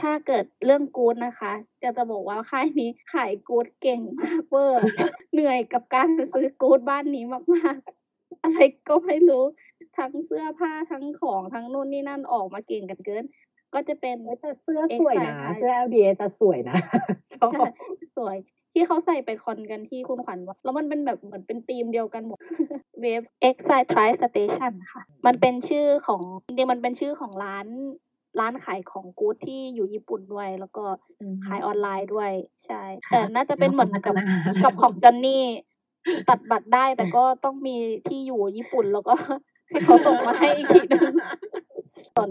[0.00, 1.52] ถ้าเกิดเรื่องกู๊ดนะคะ
[1.82, 4.82] จะจะบอกว่าค่ายนี้ขายกู๊ดเก่งมากเวอร์
[5.32, 7.24] เหนื่อยกับการซื้อกู๊ดบ้านนี้
[7.54, 8.03] มากๆ
[8.44, 9.44] อะไรก็ไม่รู้
[9.96, 13.24] ทั้งเสื้อผ้าทั้งของทั้งนู่นนี่นั่นออกมาเก่งกันเกิน
[13.74, 16.76] ก็จะเป็นเอ้ยแต่เสื้อสวยนะ X-Size เสื้อ LDA จะสวยนะ
[17.34, 17.52] ชอบ
[18.16, 18.36] สวย
[18.72, 22.38] ที่เขาใส่ไปคอนกันที่คุณขวัญว่าแล้วมันเป็นแบบเหมือนเป็นธีมเดียวกันหมด
[23.00, 27.66] เว็บ Exile Tribe Station ค่ะ มันเป็นชื่อของจริงๆมันเป็นชื่อของร้าน
[28.40, 30.84] ร้านขายของกู๊ดที่อยู่ญี่ปุ่นด้วย แล้วก็
[31.46, 32.30] ขายออนไลน์ด้วย
[32.64, 35.44] ใช่ค่ะแต่น่าจะเป็นเหมือนกับแล้วก็พัฒนากับของ Johnny
[36.28, 37.76] ตัดบัตรได้แต่ก็ต้องมี
[38.08, 39.14] ที่อยู่ญี่ปุ่นแล้วก็
[39.68, 41.14] ให้เขาส่งมาให้อีกทีนึง
[42.14, 42.30] ส่วน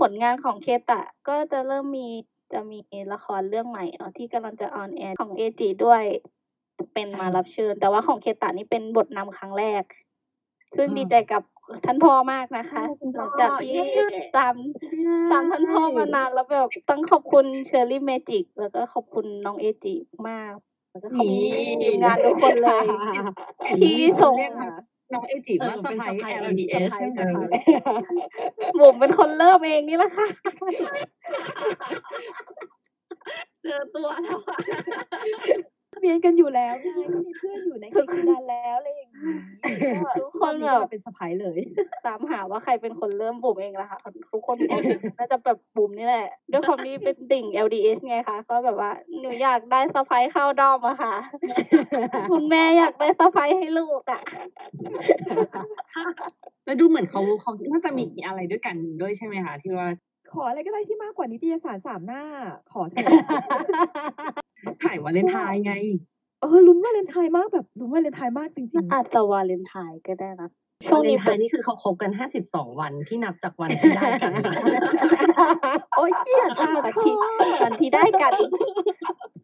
[0.00, 2.08] ผลงานของเคตะ ก็จะเริ่มมี
[2.52, 2.78] จะมี
[3.12, 6.02] ละครเรื่องใหม่เนาะที่กำลังจะ on air ของเอจิด้วย
[6.92, 9.82] เป็นใช่มารับเชิญ แต่ว่าของเคตะนี่เป็นบทนำครั้งแรก
[10.76, 11.42] ซึ่งอืมดีใจกับ
[11.84, 12.82] ท่านพ่อมากนะคะ
[13.16, 13.82] หลังจากที่
[14.36, 14.54] ตาม
[15.32, 19.94] ตามท่านพ่อมานานแล้วแบบต้องขอบคุณเชอร์รี่เมจิกแล้วก็ขอบคุณน้องเอจิ
[20.28, 20.52] มาก
[20.96, 21.34] แล้วก็ขอบคุ
[21.74, 22.84] ณทีมงานทุกคนเลย
[23.80, 24.52] ที่ส่งเรียก
[25.12, 26.12] น้องเอจิว่าสะพาย
[26.52, 27.20] LDS ใช่ไหม
[28.78, 30.26] บุ๋มเป็นคนเริ่มเองนี่แหละค่ะ
[33.62, 34.38] เจอตัวแล้ว
[35.96, 39.34] อะเรียนกันอยู่แล้วไงก็มีเพื่อนอยู่ในกิจการแล้วอะไรอย่างนี้
[40.04, 41.58] ก็ทุกคนแบบเป็นสะพายเลย
[42.06, 43.98] ตามหาว่าใครเป็นคนเริ่มบุ๋มเองละค่ะ
[44.32, 44.80] ทุกคนบอก
[45.18, 48.90] น่าจะแบบบุ๋มนี่แหละด้วยความที่เป็นติ่ง LDH ไงคะก็แบบว่า
[49.20, 51.14] หนูอยากได้สะพายเข้าด้อมอะค่ะ
[52.30, 54.22] คุณแม่อยากได้สะพายให้ลูกอะ
[56.64, 59.88] แล้วดูเหมือนเขาเขาน่าจะมีอะไรด้วยกันด้วยใช่ไหมคะที่ว่า
[60.32, 62.22] ขออะไรก็ได้ที่มากกว่านิตยสารสามหน้า
[62.72, 63.08] ขอเถอะ
[64.84, 65.74] ถ่ายวาเลนไทน์ไง
[66.40, 70.50] เอเออลุ้นวาเลนไทน์มากแบบลุ้นวาเลนไทน์มากจริงๆอาจจะวาเลนไทน์ก็ได้นะ
[70.86, 74.32] ช่วงวาเลนี้นไทน์นี้นี่คือเขาคบกันห้าสิบสองวันที่นับจากวันที่ได้กัน
[75.96, 77.14] โอ๊ยเกลียดอะวันที่
[77.64, 78.32] วันที่ได้กัน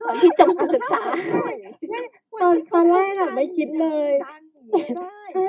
[0.09, 1.03] วันที่จบการศึกษา
[2.41, 5.47] ตอนตอนแรกอะไม่คิดเลยจังไม่ได้ใช่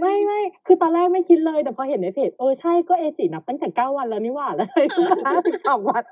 [0.00, 4.86] ไม่ไม่คือตอนแรกไม่คิดเลย แต่พอเห็นในเพจเออใช่ก็เอจินับตั้งแต่เก้าวันแล้วนี่หว่าแล้วเลย
[5.26, 6.04] ห้าสิบสองวัน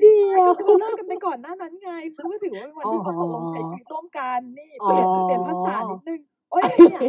[0.00, 7.00] เดียวเขาเลิกกันไปก่อนหน้านั้นไงเขาก็ถือว่าเป็นวันที่เขาตกลงใช้ชีวิตร่วมกันนี่อ๋เปอลี่ยนเปลี่ยนภาษานิดนึงโอ๊ยเนี่ย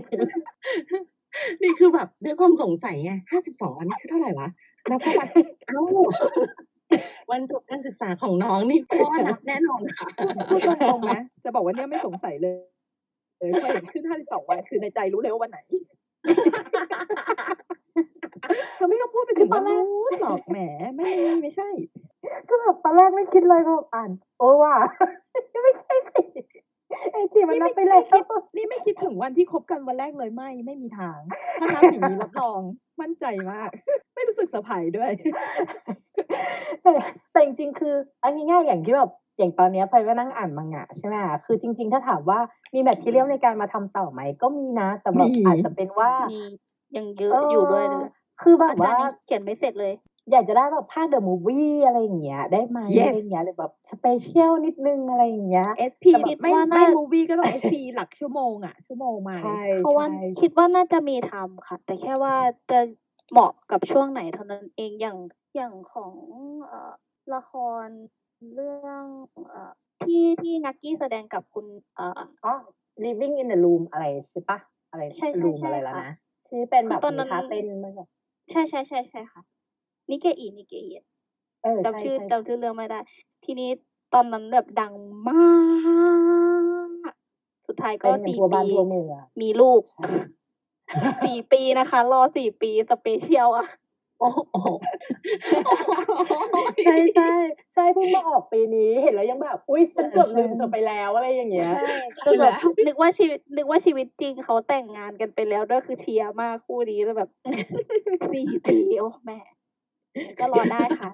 [1.62, 4.50] นี่คือแบบด้วยความสงสัยไงห้าสิบสองวันนี่คือเท่าไหร่วะ
[4.90, 5.22] นับเข้าไป
[5.68, 5.82] เอ้า
[7.32, 10.08] วันจบการศึกษาของน้องนี่ก็นับแน่นอนค่ะ
[10.50, 11.12] พูดตรงๆไหม
[11.44, 12.75] จะบอกว่าเนี่ยไม่สงสัยเลย
[13.40, 15.60] เออพอเห็นขึ้นห้าสิบสองวันคือในใจรู้เลยว่าวันไหน
[18.76, 20.58] เธอไม่ต้องพูดไปถึงวันนู้นหรอกแหม
[20.96, 21.12] ไม่
[21.42, 21.70] ไม่ใช่
[22.50, 24.74] ก็แบบตอนแรกไม่คิดเลยก็อ่าน โอ้ว่า
[25.64, 26.24] ไม่ใช่สิ
[27.12, 28.24] เอจิมันนับไปแล้วคิด
[28.56, 31.20] นี่ไม่คิดถึงวันที่คบกันวันแรกเลยไม่ไม่มีทาง
[31.60, 32.62] ถ้านับอย่างนี้รับรอง
[33.02, 33.70] มั่นใจมาก
[34.16, 35.12] ไม่รู้สึกเซอร์ไพรส์ด้วย
[36.84, 36.92] แต่
[37.32, 41.16] แต่จริงๆคือ อันง่ายๆอย่างที่แบบ อย่างตอนเนี้ยไฟก็นั่งอ่านมังงะใช่ไหม
[41.46, 42.40] คือจริง ๆ ถ้าถามว่า
[42.74, 46.42] มี material ในการมาทำต่อไหม ก็มีนะ แต่แบบมีอาจจะเป็นว่ามี
[46.98, 48.10] ยังเยอะอยู่ด้วยเลย
[48.42, 49.94] คือแบบว่าอาจารย์นี่เขียนไม่เสร็จเลย
[50.32, 62.36] อยากจะได้แบบภาค the movie อะไรอย่างเงี้ย ได้ไหม Yes อะไรอย่างเงี้ยหรือแบบสเปเชียลนิดนึงอะไรอย่างเงี้ย SP แต่แบบนี่ไม่ว่าไม่น่ามูวี่ก็ต้อง SP หลักชั่วโมงอะ ชั่วโมงมาใช่เพราะว่าใช่คิดว่าน่าจะมีทำค่ะ แต่แค่ว่า
[62.72, 62.80] จะ
[63.32, 65.18] เหมาะกับช่วงไหนเท่านั้นเองอย่าง
[65.56, 66.14] อย่างของ
[66.66, 66.94] เอ่อ
[67.34, 67.52] ละค
[67.86, 67.88] ร
[68.54, 69.06] เรื่อง
[69.50, 69.72] เอ่อ
[70.02, 71.66] ที่ที่นักกี้แสดงกับคุณ
[71.96, 72.54] เอ่ออ๋อ
[73.06, 74.60] living in the room อะไรใช่ปะ
[74.92, 76.14] อะไรใช่ใช่รูมใช่อะไรแล้วค่ะนะ
[76.48, 78.08] ที่เป็นแบบตอนนั้มีนท่าเต้นมันแบบ
[78.52, 79.42] ใช่ใช่ใช่ใช่ค่ะ
[80.10, 80.92] นิเกอีนิเกอี
[81.64, 83.00] เออใช่จำชื่อใช่จำชื่อเรื่องไม่ได้
[83.46, 83.70] ทีนี้
[84.14, 84.94] ตอนนั้นแบบดัง
[85.30, 85.46] มา
[87.10, 87.14] ก
[87.68, 89.06] สุดท้ายก็เป็นกันสี่ทั่วบ้านปีทั่วเมือง
[89.42, 90.04] มีลูกใช่
[91.26, 93.68] สี่ปีนะคะ รอสี่ปีสเปเชียลอะ
[94.20, 94.68] โอ้โห
[96.84, 97.32] ใช่ใช่
[97.76, 101.96] ใช่เพิ่งมาออกปีนี้เห็นแล้วยังแบบอุ้ยฉันเกือบลืมเธอไปแล้วอะไรอย่างเงี้ยใช่
[102.26, 102.54] จนแบบ
[102.88, 107.30] นึกว่าชีวิตนึกว่าชีวิตจริงเขาแต่งงานกันไปแล้วด้วยคือเชียร์มากคู่นี้แล้วแบบ
[108.34, 109.40] สี่ปีโอ้แม่
[110.40, 111.12] ก็รอได้ค่ะ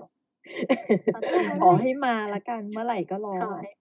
[1.62, 3.72] ขอให้มาละกันเมื่อไหร่ก็รอขอให้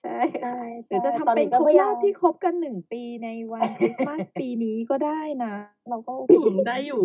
[0.00, 5.54] ใช่ใช่หรือจะใช่ทำเป็นตครบพยารอบมที่คบกันหนึ่งปีในวันคริสต์มาสปีนี้ก็ได้นะ
[5.90, 6.36] เราก็โอเค
[6.68, 7.04] ได้อยู่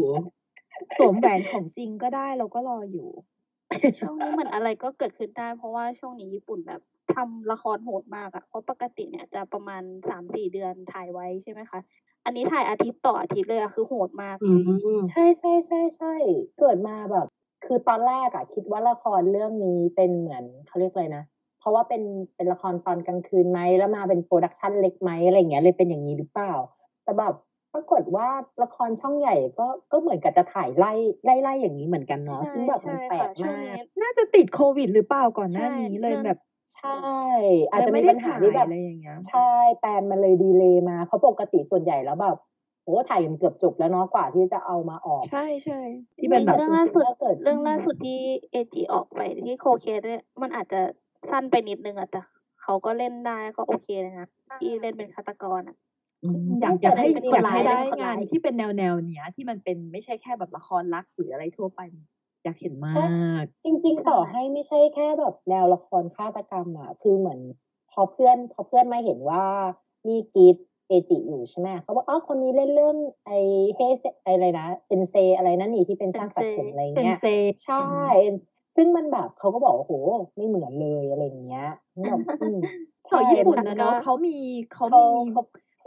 [0.98, 3.08] สวมแหวนของจริงก็ได้เราก็รออยู่
[4.00, 6.82] ช่วงนี้เหมือนอะไรก็เกิดขึ้นได้ เพราะว่าช่วงนี้ญี่ปุ่นแบบ
[7.16, 11.80] ทำละครโหดมากอะเพราะปกติเนี่ยจะประมาณสามสี่เดือนถ่ายไว้ใช่ไหมคะ
[12.26, 14.52] อันนี้ถ่ายอาทิตย์ต่ออาทิตย์เลยอะคือโหดมากอื
[14.96, 16.14] มใช่ใช่ใช่ใช่
[16.60, 17.28] เกิดมาแบบ
[17.66, 21.24] คือตอนแรกอะคิดว่าละครเรื่องนี้เป็นเหมือนเขาเรียกอะไรนะ
[21.60, 22.04] เพราะว่าเป็น
[22.36, 26.54] เป็นละครตอนกลางคืนไหมแล้วมาเป็น production เล็กไหมอะไรอย่างเงี้ยเลยเป็นอย่างนี้หรือเปล่า
[27.04, 27.47] แต่แบบป
[27.78, 28.28] รากฏว่า
[28.64, 30.94] ละครช่องใหญ่ก็ก็เหมือนกับจะถ่ายไล่
[31.26, 36.40] ไล่ไล่อย่างนี้เหมือนกันเนาะใช่ซึ่งแบบมันใช่ค่ะแปลกมากช่วงนี้น่าจะติดโควิด หรือเปล่าก่อนหน้าใช่นี้เลยเรื่องแบบ
[36.76, 37.00] ใช่
[37.72, 42.38] อาจจะเลยมีไม่ได้ปัญหาที่แบบถ่ายอะไรอย่างเงี้ยใช่ plan มันเลย delay มาเพราะปกติส่วนใหญ่แล้วแบบ
[42.84, 45.80] โอ้ถ่ายกันเกือบจบแล้วเนาะกว่าที่จะเอามาออก ใช่ใช่
[46.20, 48.20] ที่เป็นแบบเรื่องล่าสุดถ้าเกิดเรื่องล่าสุดที่
[48.52, 50.82] เอจีออกไปที่โคเคสเนี่ยมันอาจจะ
[51.30, 52.22] สั้นไปนิดนึงอะแต่
[52.64, 54.28] เขาก็เล่นได้ก็โอเคเลยนะ
[54.60, 55.78] ที่เล่นเป็นฆาตกรอะ
[56.24, 61.82] อืมอยากอยากให้เป็นอคนยากให้ร้ายได้เป็นคนงานร้ายที่เป็นแนวแนวๆเนี้ย ที่มันเป็นไม่ใช่แค่แบบละครรักหรืออะไรทั่วไป
[62.44, 62.94] อยากเห็นมา
[63.42, 67.40] กจริง ๆ ต่อให้ไม่ใช่แค่แบบแนวละครฆาตกรรมอะคือเหมือน
[67.92, 69.44] พอเพื่อนพอเพื่อนมาเห็นว่า
[70.08, 70.58] นี่กรีด
[70.88, 73.32] เอจิอยู่ใช่ไหมเขาบอกอ๋อคนนี้เล่นเรื่องไอ
[73.76, 77.26] เฮเซไออะไรนะเซนเซอะไรนั่นนี่ที่เป็นช่างตัดผมอะไรเป็นเงี้ยเซ
[77.66, 77.86] ใช่
[78.76, 79.94] ซึ่งมันแบบเขาก็บอกว่าโห
[80.36, 81.68] ไม่เหมือนเลยอะไรอย่างเงี้ย
[82.10, 82.58] แบบอืม
[83.10, 84.38] ชาวญี่ปุ่นใช่นะเนาะเขามี
[84.74, 85.32] เขาเขามี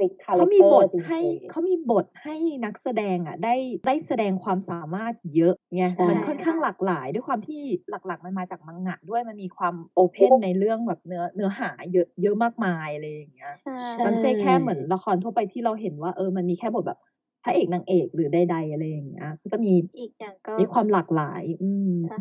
[0.01, 1.18] เขาพลิกคาแรเขาคมีเตอบร์ทจริงๆให้
[1.51, 2.34] เขามีบทให้
[2.64, 3.54] นักแสดงอะได้
[3.87, 16.99] ได้แสดงความสามารถเยอะไงใช่มันค่อนข้างหลากหลาย ด้วยความที่หลักๆมันมาจากมังงะด้วยมันมีความโอเพนในเรื่องแบบเนื้อเนื้อหาเยอะเยอะมากมายอะไรอย่างเงี้ยใช่มันไม่ใช่แค่เหมือนละครทั่วไปที่เราเห็นว่าเออมันมีแค่บทแบบ
[17.45, 22.18] พระเอกนางเอกหรือใดๆอะไรอย่างเงี้ยก็จะมีอีกอย่างก็มีความหลากหลาย อืมใช่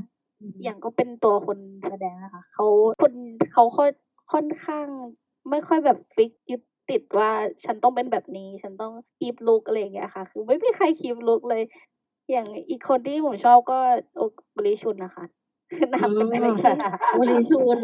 [0.64, 1.58] อย่างก็เป็นตัวคน
[1.90, 2.68] แสดงนะคะเขา
[3.02, 3.14] คน
[3.54, 3.90] เขาค่อย
[4.34, 4.88] ค่อนข้าง
[5.50, 7.30] ไม่ค่อยแบบฟิกยึด ติดว่า
[7.64, 11.64] ฉันต้องเป็นแบบนี้ ฉันต้องคีปลุกอะไรอย่างเงี้ยค่ะ คือไม่มีใครคีปลุกเลย
[12.32, 13.78] อย่างอีกคนที่ผมชอบก็
[14.18, 14.22] โอ
[14.58, 15.26] บริชุนนะคะ
[15.78, 16.66] คือนามเป็นอะไรที่
[17.14, 17.80] โอริชุน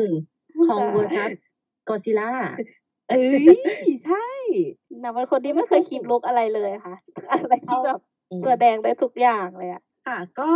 [0.67, 1.31] ของใช่ versus
[1.89, 2.31] Godzilla
[3.09, 3.45] เอ้ย
[4.05, 4.27] ใช่
[5.03, 6.95] นามเป็นคนที่ไม่เคย keep look อะไรเลยค่ะ
[7.31, 7.99] อะไรที่แบบ
[8.45, 10.51] แสดงได้ทุกอย่างเลยอะค่ะ ก็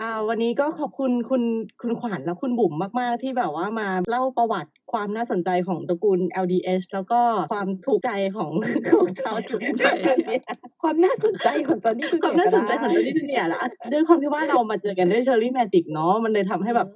[0.00, 1.42] อ่าวันนี้ก็ขอบคุณคุณ
[1.80, 7.20] คุณขวัญและคุณบุ๋มมาก ๆ ที่แบบว่ามาเล่าประวัติความน่าสนใจของตระกูล LDH แล้วก็
[7.52, 8.52] ความถูกใจของ
[8.90, 10.40] ของชาว Junior
[10.82, 13.60] ความน่าสนใจของ Johnny Junior ความเนียน่าสนใจของ Johnny Junior ละ
[13.92, 16.88] ด้วยความที่ว่าเรามาเจอกันด้วย Cherry Magic เนาะมันเลยทำให้แบบ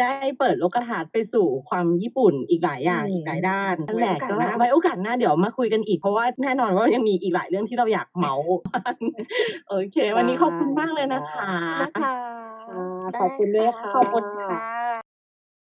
[0.00, 8.54] ได้เปิดโลกทัศน์ไปสู่ความญี่ปุ่นอีกหลายอย่างอีกหลายด้านนั่นแหละก็ไว้โอกาสหน้าเดี๋ยวมาคุยกันอีกเพราะว่าแน่นอนว่ายังมีอีกหลายเรื่องที่เราอยากเมาส์
[9.68, 11.52] โอเค วันนี้ขอบคุณมากเลยนะคะ
[11.82, 12.12] นะคะ
[12.70, 14.73] อ่าขอบคุณด้วยค่ะขอบคุณค่ะ